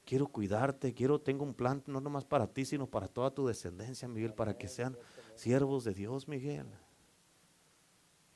Quiero 0.07 0.26
cuidarte, 0.28 0.95
quiero, 0.95 1.20
tengo 1.20 1.45
un 1.45 1.53
plan 1.53 1.82
no 1.86 2.01
nomás 2.01 2.24
para 2.24 2.47
ti, 2.47 2.64
sino 2.64 2.86
para 2.86 3.09
toda 3.09 3.30
tu 3.30 3.47
descendencia, 3.47 4.09
Miguel, 4.09 4.32
para 4.32 4.57
que 4.57 4.68
sean 4.68 4.97
siervos 5.34 5.84
de 5.84 5.93
Dios, 5.93 6.26
Miguel. 6.26 6.66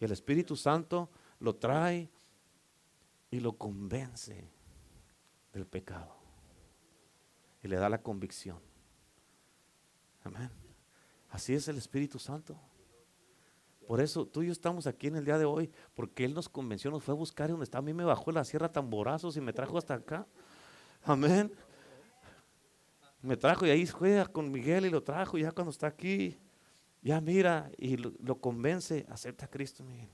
Y 0.01 0.05
el 0.05 0.13
Espíritu 0.13 0.55
Santo 0.55 1.09
lo 1.39 1.57
trae 1.57 2.11
y 3.31 3.41
lo 3.41 3.57
convence 3.57 4.51
del 5.55 5.67
pecado. 5.67 6.15
Y 7.63 7.69
le 7.69 7.77
da 7.77 7.89
la 7.89 8.03
convicción. 8.03 8.74
Amén. 10.25 10.51
Así 11.31 11.55
es 11.55 11.69
el 11.69 11.77
Espíritu 11.77 12.19
Santo. 12.19 12.59
Por 13.87 14.01
eso 14.01 14.27
tú 14.27 14.43
y 14.43 14.47
yo 14.47 14.53
estamos 14.53 14.87
aquí 14.87 15.09
en 15.09 15.17
el 15.17 15.25
día 15.25 15.37
de 15.37 15.45
hoy, 15.45 15.71
porque 15.95 16.25
Él 16.25 16.33
nos 16.33 16.49
convenció, 16.49 16.91
nos 16.91 17.05
fue 17.05 17.13
a 17.13 17.17
buscar 17.17 17.51
y 17.51 17.53
donde 17.53 17.65
está. 17.65 17.79
A 17.79 17.83
mí 17.83 17.93
me 17.93 18.05
bajó 18.05 18.33
la 18.33 18.45
sierra 18.45 18.73
tamborazos 18.73 19.37
y 19.37 19.41
me 19.41 19.53
trajo 19.53 19.77
hasta 19.77 19.95
acá. 19.95 20.27
Amén. 21.05 21.53
Me 23.21 23.37
trajo 23.37 23.67
y 23.67 23.71
ahí 23.71 23.87
juega 23.87 24.27
con 24.27 24.51
Miguel 24.51 24.87
y 24.87 24.91
lo 24.91 25.03
trajo. 25.03 25.37
Y 25.37 25.43
ya 25.43 25.53
cuando 25.53 25.71
está 25.71 25.87
aquí, 25.87 26.39
ya 27.03 27.21
mira 27.21 27.71
y 27.77 27.99
lo, 27.99 28.13
lo 28.21 28.37
convence, 28.37 29.05
acepta 29.11 29.45
a 29.45 29.49
Cristo, 29.49 29.85
Miguel. 29.85 30.09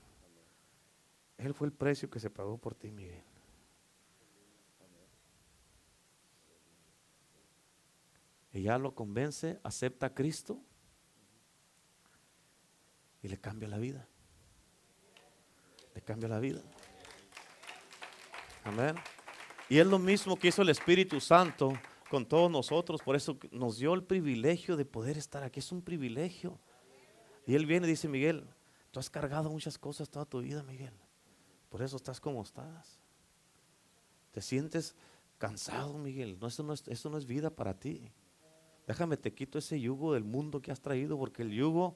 Él 1.37 1.53
fue 1.53 1.67
el 1.67 1.73
precio 1.73 2.09
que 2.09 2.19
se 2.19 2.29
pagó 2.29 2.57
por 2.57 2.75
ti, 2.75 2.91
Miguel. 2.91 3.23
Ya 8.53 8.77
lo 8.77 8.93
convence, 8.93 9.59
acepta 9.63 10.07
a 10.07 10.13
Cristo 10.13 10.59
y 13.21 13.27
le 13.27 13.37
cambia 13.37 13.67
la 13.67 13.77
vida. 13.77 14.07
Le 15.95 16.01
cambia 16.01 16.27
la 16.27 16.39
vida. 16.39 16.61
Amén. 18.63 18.95
Y 19.69 19.79
es 19.79 19.87
lo 19.87 19.99
mismo 19.99 20.37
que 20.37 20.49
hizo 20.49 20.61
el 20.61 20.69
Espíritu 20.69 21.19
Santo 21.21 21.73
con 22.09 22.25
todos 22.25 22.51
nosotros. 22.51 23.01
Por 23.01 23.15
eso 23.15 23.37
nos 23.51 23.77
dio 23.77 23.93
el 23.93 24.03
privilegio 24.03 24.75
de 24.75 24.85
poder 24.85 25.17
estar 25.17 25.43
aquí. 25.43 25.59
Es 25.59 25.71
un 25.71 25.81
privilegio. 25.81 26.59
Y 27.47 27.55
Él 27.55 27.65
viene 27.65 27.87
y 27.87 27.91
dice, 27.91 28.07
Miguel, 28.07 28.45
tú 28.91 28.99
has 28.99 29.09
cargado 29.09 29.49
muchas 29.49 29.77
cosas 29.77 30.09
toda 30.09 30.25
tu 30.25 30.41
vida, 30.41 30.61
Miguel. 30.63 30.93
Por 31.69 31.81
eso 31.81 31.95
estás 31.95 32.19
como 32.19 32.43
estás. 32.43 32.99
Te 34.31 34.41
sientes 34.41 34.95
cansado, 35.37 35.97
Miguel. 35.97 36.37
No, 36.39 36.47
eso, 36.47 36.63
no 36.63 36.73
es, 36.73 36.85
eso 36.87 37.09
no 37.09 37.17
es 37.17 37.25
vida 37.25 37.49
para 37.49 37.73
ti. 37.79 38.11
Déjame, 38.91 39.15
te 39.15 39.33
quito 39.33 39.57
ese 39.57 39.79
yugo 39.79 40.13
del 40.13 40.25
mundo 40.25 40.61
que 40.61 40.69
has 40.69 40.81
traído, 40.81 41.17
porque 41.17 41.43
el 41.43 41.51
yugo 41.51 41.95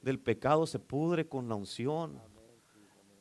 del 0.00 0.18
pecado 0.18 0.66
se 0.66 0.78
pudre 0.78 1.28
con 1.28 1.46
la 1.46 1.56
unción. 1.56 2.18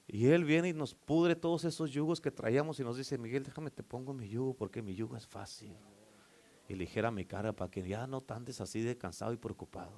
Y 0.08 0.28
Él 0.28 0.46
viene 0.46 0.70
y 0.70 0.74
nos 0.74 0.96
pudre 0.96 1.36
todos 1.36 1.66
esos 1.66 1.92
yugos 1.92 2.22
que 2.22 2.32
traíamos 2.32 2.80
y 2.80 2.86
nos 2.86 2.96
dice, 2.96 3.18
Miguel, 3.18 3.44
déjame, 3.44 3.70
te 3.70 3.84
pongo 3.84 4.14
mi 4.14 4.30
yugo, 4.30 4.54
porque 4.54 4.82
mi 4.82 4.96
yugo 4.96 5.18
es 5.18 5.28
fácil. 5.28 5.76
Y 6.70 6.74
ligera 6.74 7.12
mi 7.12 7.26
cara 7.26 7.52
para 7.52 7.70
que 7.70 7.86
ya 7.86 8.08
no 8.08 8.24
andes 8.30 8.62
así 8.62 8.80
de 8.80 8.98
cansado 8.98 9.34
y 9.34 9.38
preocupado. 9.38 9.92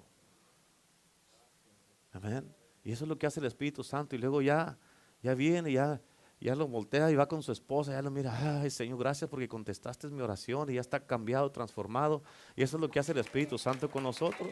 Amén. 2.14 2.51
Y 2.84 2.93
eso 2.93 3.05
es 3.05 3.09
lo 3.09 3.20
que 3.20 3.28
hace 3.28 3.41
el 3.41 3.45
Espíritu 3.45 3.84
Santo. 3.84 4.16
Y 4.16 4.18
luego 4.18 4.41
ya, 4.41 4.76
ya 5.22 5.36
viene, 5.36 5.72
ya, 5.72 6.01
ya 6.44 6.56
lo 6.56 6.68
voltea 6.68 7.10
y 7.10 7.16
va 7.16 7.26
con 7.26 7.41
su 7.41 7.54
esposa, 7.54 7.94
ya 7.94 8.02
lo 8.02 8.12
mira, 8.12 8.62
ay 8.62 8.70
Señor, 8.70 9.00
gracias 9.00 9.30
porque 9.30 9.48
contestaste 9.48 10.10
mi 10.10 10.22
oración 10.22 10.70
y 10.70 10.74
ya 10.74 10.82
está 10.82 11.00
cambiado, 11.00 11.50
transformado. 11.50 12.22
Y 12.56 12.64
eso 12.64 12.76
es 12.76 12.82
lo 12.82 12.89
que 12.89 13.00
hace 13.00 13.14
el 13.14 13.20
Espíritu 13.20 13.58
Santo 13.58 13.89
con 13.89 14.04
nosotros. 14.04 14.50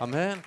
Amén. 0.00 0.40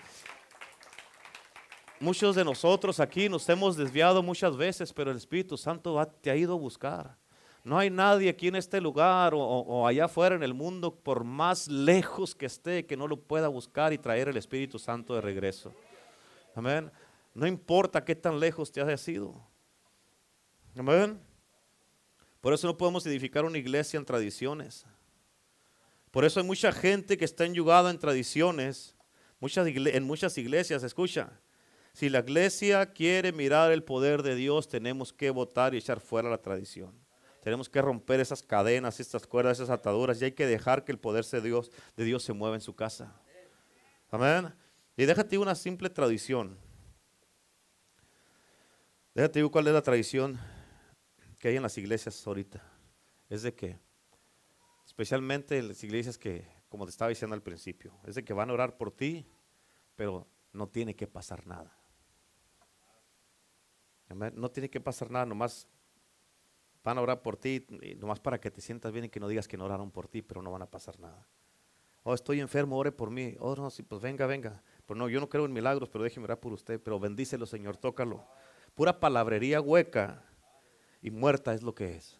Muchos 2.00 2.36
de 2.36 2.44
nosotros 2.44 3.00
aquí 3.00 3.30
nos 3.30 3.48
hemos 3.48 3.78
desviado 3.78 4.24
muchas 4.24 4.58
veces, 4.58 4.92
pero 4.92 5.12
el 5.12 5.18
Espíritu 5.18 5.56
Santo 5.56 6.04
te 6.22 6.32
ha 6.32 6.36
ido 6.36 6.54
a 6.54 6.58
buscar. 6.58 7.16
No 7.64 7.78
hay 7.78 7.92
nadie 7.92 8.30
aquí 8.30 8.48
en 8.48 8.56
este 8.56 8.82
lugar 8.82 9.34
o, 9.36 9.86
allá 9.86 10.06
afuera 10.06 10.34
en 10.36 10.42
el 10.42 10.56
mundo, 10.56 10.96
por 10.96 11.24
más 11.24 11.68
lejos 11.68 12.34
que 12.34 12.48
esté, 12.48 12.88
que 12.88 12.98
no 12.98 13.08
lo 13.08 13.18
pueda 13.18 13.50
buscar 13.50 13.94
y 13.94 14.00
traer 14.00 14.30
el 14.30 14.38
Espíritu 14.38 14.80
Santo 14.80 15.14
de 15.14 15.22
regreso. 15.22 15.74
Amén. 16.56 16.90
No 17.36 17.46
importa 17.46 18.04
qué 18.04 18.16
tan 18.16 18.40
lejos 18.40 18.72
te 18.72 18.82
hayas 18.82 19.08
ido. 19.08 19.49
Amén. 20.80 21.20
Por 22.40 22.54
eso 22.54 22.66
no 22.66 22.78
podemos 22.78 23.06
edificar 23.06 23.44
una 23.44 23.58
iglesia 23.58 23.98
en 23.98 24.06
tradiciones. 24.06 24.86
Por 26.10 26.24
eso 26.24 26.40
hay 26.40 26.46
mucha 26.46 26.72
gente 26.72 27.18
que 27.18 27.26
está 27.26 27.44
enyugada 27.44 27.92
en 27.92 28.00
tradiciones. 28.00 28.96
En 29.42 30.04
muchas 30.06 30.38
iglesias, 30.38 30.84
escucha, 30.84 31.38
si 31.92 32.08
la 32.08 32.20
iglesia 32.20 32.94
quiere 32.94 33.34
mirar 33.34 33.74
el 33.74 33.84
poder 33.84 34.24
de 34.24 34.36
Dios, 34.36 34.70
tenemos 34.70 35.12
que 35.12 35.32
votar 35.32 35.74
y 35.74 35.80
echar 35.80 36.00
fuera 36.00 36.30
la 36.30 36.38
tradición. 36.38 36.98
Tenemos 37.44 37.68
que 37.68 37.82
romper 37.82 38.22
esas 38.22 38.42
cadenas, 38.42 39.02
estas 39.02 39.28
cuerdas, 39.28 39.58
esas 39.58 39.70
ataduras 39.70 40.22
y 40.22 40.26
hay 40.26 40.32
que 40.32 40.48
dejar 40.48 40.86
que 40.86 40.94
el 40.94 40.98
poder 40.98 41.26
de 41.26 41.42
Dios, 41.42 41.72
de 41.98 42.06
Dios 42.06 42.24
se 42.24 42.32
mueva 42.32 42.56
en 42.56 42.62
su 42.62 42.74
casa. 42.74 43.14
Amén. 44.10 44.54
Y 44.96 45.04
déjate 45.04 45.38
una 45.38 45.56
simple 45.56 45.90
tradición. 45.90 46.58
Déjate 49.14 49.44
cuál 49.50 49.68
es 49.68 49.74
la 49.74 49.82
tradición 49.82 50.40
que 51.40 51.48
hay 51.48 51.56
en 51.56 51.64
las 51.64 51.78
iglesias 51.78 52.28
ahorita. 52.28 52.62
Es 53.30 53.42
de 53.42 53.56
que, 53.56 53.80
especialmente 54.86 55.58
en 55.58 55.70
las 55.70 55.84
iglesias 55.84 56.18
que, 56.18 56.46
como 56.68 56.86
te 56.86 56.92
estaba 56.92 57.10
diciendo 57.10 57.34
al 57.34 57.42
principio, 57.42 57.98
es 58.06 58.16
de 58.16 58.24
que 58.24 58.34
van 58.34 58.50
a 58.50 58.54
orar 58.54 58.78
por 58.78 58.92
ti, 58.92 59.26
pero 59.96 60.28
no 60.52 60.68
tiene 60.68 60.96
que 60.96 61.08
pasar 61.08 61.48
nada. 61.48 61.76
No 64.10 64.50
tiene 64.50 64.70
que 64.70 64.82
pasar 64.82 65.10
nada, 65.12 65.26
nomás 65.26 65.68
van 66.84 66.98
a 66.98 67.02
orar 67.02 67.22
por 67.22 67.38
ti, 67.38 67.66
nomás 67.98 68.20
para 68.20 68.40
que 68.40 68.50
te 68.50 68.60
sientas 68.60 68.92
bien 68.92 69.06
y 69.06 69.10
que 69.10 69.20
no 69.20 69.28
digas 69.28 69.48
que 69.48 69.58
no 69.58 69.66
oraron 69.66 69.92
por 69.92 70.08
ti, 70.08 70.22
pero 70.22 70.42
no 70.42 70.52
van 70.52 70.64
a 70.64 70.70
pasar 70.70 71.00
nada. 71.00 71.28
Oh, 72.04 72.16
estoy 72.16 72.40
enfermo, 72.40 72.78
ore 72.78 72.92
por 72.92 73.12
mí. 73.12 73.36
Oh, 73.40 73.56
no, 73.56 73.70
sí, 73.70 73.84
pues 73.84 74.02
venga, 74.02 74.26
venga. 74.26 74.64
Pues 74.86 74.98
no, 74.98 75.10
yo 75.10 75.20
no 75.20 75.30
creo 75.30 75.46
en 75.46 75.54
milagros, 75.54 75.90
pero 75.90 76.04
déjeme 76.04 76.24
orar 76.24 76.40
por 76.40 76.54
usted, 76.54 76.82
pero 76.82 77.00
bendícelo, 77.00 77.46
Señor, 77.46 77.78
tócalo. 77.78 78.26
Pura 78.74 79.00
palabrería 79.00 79.62
hueca 79.62 80.29
y 81.02 81.12
muerta 81.12 81.54
es 81.54 81.64
lo 81.64 81.74
que 81.74 81.96
es. 81.96 82.18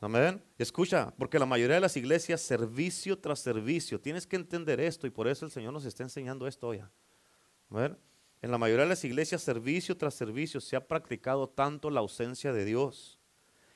Amén. 0.00 0.42
Escucha, 0.58 1.14
porque 1.16 1.38
la 1.38 1.46
mayoría 1.46 1.76
de 1.76 1.80
las 1.80 1.96
iglesias, 1.96 2.40
servicio 2.40 3.18
tras 3.18 3.38
servicio, 3.38 4.00
tienes 4.00 4.26
que 4.26 4.34
entender 4.34 4.80
esto 4.80 5.06
y 5.06 5.10
por 5.10 5.28
eso 5.28 5.44
el 5.44 5.52
Señor 5.52 5.72
nos 5.72 5.84
está 5.84 6.02
enseñando 6.02 6.48
esto 6.48 6.68
hoy. 6.68 6.82
Amén. 7.70 7.96
En 8.42 8.50
la 8.50 8.58
mayoría 8.58 8.82
de 8.82 8.88
las 8.88 9.04
iglesias, 9.04 9.42
servicio 9.42 9.96
tras 9.96 10.14
servicio, 10.14 10.60
se 10.60 10.74
ha 10.74 10.88
practicado 10.88 11.48
tanto 11.48 11.88
la 11.88 12.00
ausencia 12.00 12.52
de 12.52 12.64
Dios. 12.64 13.20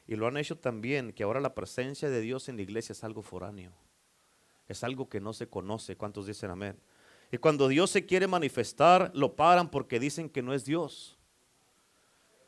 Y 0.09 0.17
lo 0.17 0.27
han 0.27 0.37
hecho 0.37 0.59
también, 0.59 1.13
que 1.13 1.23
ahora 1.23 1.41
la 1.41 1.55
presencia 1.55 2.11
de 2.11 2.21
Dios 2.21 2.49
en 2.49 2.57
la 2.57 2.63
iglesia 2.63 2.93
es 2.93 3.05
algo 3.05 3.23
foráneo. 3.23 3.73
Es 4.67 4.83
algo 4.83 5.09
que 5.09 5.21
no 5.21 5.33
se 5.33 5.49
conoce. 5.49 5.97
¿Cuántos 5.97 6.27
dicen 6.27 6.51
amén? 6.51 6.77
Y 7.31 7.39
cuando 7.39 7.69
Dios 7.69 7.91
se 7.91 8.05
quiere 8.05 8.27
manifestar, 8.27 9.13
lo 9.15 9.37
paran 9.37 9.71
porque 9.71 10.01
dicen 10.01 10.29
que 10.29 10.43
no 10.43 10.53
es 10.53 10.65
Dios. 10.65 11.16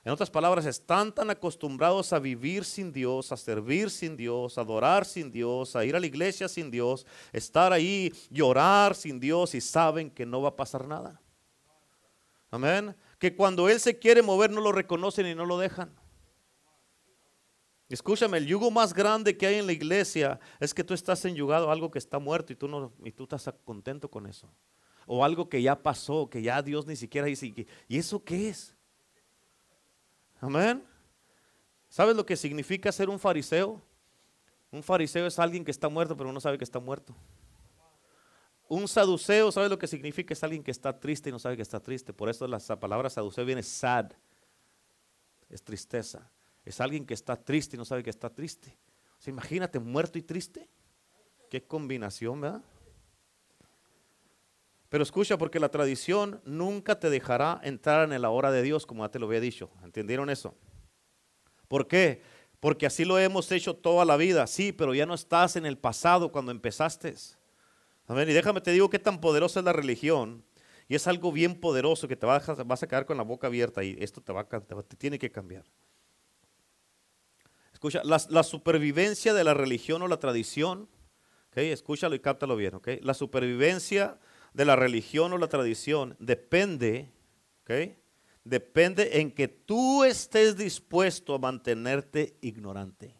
En 0.08 0.12
otras 0.12 0.30
palabras, 0.30 0.64
están 0.64 1.14
tan 1.14 1.28
acostumbrados 1.28 2.14
a 2.14 2.18
vivir 2.18 2.64
sin 2.64 2.94
Dios, 2.94 3.30
a 3.30 3.36
servir 3.36 3.90
sin 3.90 4.16
Dios, 4.16 4.56
a 4.56 4.62
adorar 4.62 5.04
sin 5.04 5.30
Dios, 5.30 5.76
a 5.76 5.84
ir 5.84 5.94
a 5.94 6.00
la 6.00 6.06
iglesia 6.06 6.48
sin 6.48 6.70
Dios, 6.70 7.06
estar 7.30 7.74
ahí, 7.74 8.10
llorar 8.30 8.94
sin 8.94 9.20
Dios 9.20 9.54
y 9.54 9.60
saben 9.60 10.10
que 10.10 10.24
no 10.24 10.40
va 10.40 10.48
a 10.48 10.56
pasar 10.56 10.88
nada. 10.88 11.20
Amén. 12.50 12.96
Que 13.18 13.36
cuando 13.36 13.68
Él 13.68 13.78
se 13.80 13.98
quiere 13.98 14.22
mover 14.22 14.50
no 14.50 14.62
lo 14.62 14.72
reconocen 14.72 15.26
y 15.26 15.34
no 15.34 15.44
lo 15.44 15.58
dejan. 15.58 15.94
Escúchame, 17.90 18.38
el 18.38 18.46
yugo 18.46 18.70
más 18.70 18.94
grande 18.94 19.36
que 19.36 19.46
hay 19.46 19.56
en 19.56 19.66
la 19.66 19.72
iglesia 19.72 20.40
es 20.58 20.72
que 20.72 20.84
tú 20.84 20.94
estás 20.94 21.22
enyugado 21.26 21.68
a 21.68 21.72
algo 21.74 21.90
que 21.90 21.98
está 21.98 22.18
muerto 22.18 22.54
y 22.54 22.56
tú, 22.56 22.66
no, 22.66 22.94
y 23.04 23.12
tú 23.12 23.24
estás 23.24 23.52
contento 23.62 24.10
con 24.10 24.26
eso. 24.26 24.50
O 25.06 25.22
algo 25.22 25.50
que 25.50 25.60
ya 25.60 25.82
pasó, 25.82 26.30
que 26.30 26.40
ya 26.40 26.62
Dios 26.62 26.86
ni 26.86 26.96
siquiera 26.96 27.26
dice. 27.26 27.66
¿Y 27.88 27.98
eso 27.98 28.24
qué 28.24 28.48
es? 28.48 28.77
Amén. 30.40 30.84
¿Sabes 31.88 32.14
lo 32.14 32.24
que 32.24 32.36
significa 32.36 32.92
ser 32.92 33.08
un 33.08 33.18
fariseo? 33.18 33.82
Un 34.70 34.82
fariseo 34.82 35.26
es 35.26 35.38
alguien 35.38 35.64
que 35.64 35.70
está 35.70 35.88
muerto 35.88 36.16
pero 36.16 36.32
no 36.32 36.40
sabe 36.40 36.58
que 36.58 36.64
está 36.64 36.78
muerto. 36.78 37.14
Un 38.68 38.86
saduceo, 38.86 39.50
¿sabe 39.50 39.68
lo 39.70 39.78
que 39.78 39.86
significa? 39.86 40.34
Es 40.34 40.44
alguien 40.44 40.62
que 40.62 40.70
está 40.70 40.98
triste 41.00 41.30
y 41.30 41.32
no 41.32 41.38
sabe 41.38 41.56
que 41.56 41.62
está 41.62 41.80
triste. 41.80 42.12
Por 42.12 42.28
eso 42.28 42.46
la 42.46 42.58
palabra 42.78 43.08
saduceo 43.08 43.44
viene 43.46 43.62
sad. 43.62 44.12
Es 45.48 45.62
tristeza. 45.62 46.30
Es 46.66 46.78
alguien 46.82 47.06
que 47.06 47.14
está 47.14 47.34
triste 47.34 47.76
y 47.76 47.78
no 47.78 47.86
sabe 47.86 48.02
que 48.02 48.10
está 48.10 48.28
triste. 48.28 48.76
O 49.26 49.30
imagínate, 49.30 49.78
muerto 49.78 50.18
y 50.18 50.22
triste. 50.22 50.68
Qué 51.48 51.66
combinación, 51.66 52.42
¿verdad? 52.42 52.62
Pero 54.88 55.02
escucha, 55.02 55.36
porque 55.36 55.60
la 55.60 55.70
tradición 55.70 56.40
nunca 56.44 56.98
te 56.98 57.10
dejará 57.10 57.60
entrar 57.62 58.10
en 58.12 58.22
la 58.22 58.30
hora 58.30 58.50
de 58.50 58.62
Dios, 58.62 58.86
como 58.86 59.04
ya 59.04 59.10
te 59.10 59.18
lo 59.18 59.26
había 59.26 59.40
dicho. 59.40 59.70
¿Entendieron 59.82 60.30
eso? 60.30 60.54
¿Por 61.68 61.86
qué? 61.86 62.22
Porque 62.60 62.86
así 62.86 63.04
lo 63.04 63.18
hemos 63.18 63.52
hecho 63.52 63.76
toda 63.76 64.04
la 64.04 64.16
vida. 64.16 64.46
Sí, 64.46 64.72
pero 64.72 64.94
ya 64.94 65.04
no 65.04 65.14
estás 65.14 65.56
en 65.56 65.66
el 65.66 65.76
pasado 65.76 66.32
cuando 66.32 66.50
empezaste. 66.50 67.14
Amén. 68.06 68.28
Y 68.30 68.32
déjame 68.32 68.60
te 68.62 68.72
digo 68.72 68.88
qué 68.88 68.98
tan 68.98 69.20
poderosa 69.20 69.60
es 69.60 69.64
la 69.64 69.74
religión. 69.74 70.44
Y 70.88 70.94
es 70.94 71.06
algo 71.06 71.32
bien 71.32 71.60
poderoso 71.60 72.08
que 72.08 72.16
te 72.16 72.24
vas 72.24 72.48
a, 72.48 72.54
vas 72.64 72.82
a 72.82 72.88
quedar 72.88 73.04
con 73.04 73.18
la 73.18 73.22
boca 73.22 73.46
abierta 73.46 73.84
y 73.84 73.96
esto 74.00 74.22
te, 74.22 74.32
va, 74.32 74.48
te 74.48 74.96
tiene 74.96 75.18
que 75.18 75.30
cambiar. 75.30 75.66
Escucha, 77.78 78.02
la, 78.02 78.42
supervivencia 78.42 79.34
de 79.34 79.44
la 79.44 79.54
religión 79.54 80.02
o 80.02 80.08
la 80.08 80.18
tradición, 80.18 80.88
okay, 81.50 81.70
escúchalo 81.70 82.16
y 82.16 82.18
cáptalo 82.18 82.56
bien, 82.56 82.74
okay, 82.74 82.98
la 83.02 83.14
supervivencia 83.14 84.18
de 84.52 84.64
la 84.64 84.76
religión 84.76 85.32
o 85.32 85.38
la 85.38 85.48
tradición 85.48 86.16
depende, 86.18 87.10
okay, 87.62 87.98
depende 88.44 89.20
en 89.20 89.30
que 89.30 89.48
tú 89.48 90.04
estés 90.04 90.56
dispuesto 90.56 91.34
a 91.34 91.38
mantenerte 91.38 92.36
ignorante. 92.40 93.14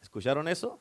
¿Escucharon 0.00 0.48
eso? 0.48 0.80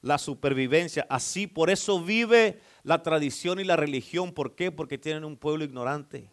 La 0.00 0.18
supervivencia, 0.18 1.06
así 1.08 1.46
por 1.46 1.70
eso 1.70 2.02
vive 2.02 2.60
la 2.82 3.02
tradición 3.02 3.60
y 3.60 3.64
la 3.64 3.76
religión. 3.76 4.32
¿Por 4.32 4.54
qué? 4.54 4.72
Porque 4.72 4.98
tienen 4.98 5.24
un 5.24 5.36
pueblo 5.36 5.64
ignorante. 5.64 6.28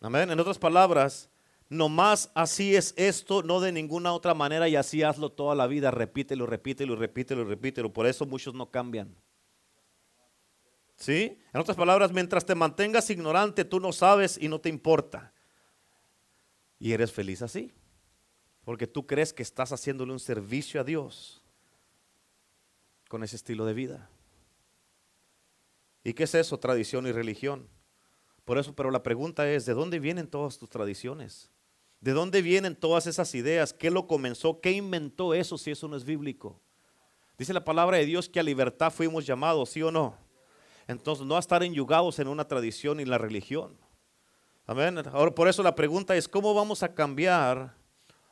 Amén. 0.00 0.30
En 0.30 0.38
otras 0.38 0.58
palabras, 0.58 1.30
Nomás 1.70 2.32
así 2.34 2.74
es 2.74 2.92
esto, 2.96 3.44
no 3.44 3.60
de 3.60 3.70
ninguna 3.70 4.12
otra 4.12 4.34
manera 4.34 4.68
y 4.68 4.74
así 4.74 5.04
hazlo 5.04 5.30
toda 5.30 5.54
la 5.54 5.68
vida. 5.68 5.92
Repítelo, 5.92 6.44
repítelo, 6.44 6.96
repítelo, 6.96 7.44
repítelo. 7.44 7.92
Por 7.92 8.06
eso 8.08 8.26
muchos 8.26 8.54
no 8.54 8.72
cambian. 8.72 9.14
¿Sí? 11.00 11.38
En 11.54 11.60
otras 11.60 11.78
palabras, 11.78 12.12
mientras 12.12 12.44
te 12.44 12.54
mantengas 12.54 13.08
ignorante, 13.08 13.64
tú 13.64 13.80
no 13.80 13.90
sabes 13.90 14.36
y 14.38 14.48
no 14.48 14.60
te 14.60 14.68
importa. 14.68 15.32
Y 16.78 16.92
eres 16.92 17.10
feliz 17.10 17.40
así. 17.40 17.72
Porque 18.64 18.86
tú 18.86 19.06
crees 19.06 19.32
que 19.32 19.42
estás 19.42 19.72
haciéndole 19.72 20.12
un 20.12 20.20
servicio 20.20 20.78
a 20.78 20.84
Dios 20.84 21.42
con 23.08 23.24
ese 23.24 23.36
estilo 23.36 23.64
de 23.64 23.72
vida. 23.72 24.10
¿Y 26.04 26.12
qué 26.12 26.24
es 26.24 26.34
eso? 26.34 26.58
Tradición 26.58 27.06
y 27.06 27.12
religión. 27.12 27.66
Por 28.44 28.58
eso, 28.58 28.74
pero 28.74 28.90
la 28.90 29.02
pregunta 29.02 29.50
es, 29.50 29.64
¿de 29.64 29.72
dónde 29.72 30.00
vienen 30.00 30.28
todas 30.28 30.58
tus 30.58 30.68
tradiciones? 30.68 31.50
¿De 32.00 32.12
dónde 32.12 32.42
vienen 32.42 32.76
todas 32.76 33.06
esas 33.06 33.34
ideas? 33.34 33.72
¿Qué 33.72 33.90
lo 33.90 34.06
comenzó? 34.06 34.60
¿Qué 34.60 34.72
inventó 34.72 35.32
eso 35.32 35.56
si 35.56 35.70
eso 35.70 35.88
no 35.88 35.96
es 35.96 36.04
bíblico? 36.04 36.60
Dice 37.38 37.54
la 37.54 37.64
palabra 37.64 37.96
de 37.96 38.04
Dios 38.04 38.28
que 38.28 38.40
a 38.40 38.42
libertad 38.42 38.92
fuimos 38.92 39.24
llamados, 39.24 39.70
¿sí 39.70 39.82
o 39.82 39.90
no? 39.90 40.29
Entonces, 40.90 41.24
no 41.24 41.36
a 41.36 41.38
estar 41.38 41.62
enyugados 41.62 42.18
en 42.18 42.26
una 42.26 42.48
tradición 42.48 42.98
y 42.98 43.04
la 43.04 43.16
religión. 43.16 43.76
Amén. 44.66 44.98
Ahora, 45.12 45.30
por 45.30 45.46
eso 45.46 45.62
la 45.62 45.76
pregunta 45.76 46.16
es, 46.16 46.26
¿cómo 46.26 46.52
vamos 46.52 46.82
a 46.82 46.92
cambiar 46.92 47.76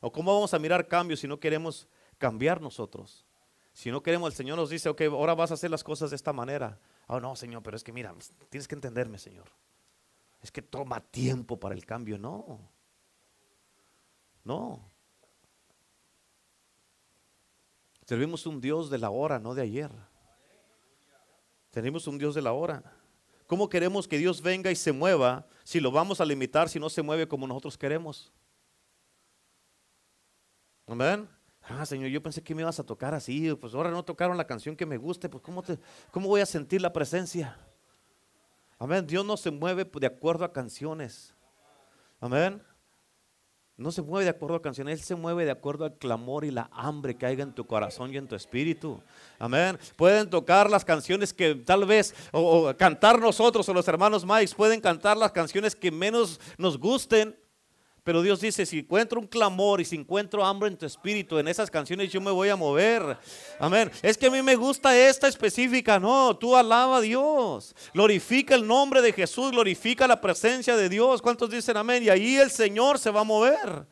o 0.01 0.11
cómo 0.11 0.35
vamos 0.35 0.53
a 0.53 0.59
mirar 0.59 0.89
cambios 0.89 1.21
si 1.21 1.29
no 1.29 1.39
queremos 1.39 1.87
cambiar 2.19 2.61
nosotros? 2.61 3.25
Si 3.73 3.93
no 3.93 4.03
queremos, 4.03 4.33
el 4.33 4.37
Señor 4.37 4.59
nos 4.59 4.71
dice, 4.71 4.89
ok, 4.89 5.03
ahora 5.03 5.37
vas 5.37 5.53
a 5.53 5.55
hacer 5.55 5.71
las 5.71 5.85
cosas 5.85 6.11
de 6.11 6.17
esta 6.17 6.33
manera. 6.33 6.81
Oh, 7.07 7.21
no, 7.21 7.37
Señor, 7.37 7.63
pero 7.63 7.77
es 7.77 7.85
que 7.85 7.93
mira, 7.93 8.13
tienes 8.51 8.67
que 8.67 8.75
entenderme, 8.75 9.19
Señor. 9.19 9.47
Es 10.43 10.51
que 10.51 10.61
toma 10.61 11.01
tiempo 11.01 11.61
para 11.61 11.77
el 11.77 11.87
cambio. 11.87 12.19
No. 12.19 12.59
No. 14.43 14.81
Servimos 18.05 18.47
un 18.47 18.61
Dios 18.61 18.91
de 18.91 18.99
la 18.99 19.11
hora, 19.11 19.39
no 19.39 19.55
de 19.55 19.63
ayer. 19.63 19.93
Tenemos 21.71 22.07
un 22.07 22.19
Dios 22.19 22.35
de 22.35 22.43
la 22.43 22.53
hora. 22.53 22.83
¿Cómo 23.47 23.69
queremos 23.69 24.07
que 24.07 24.19
Dios 24.19 24.43
venga 24.43 24.71
y 24.71 24.77
se 24.77 24.93
mueva 24.93 25.47
si 25.65 25.81
lo 25.81 25.91
vamos 25.91 26.21
a 26.21 26.25
limitar 26.25 26.69
si 26.69 26.79
no 26.79 26.91
se 26.91 27.03
mueve 27.03 27.27
como 27.27 27.47
nosotros 27.47 27.79
queremos? 27.79 28.33
Amén. 30.87 31.29
Ah, 31.63 31.85
Señor, 31.85 32.09
yo 32.09 32.23
pensé 32.23 32.43
que 32.43 32.55
me 32.55 32.63
ibas 32.63 32.81
a 32.81 32.85
tocar 32.85 33.15
así, 33.15 33.55
pues 33.55 33.75
ahora 33.75 33.91
no 33.91 34.03
tocaron 34.03 34.37
la 34.37 34.47
canción 34.47 34.75
que 34.75 34.87
me 34.87 34.97
guste, 34.97 35.29
pues 35.29 35.43
¿cómo, 35.43 35.63
te, 35.63 35.79
cómo 36.11 36.29
voy 36.29 36.41
a 36.41 36.47
sentir 36.47 36.81
la 36.81 36.93
presencia? 36.93 37.59
Amén. 38.79 39.07
Dios 39.07 39.25
no 39.25 39.37
se 39.37 39.51
mueve 39.51 39.85
de 39.85 40.07
acuerdo 40.07 40.45
a 40.45 40.53
canciones. 40.53 41.35
Amén. 42.21 42.63
No 43.79 43.93
se 43.93 44.03
mueve 44.03 44.25
de 44.25 44.31
acuerdo 44.31 44.57
a 44.57 44.61
canciones, 44.61 44.99
Él 44.99 45.05
se 45.05 45.15
mueve 45.15 45.45
de 45.45 45.53
acuerdo 45.53 45.85
al 45.85 45.95
clamor 45.95 46.45
y 46.45 46.51
la 46.51 46.69
hambre 46.73 47.17
que 47.17 47.27
haya 47.27 47.45
en 47.45 47.53
tu 47.53 47.65
corazón 47.65 48.13
y 48.13 48.17
en 48.17 48.27
tu 48.27 48.35
espíritu. 48.35 49.01
Amén. 49.39 49.79
Pueden 49.95 50.29
tocar 50.29 50.69
las 50.69 50.85
canciones 50.85 51.33
que 51.33 51.55
tal 51.55 51.87
vez, 51.87 52.13
o, 52.33 52.75
cantar 52.77 53.21
nosotros 53.21 53.69
o 53.69 53.73
los 53.73 53.87
hermanos 53.87 54.27
Mike, 54.27 54.53
pueden 54.57 54.81
cantar 54.81 55.17
las 55.17 55.31
canciones 55.31 55.77
que 55.77 55.93
menos 55.93 56.41
nos 56.59 56.77
gusten. 56.77 57.37
Pero 58.09 58.23
Dios 58.23 58.41
dice, 58.41 58.65
si 58.65 58.79
encuentro 58.79 59.21
un 59.21 59.27
clamor 59.27 59.83
y 59.83 59.85
si 59.85 59.95
encuentro 59.95 60.43
hambre 60.43 60.71
en 60.71 60.79
tu 60.79 60.87
espíritu, 60.87 61.39
en 61.39 61.47
esas 61.47 61.71
canciones 61.71 62.11
yo 62.11 62.23
me 62.23 62.31
voy 62.31 62.49
a 62.49 62.57
mover. 62.57 63.19
Amén. 63.61 63.91
Es 64.01 64.17
que 64.17 64.29
a 64.29 64.31
mí 64.31 64.41
me 64.41 64.57
gusta 64.57 64.97
esta 64.97 65.29
específica. 65.29 66.01
No, 66.01 66.35
tú 66.35 66.57
alaba 66.57 66.97
a 66.97 67.01
Dios. 67.03 67.75
Glorifica 67.93 68.55
el 68.55 68.67
nombre 68.67 69.03
de 69.03 69.13
Jesús, 69.13 69.51
glorifica 69.51 70.07
la 70.07 70.19
presencia 70.23 70.75
de 70.75 70.89
Dios. 70.89 71.21
¿Cuántos 71.21 71.51
dicen 71.51 71.77
amén? 71.77 72.03
Y 72.03 72.09
ahí 72.09 72.37
el 72.37 72.51
Señor 72.51 72.99
se 72.99 73.11
va 73.11 73.21
a 73.21 73.25
mover. 73.25 73.85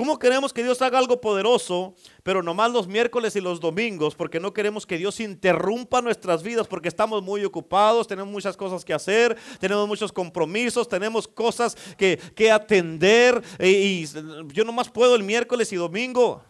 ¿Cómo 0.00 0.18
queremos 0.18 0.54
que 0.54 0.62
Dios 0.62 0.80
haga 0.80 0.98
algo 0.98 1.20
poderoso, 1.20 1.94
pero 2.22 2.42
nomás 2.42 2.72
los 2.72 2.88
miércoles 2.88 3.36
y 3.36 3.40
los 3.42 3.60
domingos? 3.60 4.14
Porque 4.14 4.40
no 4.40 4.54
queremos 4.54 4.86
que 4.86 4.96
Dios 4.96 5.20
interrumpa 5.20 6.00
nuestras 6.00 6.42
vidas 6.42 6.66
porque 6.66 6.88
estamos 6.88 7.22
muy 7.22 7.44
ocupados, 7.44 8.06
tenemos 8.06 8.32
muchas 8.32 8.56
cosas 8.56 8.82
que 8.82 8.94
hacer, 8.94 9.36
tenemos 9.58 9.86
muchos 9.86 10.10
compromisos, 10.10 10.88
tenemos 10.88 11.28
cosas 11.28 11.76
que, 11.98 12.50
atender 12.50 13.42
y, 13.58 13.66
y 13.66 14.08
yo 14.54 14.64
nomás 14.64 14.88
puedo 14.88 15.14
el 15.14 15.22
miércoles 15.22 15.70
y 15.70 15.76
domingo. 15.76 16.42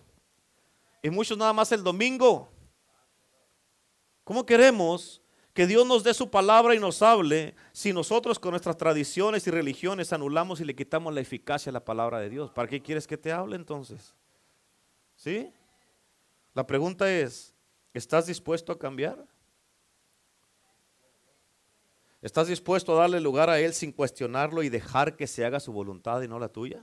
Y 1.03 1.11
muchos 1.11 1.37
nada 1.37 1.53
más 1.53 1.73
el 1.73 1.83
domingo. 1.83 2.49
¿Cómo 4.23 4.47
queremos 4.47 5.21
que 5.53 5.67
Dios 5.67 5.87
nos 5.87 6.05
dé 6.05 6.15
su 6.15 6.31
palabra 6.31 6.75
y 6.75 6.79
nos 6.79 7.03
hable 7.03 7.55
si 7.73 7.93
nosotros 7.93 8.39
con 8.39 8.53
nuestras 8.53 8.77
tradiciones 8.77 9.47
y 9.47 9.51
religiones 9.51 10.13
anulamos 10.13 10.61
y 10.61 10.65
le 10.65 10.77
quitamos 10.77 11.13
la 11.13 11.21
eficacia 11.21 11.71
a 11.71 11.73
la 11.73 11.85
palabra 11.85 12.21
de 12.21 12.31
Dios. 12.31 12.51
¿Para 12.51 12.69
qué 12.69 12.81
quieres 12.81 13.07
que 13.07 13.19
te 13.19 13.33
hable 13.33 13.57
entonces? 13.57 14.15
¿Sí? 15.17 15.53
La 16.55 16.67
pregunta 16.67 17.13
es, 17.13 17.53
¿estás 17.93 18.27
dispuesto 18.27 18.73
a 18.73 18.79
cambiar? 18.79 19.27
¿Estás 22.23 22.49
dispuesto 22.49 22.93
a 22.93 23.01
darle 23.01 23.21
lugar 23.21 23.51
a 23.51 23.59
Él 23.59 23.73
sin 23.73 23.93
cuestionarlo 23.93 24.63
y 24.63 24.69
dejar 24.69 25.17
que 25.17 25.27
se 25.27 25.45
haga 25.45 25.59
su 25.59 25.73
voluntad 25.73 26.21
y 26.23 26.29
no 26.29 26.39
la 26.39 26.49
tuya? 26.49 26.83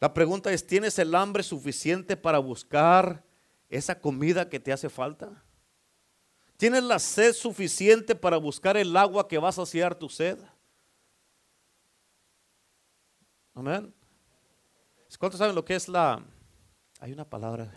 La 0.00 0.14
pregunta 0.14 0.52
es, 0.52 0.66
¿tienes 0.66 0.98
el 0.98 1.14
hambre 1.14 1.42
suficiente 1.42 2.16
para 2.16 2.38
buscar 2.38 3.24
esa 3.68 4.00
comida 4.00 4.48
que 4.48 4.60
te 4.60 4.72
hace 4.72 4.88
falta? 4.88 5.42
¿Tienes 6.60 6.82
la 6.82 6.98
sed 6.98 7.32
suficiente 7.32 8.14
para 8.14 8.36
buscar 8.36 8.76
el 8.76 8.94
agua 8.94 9.26
que 9.26 9.38
va 9.38 9.48
a 9.48 9.52
saciar 9.52 9.94
tu 9.94 10.10
sed? 10.10 10.38
Amén. 13.54 13.94
¿Cuántos 15.18 15.38
saben 15.38 15.54
lo 15.54 15.64
que 15.64 15.74
es 15.74 15.88
la... 15.88 16.22
Hay 16.98 17.12
una 17.12 17.24
palabra. 17.24 17.72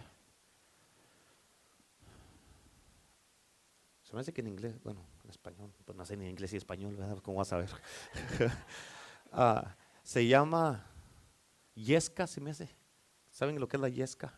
Se 4.01 4.13
me 4.13 4.19
hace 4.19 4.33
que 4.33 4.41
en 4.41 4.47
inglés, 4.47 4.75
bueno, 4.83 5.05
en 5.23 5.29
español, 5.29 5.73
pues 5.85 5.97
no 5.97 6.05
sé 6.05 6.17
ni 6.17 6.25
en 6.25 6.31
inglés 6.31 6.51
y 6.51 6.57
español, 6.57 6.93
¿verdad? 6.97 7.19
¿Cómo 7.19 7.37
vas 7.37 7.53
a 7.53 7.59
ver? 7.59 7.69
Ah, 9.31 9.77
se 10.03 10.27
llama 10.27 10.85
yesca, 11.73 12.27
se 12.27 12.41
me 12.41 12.51
hace. 12.51 12.69
¿Saben 13.31 13.57
lo 13.61 13.67
que 13.67 13.77
es 13.77 13.81
la 13.81 13.87
yesca? 13.87 14.37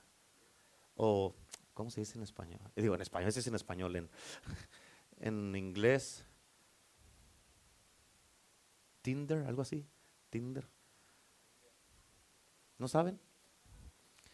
O 0.95 1.35
¿Cómo 1.75 1.91
se 1.91 1.99
dice 1.99 2.17
en 2.17 2.23
español? 2.23 2.59
Eh, 2.75 2.81
digo, 2.81 2.95
en 2.95 3.01
español, 3.01 3.29
ese 3.29 3.41
es 3.41 3.47
en 3.47 3.55
español. 3.55 3.95
En, 3.95 4.09
en 5.19 5.55
inglés, 5.55 6.25
Tinder, 9.01 9.45
algo 9.45 9.61
así. 9.61 9.85
Tinder. 10.31 10.67
¿No 12.79 12.87
saben? 12.87 13.19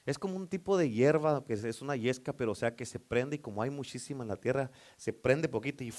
Es 0.06 0.18
como 0.18 0.36
un 0.36 0.48
tipo 0.48 0.78
de 0.78 0.90
hierba, 0.90 1.44
que 1.44 1.54
es 1.54 1.82
una 1.82 1.96
yesca, 1.96 2.32
pero 2.34 2.52
o 2.52 2.56
sea 2.56 2.76
que 2.76 2.86
se 2.86 3.00
prende 3.00 3.36
y 3.36 3.40
como 3.40 3.62
hay 3.62 3.70
muchísima 3.72 4.24
en 4.24 4.30
la 4.30 4.38
tierra, 4.38 4.72
se 4.96 5.12
prende 5.12 5.50
poquito 5.50 5.84
y 5.84 5.92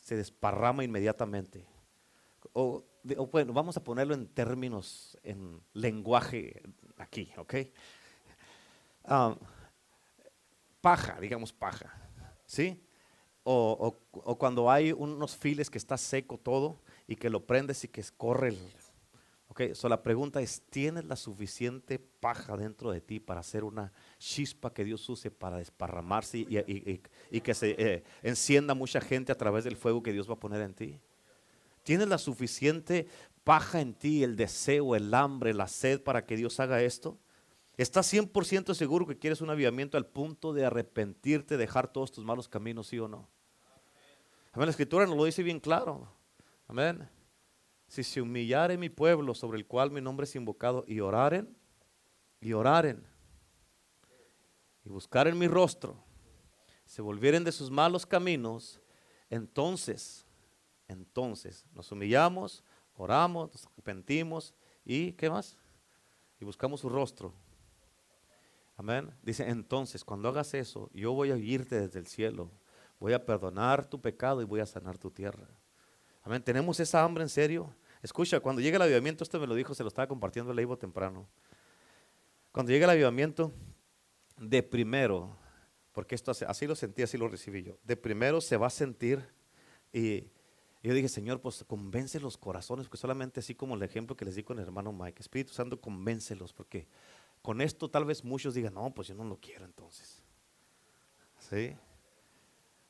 se 0.00 0.16
desparrama 0.16 0.84
inmediatamente. 0.84 1.66
O, 2.52 2.84
bueno, 3.32 3.52
vamos 3.52 3.76
a 3.76 3.84
ponerlo 3.84 4.14
en 4.14 4.28
términos, 4.28 5.18
en 5.22 5.60
lenguaje 5.72 6.62
aquí, 6.96 7.32
¿ok? 7.36 7.54
Paja, 10.80 11.18
digamos 11.20 11.52
paja, 11.52 11.92
¿sí? 12.46 12.82
O, 13.42 13.96
cuando 14.38 14.70
hay 14.70 14.92
unos 14.92 15.36
files 15.36 15.70
que 15.70 15.78
está 15.78 15.96
seco 15.96 16.38
todo 16.38 16.80
y 17.06 17.16
que 17.16 17.30
lo 17.30 17.46
prendes 17.46 17.82
y 17.84 17.88
que 17.88 18.04
corre 18.16 18.48
el... 18.48 18.58
Ok, 19.48 19.74
so 19.74 19.88
la 19.88 20.02
pregunta 20.02 20.40
es, 20.40 20.62
¿tienes 20.70 21.04
la 21.06 21.16
suficiente 21.16 21.98
paja 21.98 22.56
dentro 22.56 22.92
de 22.92 23.00
ti 23.00 23.18
para 23.18 23.40
hacer 23.40 23.64
una 23.64 23.92
chispa 24.18 24.72
que 24.72 24.84
Dios 24.84 25.08
use 25.08 25.32
para 25.32 25.56
desparramarse 25.56 26.38
y, 26.38 27.02
y, 27.30 27.40
que 27.40 27.54
se 27.54 27.74
eh, 27.76 28.04
encienda 28.22 28.74
mucha 28.74 29.00
gente 29.00 29.32
a 29.32 29.34
través 29.34 29.64
del 29.64 29.76
fuego 29.76 30.04
que 30.04 30.12
Dios 30.12 30.30
va 30.30 30.34
a 30.34 30.40
poner 30.40 30.60
en 30.60 30.74
ti? 30.74 31.00
¿Tienes 31.82 32.06
la 32.06 32.18
suficiente 32.18 33.08
paja 33.42 33.80
en 33.80 33.94
ti, 33.94 34.22
el 34.22 34.36
deseo, 34.36 34.94
el 34.94 35.12
hambre, 35.14 35.52
la 35.52 35.66
sed 35.66 36.00
para 36.00 36.24
que 36.24 36.36
Dios 36.36 36.60
haga 36.60 36.82
esto? 36.82 37.18
¿Estás 37.80 38.12
100% 38.12 38.74
seguro 38.74 39.06
que 39.06 39.16
quieres 39.18 39.40
un 39.40 39.48
avivamiento 39.48 39.96
al 39.96 40.04
punto 40.04 40.52
de 40.52 40.66
arrepentirte, 40.66 41.56
dejar 41.56 41.90
todos 41.90 42.12
tus 42.12 42.26
malos 42.26 42.46
caminos, 42.46 42.88
sí 42.88 42.98
o 42.98 43.08
no? 43.08 43.26
Amén. 44.52 44.66
La 44.66 44.70
escritura 44.70 45.06
nos 45.06 45.16
lo 45.16 45.24
dice 45.24 45.42
bien 45.42 45.58
claro. 45.58 46.06
Amén. 46.68 47.08
Si 47.88 48.04
se 48.04 48.20
humillare 48.20 48.76
mi 48.76 48.90
pueblo 48.90 49.34
sobre 49.34 49.56
el 49.56 49.66
cual 49.66 49.90
mi 49.90 50.02
nombre 50.02 50.24
es 50.24 50.36
invocado 50.36 50.84
y 50.86 51.00
oraren, 51.00 51.56
y 52.38 52.52
oraren, 52.52 53.02
y 54.84 54.90
buscaren 54.90 55.38
mi 55.38 55.48
rostro, 55.48 56.04
se 56.84 57.00
volvieren 57.00 57.44
de 57.44 57.52
sus 57.52 57.70
malos 57.70 58.04
caminos, 58.04 58.78
entonces, 59.30 60.26
entonces 60.86 61.64
nos 61.72 61.90
humillamos, 61.90 62.62
oramos, 62.92 63.50
nos 63.54 63.64
arrepentimos 63.68 64.52
y 64.84 65.12
¿qué 65.12 65.30
más? 65.30 65.56
Y 66.38 66.44
buscamos 66.44 66.82
su 66.82 66.90
rostro 66.90 67.32
Amén. 68.80 69.10
Dice, 69.22 69.46
entonces, 69.46 70.02
cuando 70.02 70.30
hagas 70.30 70.54
eso, 70.54 70.88
yo 70.94 71.12
voy 71.12 71.30
a 71.30 71.34
oírte 71.34 71.78
desde 71.78 71.98
el 71.98 72.06
cielo. 72.06 72.50
Voy 72.98 73.12
a 73.12 73.26
perdonar 73.26 73.84
tu 73.84 74.00
pecado 74.00 74.40
y 74.40 74.46
voy 74.46 74.60
a 74.60 74.64
sanar 74.64 74.96
tu 74.96 75.10
tierra. 75.10 75.46
Amén. 76.22 76.42
¿Tenemos 76.42 76.80
esa 76.80 77.04
hambre 77.04 77.22
en 77.22 77.28
serio? 77.28 77.74
Escucha, 78.02 78.40
cuando 78.40 78.62
llegue 78.62 78.76
el 78.76 78.82
avivamiento, 78.82 79.22
esto 79.22 79.38
me 79.38 79.46
lo 79.46 79.54
dijo, 79.54 79.74
se 79.74 79.82
lo 79.82 79.88
estaba 79.88 80.08
compartiendo 80.08 80.50
el 80.52 80.60
Ivo 80.60 80.78
temprano. 80.78 81.28
Cuando 82.52 82.72
llegue 82.72 82.84
el 82.84 82.90
avivamiento, 82.90 83.52
de 84.38 84.62
primero, 84.62 85.36
porque 85.92 86.14
esto 86.14 86.32
así 86.48 86.66
lo 86.66 86.74
sentí, 86.74 87.02
así 87.02 87.18
lo 87.18 87.28
recibí 87.28 87.62
yo. 87.62 87.76
De 87.84 87.98
primero 87.98 88.40
se 88.40 88.56
va 88.56 88.68
a 88.68 88.70
sentir 88.70 89.22
y 89.92 90.24
yo 90.82 90.94
dije, 90.94 91.10
Señor, 91.10 91.42
pues 91.42 91.62
convence 91.68 92.18
los 92.18 92.38
corazones, 92.38 92.86
porque 92.86 92.96
solamente 92.96 93.40
así 93.40 93.54
como 93.54 93.74
el 93.74 93.82
ejemplo 93.82 94.16
que 94.16 94.24
les 94.24 94.36
di 94.36 94.42
con 94.42 94.58
el 94.58 94.64
hermano 94.64 94.90
Mike, 94.90 95.20
Espíritu 95.20 95.52
Santo, 95.52 95.78
convéncelos, 95.78 96.54
porque 96.54 96.88
con 97.42 97.60
esto 97.60 97.88
tal 97.90 98.04
vez 98.04 98.24
muchos 98.24 98.54
digan, 98.54 98.74
no, 98.74 98.92
pues 98.92 99.08
yo 99.08 99.14
no 99.14 99.24
lo 99.24 99.38
quiero 99.38 99.64
entonces. 99.64 100.22
¿Sí? 101.38 101.74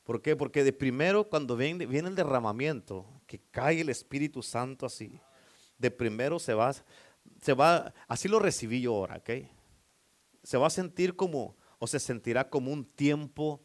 ¿Por 0.03 0.21
qué? 0.21 0.35
Porque 0.35 0.63
de 0.63 0.73
primero 0.73 1.29
cuando 1.29 1.55
viene, 1.55 1.85
viene 1.85 2.09
el 2.09 2.15
derramamiento, 2.15 3.05
que 3.27 3.39
cae 3.51 3.81
el 3.81 3.89
Espíritu 3.89 4.43
Santo 4.43 4.85
así, 4.85 5.19
de 5.77 5.89
primero 5.89 6.37
se 6.37 6.53
va, 6.53 6.73
se 7.41 7.53
va, 7.53 7.93
así 8.07 8.27
lo 8.27 8.39
recibí 8.39 8.81
yo 8.81 8.95
ahora, 8.95 9.17
¿ok? 9.17 9.29
Se 10.43 10.57
va 10.57 10.67
a 10.67 10.71
sentir 10.71 11.15
como, 11.15 11.55
o 11.79 11.87
se 11.87 11.99
sentirá 11.99 12.49
como 12.49 12.71
un 12.71 12.83
tiempo, 12.83 13.61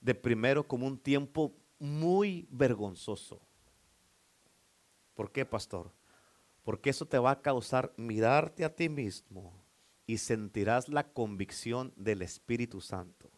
de 0.00 0.14
primero 0.14 0.66
como 0.66 0.86
un 0.86 0.98
tiempo 0.98 1.54
muy 1.78 2.48
vergonzoso. 2.50 3.40
¿Por 5.14 5.30
qué, 5.30 5.44
pastor? 5.44 5.92
Porque 6.64 6.90
eso 6.90 7.06
te 7.06 7.18
va 7.18 7.30
a 7.30 7.40
causar 7.40 7.92
mirarte 7.96 8.64
a 8.64 8.74
ti 8.74 8.88
mismo 8.88 9.61
y 10.12 10.18
sentirás 10.18 10.90
la 10.90 11.10
convicción 11.10 11.94
del 11.96 12.20
Espíritu 12.20 12.82
Santo. 12.82 13.30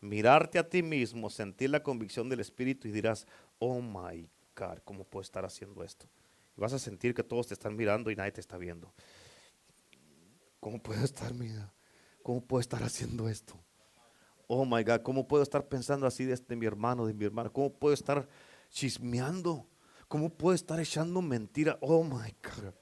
Mirarte 0.00 0.58
a 0.58 0.66
ti 0.66 0.82
mismo, 0.82 1.28
sentir 1.28 1.68
la 1.68 1.82
convicción 1.82 2.30
del 2.30 2.40
Espíritu 2.40 2.88
y 2.88 2.90
dirás, 2.90 3.26
oh 3.58 3.82
my 3.82 4.26
God, 4.56 4.78
¿cómo 4.82 5.04
puedo 5.04 5.20
estar 5.20 5.44
haciendo 5.44 5.84
esto? 5.84 6.06
Vas 6.56 6.72
a 6.72 6.78
sentir 6.78 7.12
que 7.12 7.22
todos 7.22 7.48
te 7.48 7.52
están 7.52 7.76
mirando 7.76 8.10
y 8.10 8.16
nadie 8.16 8.32
te 8.32 8.40
está 8.40 8.56
viendo. 8.56 8.94
¿Cómo 10.58 10.82
puedo 10.82 11.04
estar, 11.04 11.34
mira? 11.34 11.70
¿Cómo 12.22 12.40
puedo 12.40 12.62
estar 12.62 12.82
haciendo 12.82 13.28
esto? 13.28 13.62
Oh 14.46 14.64
my 14.64 14.82
God, 14.84 15.02
¿cómo 15.02 15.28
puedo 15.28 15.42
estar 15.42 15.68
pensando 15.68 16.06
así 16.06 16.24
de, 16.24 16.56
mi 16.56 16.64
hermano, 16.64 17.04
de 17.04 17.12
mi 17.12 17.26
hermana? 17.26 17.50
¿Cómo 17.50 17.74
puedo 17.74 17.92
estar 17.92 18.26
chismeando? 18.70 19.68
¿Cómo 20.08 20.30
puedo 20.30 20.54
estar 20.54 20.80
echando 20.80 21.20
mentira? 21.20 21.76
Oh 21.82 22.02
my 22.02 22.34
God. 22.42 22.72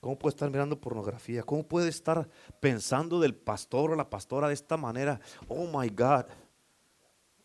¿Cómo 0.00 0.18
puede 0.18 0.34
estar 0.34 0.50
mirando 0.50 0.80
pornografía? 0.80 1.42
¿Cómo 1.42 1.66
puede 1.66 1.88
estar 1.88 2.28
pensando 2.60 3.18
del 3.18 3.34
pastor 3.34 3.90
o 3.90 3.96
la 3.96 4.08
pastora 4.08 4.48
de 4.48 4.54
esta 4.54 4.76
manera? 4.76 5.20
Oh 5.48 5.66
my 5.66 5.88
God. 5.88 6.26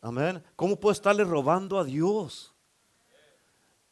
Amén. 0.01 0.43
¿Cómo 0.55 0.79
puede 0.79 0.93
estarle 0.93 1.23
robando 1.23 1.79
a 1.79 1.83
Dios? 1.83 2.53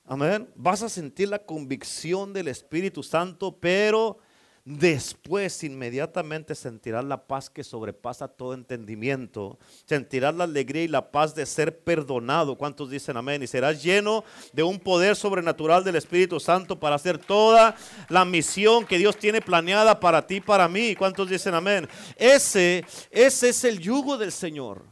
Amén. 0.05 0.51
Vas 0.55 0.83
a 0.83 0.89
sentir 0.89 1.29
la 1.29 1.39
convicción 1.39 2.33
del 2.33 2.49
Espíritu 2.49 3.01
Santo, 3.01 3.57
pero 3.59 4.19
Después 4.63 5.63
inmediatamente 5.63 6.53
sentirás 6.53 7.03
la 7.03 7.25
paz 7.25 7.49
que 7.49 7.63
sobrepasa 7.63 8.27
todo 8.27 8.53
entendimiento. 8.53 9.57
Sentirás 9.85 10.35
la 10.35 10.43
alegría 10.43 10.83
y 10.83 10.87
la 10.87 11.11
paz 11.11 11.33
de 11.33 11.47
ser 11.47 11.79
perdonado. 11.83 12.55
¿Cuántos 12.55 12.91
dicen 12.91 13.17
amén? 13.17 13.41
Y 13.41 13.47
serás 13.47 13.81
lleno 13.81 14.23
de 14.53 14.61
un 14.61 14.77
poder 14.77 15.15
sobrenatural 15.15 15.83
del 15.83 15.95
Espíritu 15.95 16.39
Santo 16.39 16.79
para 16.79 16.95
hacer 16.95 17.17
toda 17.17 17.75
la 18.07 18.23
misión 18.23 18.85
que 18.85 18.99
Dios 18.99 19.17
tiene 19.17 19.41
planeada 19.41 19.99
para 19.99 20.27
ti 20.27 20.35
y 20.35 20.41
para 20.41 20.67
mí. 20.67 20.95
¿Cuántos 20.95 21.27
dicen 21.27 21.55
amén? 21.55 21.89
Ese, 22.15 22.85
ese 23.09 23.49
es 23.49 23.63
el 23.63 23.79
yugo 23.79 24.15
del 24.15 24.31
Señor. 24.31 24.85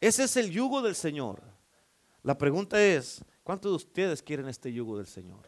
Ese 0.00 0.24
es 0.24 0.36
el 0.38 0.50
yugo 0.50 0.80
del 0.80 0.94
Señor. 0.94 1.42
La 2.22 2.38
pregunta 2.38 2.82
es, 2.82 3.22
¿cuántos 3.42 3.70
de 3.70 3.76
ustedes 3.76 4.22
quieren 4.22 4.48
este 4.48 4.72
yugo 4.72 4.96
del 4.96 5.06
Señor? 5.06 5.46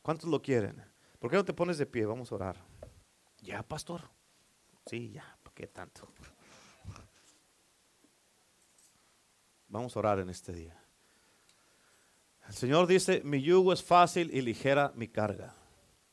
¿Cuántos 0.00 0.30
lo 0.30 0.40
quieren? 0.40 0.93
¿Por 1.24 1.30
qué 1.30 1.38
no 1.38 1.44
te 1.46 1.54
pones 1.54 1.78
de 1.78 1.86
pie? 1.86 2.04
Vamos 2.04 2.30
a 2.30 2.34
orar. 2.34 2.56
Ya, 3.40 3.62
pastor. 3.62 4.02
Sí, 4.84 5.10
ya, 5.10 5.38
¿por 5.42 5.54
qué 5.54 5.66
tanto? 5.66 6.06
Vamos 9.68 9.96
a 9.96 10.00
orar 10.00 10.18
en 10.18 10.28
este 10.28 10.52
día. 10.52 10.78
El 12.46 12.52
Señor 12.52 12.86
dice, 12.86 13.22
mi 13.24 13.40
yugo 13.40 13.72
es 13.72 13.82
fácil 13.82 14.30
y 14.34 14.42
ligera 14.42 14.92
mi 14.96 15.08
carga. 15.08 15.54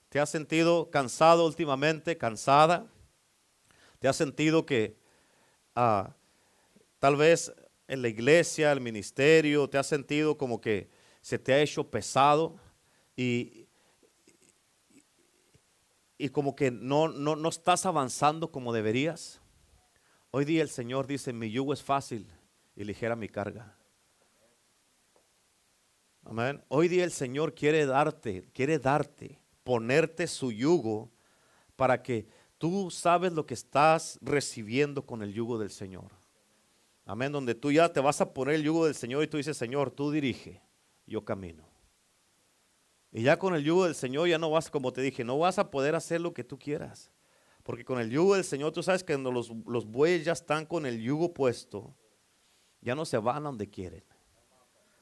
¿Te 0.08 0.22
has 0.22 0.30
sentido 0.30 0.90
cansado 0.90 1.46
últimamente, 1.46 2.18
cansada? 2.18 2.88
¿Te 4.00 4.08
has 4.08 4.16
sentido 4.16 4.66
que 4.66 4.96
ah, 5.76 6.16
tal 7.00 7.18
vez 7.18 7.54
en 7.90 8.02
la 8.02 8.08
iglesia, 8.08 8.72
el 8.72 8.80
ministerio, 8.80 9.70
te 9.70 9.78
has 9.78 9.88
sentido 9.88 10.38
como 10.38 10.62
que 10.62 10.90
se 11.20 11.38
te 11.38 11.52
ha 11.52 11.60
hecho 11.60 11.92
pesado 11.92 12.56
y, 13.18 13.61
y 16.22 16.30
como 16.30 16.56
que 16.56 16.70
no, 16.70 17.08
no, 17.08 17.36
no 17.36 17.50
estás 17.50 17.88
avanzando 17.88 18.52
como 18.52 18.72
deberías. 18.72 19.42
Hoy 20.30 20.46
día 20.46 20.62
el 20.62 20.70
Señor 20.70 21.08
dice, 21.08 21.34
mi 21.34 21.50
yugo 21.50 21.74
es 21.74 21.82
fácil 21.82 22.28
y 22.76 22.84
ligera 22.84 23.16
mi 23.16 23.28
carga. 23.28 23.76
Amén. 26.24 26.64
Hoy 26.68 26.88
día 26.88 27.04
el 27.04 27.12
Señor 27.12 27.56
quiere 27.56 27.88
darte, 27.88 28.48
quiere 28.54 28.78
darte, 28.78 29.42
ponerte 29.64 30.28
su 30.28 30.52
yugo 30.52 31.12
para 31.76 32.04
que 32.04 32.28
tú 32.60 32.92
sabes 32.92 33.34
lo 33.34 33.48
que 33.48 33.56
estás 33.56 34.20
recibiendo 34.22 35.04
con 35.04 35.24
el 35.24 35.34
yugo 35.34 35.58
del 35.58 35.72
Señor. 35.72 36.12
Amén. 37.04 37.32
Donde 37.32 37.56
tú 37.56 37.72
ya 37.72 37.92
te 37.92 38.00
vas 38.00 38.22
a 38.22 38.32
poner 38.32 38.54
el 38.54 38.64
yugo 38.64 38.86
del 38.86 38.94
Señor 38.94 39.24
y 39.24 39.28
tú 39.28 39.38
dices, 39.38 39.58
Señor, 39.58 39.90
tú 39.90 40.12
dirige, 40.12 40.62
yo 41.08 41.26
camino. 41.26 41.71
Y 43.12 43.24
ya 43.24 43.38
con 43.38 43.54
el 43.54 43.64
yugo 43.64 43.86
del 43.86 43.96
Señor 43.96 44.28
ya 44.28 44.38
no 44.38 44.50
vas, 44.50 44.70
como 44.70 44.94
te 44.94 45.02
dije, 45.02 45.24
no 45.24 45.38
vas 45.38 45.60
a 45.60 45.70
poder 45.70 45.96
hacer 45.96 46.22
lo 46.22 46.34
que 46.34 46.44
tú 46.44 46.58
quieras. 46.58 47.12
Porque 47.64 47.84
con 47.84 48.00
el 48.00 48.10
yugo 48.10 48.36
del 48.36 48.44
Señor, 48.44 48.72
tú 48.72 48.82
sabes 48.82 49.04
que 49.04 49.14
cuando 49.14 49.32
los, 49.32 49.52
los 49.66 49.86
bueyes 49.86 50.26
ya 50.26 50.32
están 50.32 50.66
con 50.66 50.86
el 50.86 51.02
yugo 51.02 51.34
puesto, 51.34 51.94
ya 52.80 52.96
no 52.96 53.06
se 53.06 53.18
van 53.18 53.38
a 53.38 53.50
donde 53.50 53.70
quieren. 53.70 54.04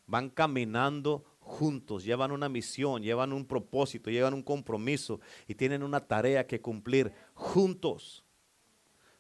Van 0.07 0.29
caminando 0.29 1.23
juntos, 1.39 2.03
llevan 2.03 2.31
una 2.31 2.49
misión, 2.49 3.01
llevan 3.01 3.31
un 3.31 3.45
propósito, 3.45 4.09
llevan 4.09 4.33
un 4.33 4.43
compromiso 4.43 5.19
y 5.47 5.55
tienen 5.55 5.83
una 5.83 5.99
tarea 5.99 6.45
que 6.45 6.61
cumplir 6.61 7.13
juntos. 7.33 8.25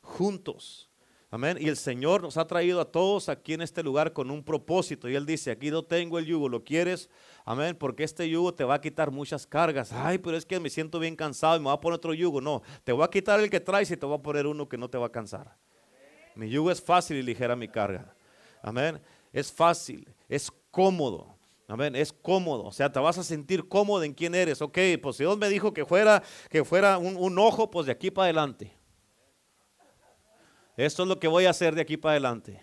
Juntos. 0.01 0.88
Amén. 1.31 1.57
Y 1.59 1.67
el 1.67 1.77
Señor 1.77 2.23
nos 2.23 2.37
ha 2.37 2.47
traído 2.47 2.81
a 2.81 2.91
todos 2.91 3.29
aquí 3.29 3.53
en 3.53 3.61
este 3.61 3.83
lugar 3.83 4.13
con 4.13 4.31
un 4.31 4.43
propósito. 4.43 5.07
Y 5.07 5.15
Él 5.15 5.27
dice, 5.27 5.51
aquí 5.51 5.69
no 5.69 5.83
tengo 5.83 6.17
el 6.17 6.25
yugo, 6.25 6.49
¿lo 6.49 6.63
quieres? 6.63 7.09
Amén. 7.45 7.75
Porque 7.75 8.03
este 8.03 8.27
yugo 8.27 8.53
te 8.53 8.63
va 8.63 8.75
a 8.75 8.81
quitar 8.81 9.11
muchas 9.11 9.45
cargas. 9.45 9.93
Ay, 9.93 10.17
pero 10.17 10.35
es 10.35 10.45
que 10.45 10.59
me 10.59 10.71
siento 10.71 10.97
bien 10.97 11.15
cansado 11.15 11.55
y 11.55 11.59
me 11.59 11.65
voy 11.65 11.73
a 11.73 11.81
poner 11.81 11.97
otro 11.97 12.15
yugo. 12.15 12.41
No, 12.41 12.63
te 12.83 12.91
voy 12.91 13.03
a 13.03 13.09
quitar 13.09 13.39
el 13.39 13.49
que 13.49 13.59
traes 13.59 13.91
y 13.91 13.97
te 13.97 14.05
voy 14.07 14.17
a 14.17 14.21
poner 14.21 14.47
uno 14.47 14.67
que 14.67 14.77
no 14.77 14.89
te 14.89 14.97
va 14.97 15.05
a 15.05 15.11
cansar. 15.11 15.55
Mi 16.35 16.49
yugo 16.49 16.71
es 16.71 16.81
fácil 16.81 17.17
y 17.17 17.21
ligera 17.21 17.55
mi 17.55 17.67
carga. 17.67 18.15
Amén. 18.63 18.99
Es 19.31 19.51
fácil, 19.51 20.07
es 20.27 20.51
cómodo. 20.71 21.37
Amén, 21.67 21.95
es 21.95 22.11
cómodo, 22.11 22.63
o 22.63 22.71
sea, 22.71 22.91
te 22.91 22.99
vas 22.99 23.19
a 23.19 23.23
sentir 23.23 23.67
cómodo 23.67 24.03
en 24.03 24.11
quién 24.11 24.33
eres. 24.33 24.59
Ok, 24.59 24.79
pues 25.03 25.17
si 25.17 25.23
Dios 25.23 25.37
me 25.37 25.47
dijo 25.49 25.71
que 25.71 25.85
fuera, 25.85 26.23
que 26.49 26.65
fuera 26.65 26.97
un, 26.97 27.15
un 27.15 27.37
ojo, 27.37 27.69
pues 27.69 27.85
de 27.85 27.91
aquí 27.91 28.09
para 28.09 28.25
adelante. 28.25 28.78
Esto 30.85 31.03
es 31.03 31.09
lo 31.09 31.19
que 31.19 31.27
voy 31.27 31.45
a 31.45 31.49
hacer 31.49 31.75
de 31.75 31.81
aquí 31.81 31.97
para 31.97 32.13
adelante. 32.13 32.61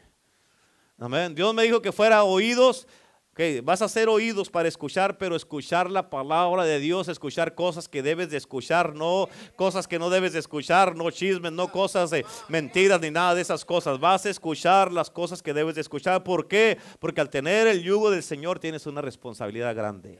Amén. 0.98 1.34
Dios 1.34 1.52
me 1.54 1.64
dijo 1.64 1.82
que 1.82 1.92
fuera 1.92 2.24
oídos 2.24 2.86
Okay, 3.32 3.60
vas 3.60 3.82
a 3.82 3.84
hacer 3.84 4.08
oídos 4.08 4.48
para 4.48 4.66
escuchar, 4.66 5.18
pero 5.18 5.36
escuchar 5.36 5.90
la 5.90 6.08
palabra 6.08 6.64
de 6.64 6.80
Dios, 6.80 7.06
escuchar 7.08 7.54
cosas 7.54 7.86
que 7.86 8.02
debes 8.02 8.30
de 8.30 8.38
escuchar, 8.38 8.94
no 8.94 9.28
cosas 9.56 9.86
que 9.86 9.98
no 9.98 10.08
debes 10.08 10.32
de 10.32 10.38
escuchar, 10.38 10.96
no 10.96 11.10
chismes, 11.10 11.52
no 11.52 11.70
cosas 11.70 12.08
de 12.08 12.24
mentiras 12.48 12.98
ni 12.98 13.10
nada 13.10 13.34
de 13.34 13.42
esas 13.42 13.62
cosas. 13.62 14.00
Vas 14.00 14.24
a 14.24 14.30
escuchar 14.30 14.90
las 14.90 15.10
cosas 15.10 15.42
que 15.42 15.52
debes 15.52 15.74
de 15.74 15.82
escuchar. 15.82 16.24
¿Por 16.24 16.48
qué? 16.48 16.78
Porque 16.98 17.20
al 17.20 17.28
tener 17.28 17.66
el 17.66 17.82
yugo 17.82 18.10
del 18.10 18.22
Señor 18.22 18.58
tienes 18.58 18.86
una 18.86 19.02
responsabilidad 19.02 19.76
grande. 19.76 20.18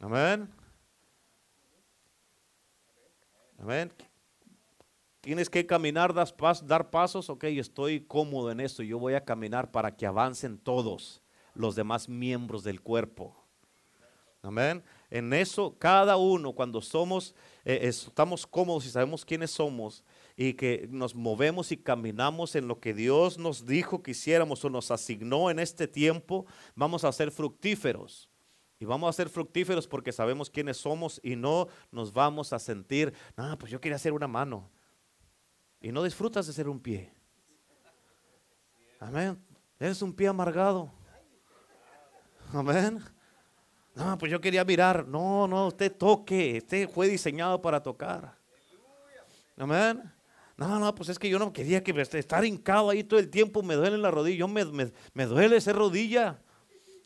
Amén. 0.00 0.48
Amén. 3.58 3.92
Tienes 5.24 5.48
que 5.48 5.64
caminar, 5.64 6.12
dar 6.12 6.90
pasos. 6.90 7.30
Ok, 7.30 7.44
estoy 7.44 8.02
cómodo 8.02 8.50
en 8.50 8.60
esto. 8.60 8.82
Yo 8.82 8.98
voy 8.98 9.14
a 9.14 9.24
caminar 9.24 9.70
para 9.70 9.96
que 9.96 10.04
avancen 10.04 10.58
todos 10.58 11.22
los 11.54 11.74
demás 11.74 12.10
miembros 12.10 12.62
del 12.62 12.82
cuerpo. 12.82 13.34
Amén. 14.42 14.84
En 15.08 15.32
eso, 15.32 15.76
cada 15.78 16.18
uno, 16.18 16.52
cuando 16.52 16.82
somos, 16.82 17.34
eh, 17.64 17.78
estamos 17.84 18.46
cómodos 18.46 18.84
y 18.84 18.90
sabemos 18.90 19.24
quiénes 19.24 19.50
somos 19.50 20.04
y 20.36 20.52
que 20.52 20.86
nos 20.90 21.14
movemos 21.14 21.72
y 21.72 21.78
caminamos 21.78 22.54
en 22.54 22.68
lo 22.68 22.78
que 22.78 22.92
Dios 22.92 23.38
nos 23.38 23.64
dijo 23.64 24.02
que 24.02 24.10
hiciéramos 24.10 24.62
o 24.62 24.68
nos 24.68 24.90
asignó 24.90 25.50
en 25.50 25.58
este 25.58 25.88
tiempo, 25.88 26.44
vamos 26.74 27.02
a 27.02 27.12
ser 27.12 27.30
fructíferos. 27.30 28.28
Y 28.78 28.84
vamos 28.84 29.08
a 29.08 29.14
ser 29.14 29.30
fructíferos 29.30 29.88
porque 29.88 30.12
sabemos 30.12 30.50
quiénes 30.50 30.76
somos 30.76 31.18
y 31.24 31.34
no 31.34 31.68
nos 31.90 32.12
vamos 32.12 32.52
a 32.52 32.58
sentir, 32.58 33.14
ah, 33.38 33.56
pues 33.58 33.72
yo 33.72 33.80
quería 33.80 33.96
hacer 33.96 34.12
una 34.12 34.28
mano. 34.28 34.68
Y 35.84 35.92
no 35.92 36.02
disfrutas 36.02 36.46
de 36.46 36.54
ser 36.54 36.66
un 36.66 36.80
pie. 36.80 37.12
Amén. 38.98 39.38
Eres 39.78 40.00
un 40.00 40.14
pie 40.14 40.28
amargado. 40.28 40.90
Amén. 42.54 43.04
No, 43.94 44.16
pues 44.16 44.32
yo 44.32 44.40
quería 44.40 44.64
mirar. 44.64 45.06
No, 45.06 45.46
no, 45.46 45.66
usted 45.66 45.92
toque. 45.94 46.56
Usted 46.56 46.88
fue 46.88 47.06
diseñado 47.06 47.60
para 47.60 47.82
tocar. 47.82 48.34
Amén. 49.58 50.10
No, 50.56 50.78
no, 50.78 50.94
pues 50.94 51.10
es 51.10 51.18
que 51.18 51.28
yo 51.28 51.38
no 51.38 51.52
quería 51.52 51.84
que 51.84 51.92
estar 52.00 52.42
hincado 52.46 52.88
ahí 52.88 53.04
todo 53.04 53.20
el 53.20 53.28
tiempo. 53.28 53.62
Me 53.62 53.74
duele 53.74 53.98
la 53.98 54.10
rodilla. 54.10 54.38
Yo 54.38 54.48
me, 54.48 54.64
me 55.12 55.26
duele 55.26 55.56
esa 55.56 55.74
rodilla. 55.74 56.40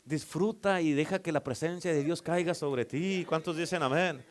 Disfruta 0.05 0.79
y 0.79 0.93
deja 0.93 1.21
que 1.21 1.33
la 1.33 1.43
presencia 1.43 1.91
de 1.91 2.01
Dios 2.01 2.21
caiga 2.21 2.53
sobre 2.53 2.85
ti. 2.85 3.25
¿Cuántos 3.27 3.57
dicen 3.57 3.83
amén? 3.83 4.23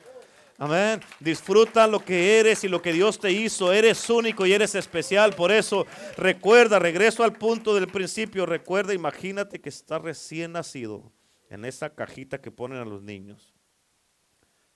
Amén. 0.61 1.01
Disfruta 1.21 1.87
lo 1.87 2.05
que 2.05 2.41
eres 2.41 2.65
y 2.65 2.69
lo 2.69 2.83
que 2.83 2.93
Dios 2.93 3.21
te 3.21 3.31
hizo. 3.31 3.73
Eres 3.73 4.11
único 4.11 4.45
y 4.45 4.53
eres 4.53 4.75
especial. 4.75 5.33
Por 5.33 5.53
eso, 5.53 5.87
recuerda, 6.17 6.81
regreso 6.81 7.23
al 7.23 7.33
punto 7.35 7.77
del 7.77 7.87
principio. 7.87 8.45
Recuerda, 8.45 8.93
imagínate 8.93 9.61
que 9.61 9.69
está 9.69 10.01
recién 10.01 10.53
nacido 10.53 11.13
en 11.49 11.65
esa 11.65 11.95
cajita 11.95 12.41
que 12.41 12.51
ponen 12.51 12.79
a 12.79 12.85
los 12.85 13.03
niños. 13.03 13.55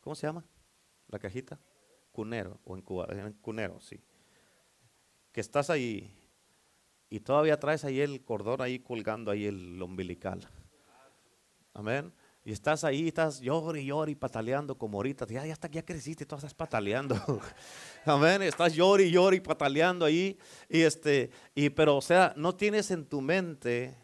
¿Cómo 0.01 0.15
se 0.15 0.29
llama? 0.29 0.45
La 1.09 1.19
cajita. 1.19 1.59
Cunero 2.13 2.61
o 2.65 2.77
en 2.77 2.83
Cuba, 2.83 3.09
en 3.11 3.33
cunero, 3.33 3.81
sí. 3.81 4.01
Que 5.33 5.41
estás 5.41 5.69
ahí 5.69 6.15
y 7.11 7.21
todavía 7.21 7.59
traes 7.59 7.85
ahí 7.85 8.01
el 8.01 8.23
cordón 8.25 8.61
ahí 8.61 8.79
colgando 8.79 9.33
ahí 9.33 9.47
el 9.47 9.83
umbilical. 9.83 10.49
Amén. 11.75 12.13
Y 12.45 12.51
estás 12.51 12.83
ahí, 12.83 13.09
estás 13.09 13.41
llorando 13.41 13.77
y 13.77 13.87
llorando 13.87 14.11
y 14.11 14.15
pataleando 14.17 14.77
como 14.77 14.99
ahorita. 14.99 15.27
Ya, 15.29 15.47
ya, 15.47 15.53
está, 15.53 15.69
ya 15.69 15.85
creciste, 15.85 16.27
tú 16.27 16.35
estás 16.35 16.55
pataleando. 16.55 17.15
Amén. 18.05 18.43
Estás 18.43 18.75
llorando 18.75 19.05
y 19.05 19.11
llorando 19.13 19.37
y 19.37 19.41
pataleando 19.41 20.05
ahí. 20.05 20.39
Y 20.69 20.81
este, 20.81 21.31
y, 21.55 21.71
pero 21.71 21.97
o 21.97 22.03
sea, 22.03 22.35
no 22.37 22.55
tienes 22.55 22.91
en 22.91 23.07
tu 23.07 23.21
mente 23.21 23.97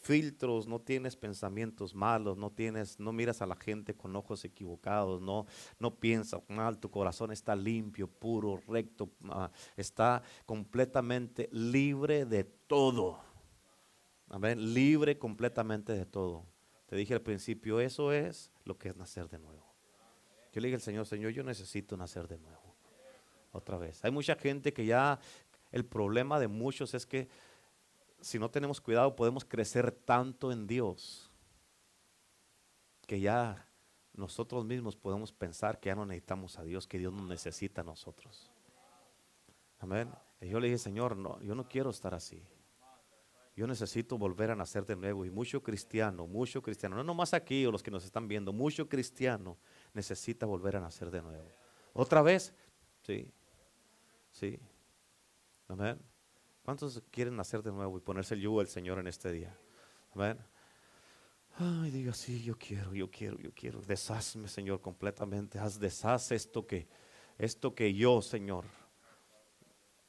filtros, 0.00 0.66
no 0.66 0.80
tienes 0.80 1.14
pensamientos 1.14 1.94
malos, 1.94 2.36
no 2.36 2.50
tienes, 2.50 2.98
no 2.98 3.12
miras 3.12 3.42
a 3.42 3.46
la 3.46 3.54
gente 3.54 3.94
con 3.94 4.16
ojos 4.16 4.44
equivocados, 4.44 5.20
no, 5.20 5.46
no 5.78 5.94
piensas 5.94 6.40
mal, 6.48 6.78
tu 6.78 6.90
corazón 6.90 7.30
está 7.30 7.54
limpio, 7.54 8.08
puro, 8.08 8.62
recto, 8.66 9.10
ah, 9.28 9.50
está 9.76 10.22
completamente 10.46 11.48
libre 11.52 12.24
de 12.24 12.44
todo. 12.44 13.20
Amén. 14.28 14.72
Libre 14.74 15.18
completamente 15.18 15.92
de 15.92 16.06
todo. 16.06 16.46
Te 16.90 16.96
dije 16.96 17.14
al 17.14 17.22
principio, 17.22 17.78
eso 17.78 18.10
es 18.10 18.50
lo 18.64 18.76
que 18.76 18.88
es 18.88 18.96
nacer 18.96 19.28
de 19.28 19.38
nuevo. 19.38 19.64
Yo 20.52 20.60
le 20.60 20.66
dije 20.66 20.74
al 20.74 20.82
Señor, 20.82 21.06
Señor, 21.06 21.30
yo 21.30 21.44
necesito 21.44 21.96
nacer 21.96 22.26
de 22.26 22.36
nuevo. 22.36 22.74
Otra 23.52 23.78
vez. 23.78 24.04
Hay 24.04 24.10
mucha 24.10 24.34
gente 24.34 24.72
que 24.72 24.84
ya, 24.84 25.20
el 25.70 25.84
problema 25.84 26.40
de 26.40 26.48
muchos 26.48 26.92
es 26.94 27.06
que 27.06 27.28
si 28.20 28.40
no 28.40 28.50
tenemos 28.50 28.80
cuidado 28.80 29.14
podemos 29.14 29.44
crecer 29.44 29.92
tanto 29.92 30.50
en 30.50 30.66
Dios 30.66 31.30
que 33.06 33.20
ya 33.20 33.68
nosotros 34.12 34.64
mismos 34.64 34.96
podemos 34.96 35.32
pensar 35.32 35.78
que 35.78 35.90
ya 35.90 35.94
no 35.94 36.04
necesitamos 36.04 36.58
a 36.58 36.64
Dios, 36.64 36.88
que 36.88 36.98
Dios 36.98 37.12
nos 37.12 37.28
necesita 37.28 37.82
a 37.82 37.84
nosotros. 37.84 38.50
Amén. 39.78 40.10
Y 40.40 40.48
yo 40.48 40.58
le 40.58 40.66
dije, 40.66 40.78
Señor, 40.78 41.16
no, 41.16 41.40
yo 41.40 41.54
no 41.54 41.68
quiero 41.68 41.90
estar 41.90 42.14
así. 42.14 42.44
Yo 43.56 43.66
necesito 43.66 44.16
volver 44.16 44.50
a 44.50 44.56
nacer 44.56 44.86
de 44.86 44.96
nuevo. 44.96 45.24
Y 45.24 45.30
mucho 45.30 45.62
cristiano, 45.62 46.26
mucho 46.26 46.62
cristiano, 46.62 46.96
no 46.96 47.04
nomás 47.04 47.34
aquí 47.34 47.66
o 47.66 47.72
los 47.72 47.82
que 47.82 47.90
nos 47.90 48.04
están 48.04 48.28
viendo, 48.28 48.52
mucho 48.52 48.88
cristiano 48.88 49.58
necesita 49.92 50.46
volver 50.46 50.76
a 50.76 50.80
nacer 50.80 51.10
de 51.10 51.22
nuevo. 51.22 51.48
¿Otra 51.92 52.22
vez? 52.22 52.54
Sí. 53.02 53.30
Sí. 54.30 54.58
Amén. 55.68 56.00
¿Cuántos 56.64 57.02
quieren 57.10 57.36
nacer 57.36 57.62
de 57.62 57.72
nuevo 57.72 57.98
y 57.98 58.00
ponerse 58.00 58.34
el 58.34 58.40
yugo 58.40 58.60
del 58.60 58.68
Señor 58.68 58.98
en 58.98 59.08
este 59.08 59.32
día? 59.32 59.56
Amén. 60.14 60.38
Ay, 61.58 61.90
diga, 61.90 62.14
sí, 62.14 62.42
yo 62.42 62.56
quiero, 62.56 62.94
yo 62.94 63.10
quiero, 63.10 63.38
yo 63.38 63.52
quiero. 63.52 63.80
Deshazme, 63.80 64.48
Señor, 64.48 64.80
completamente. 64.80 65.58
Haz, 65.58 65.78
deshaz 65.78 66.32
esto 66.32 66.66
que, 66.66 66.88
esto 67.38 67.74
que 67.74 67.92
yo, 67.92 68.22
Señor, 68.22 68.64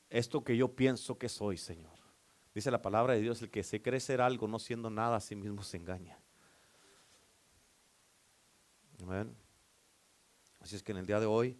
esto 0.09 0.43
que 0.43 0.55
yo 0.55 0.69
pienso 0.69 1.17
que 1.17 1.29
soy, 1.29 1.57
Señor. 1.57 2.01
Dice 2.54 2.70
la 2.70 2.82
palabra 2.82 3.14
de 3.14 3.22
Dios, 3.22 3.41
el 3.41 3.49
que 3.49 3.64
se 3.64 3.82
cree 3.82 3.99
ser 3.99 4.20
algo 4.20 4.47
no 4.47 4.60
siendo 4.60 4.89
nada 4.89 5.16
a 5.16 5.22
sí 5.22 5.36
mismo 5.36 5.64
se 5.64 5.78
engaña. 5.78 6.20
Amén. 9.02 9.36
Así 10.60 10.76
es 10.76 10.84
que 10.84 10.91
en 10.91 10.97
el 10.99 11.06
día 11.06 11.20
de 11.20 11.26
hoy, 11.26 11.58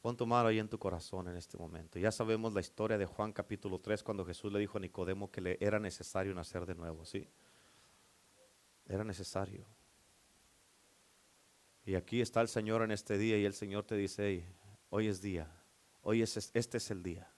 pon 0.00 0.16
tu 0.16 0.26
mano 0.26 0.48
ahí 0.48 0.58
en 0.58 0.68
tu 0.68 0.78
corazón 0.78 1.28
en 1.28 1.36
este 1.36 1.58
momento. 1.58 1.98
Ya 1.98 2.10
sabemos 2.10 2.54
la 2.54 2.60
historia 2.60 2.96
de 2.96 3.04
Juan 3.04 3.32
capítulo 3.32 3.78
3 3.78 4.02
cuando 4.02 4.24
Jesús 4.24 4.50
le 4.50 4.58
dijo 4.58 4.78
a 4.78 4.80
Nicodemo 4.80 5.30
que 5.30 5.42
le 5.42 5.58
era 5.60 5.78
necesario 5.78 6.34
nacer 6.34 6.64
de 6.64 6.74
nuevo, 6.74 7.04
¿sí? 7.04 7.28
Era 8.86 9.04
necesario. 9.04 9.66
Y 11.84 11.94
aquí 11.96 12.22
está 12.22 12.40
el 12.40 12.48
Señor 12.48 12.82
en 12.82 12.92
este 12.92 13.18
día 13.18 13.36
y 13.38 13.44
el 13.44 13.54
Señor 13.54 13.84
te 13.84 13.94
dice, 13.94 14.44
hoy 14.88 15.06
es 15.06 15.20
día 15.20 15.59
Hoy 16.02 16.22
es, 16.22 16.50
este 16.54 16.78
es 16.78 16.90
el 16.90 17.02
día. 17.02 17.32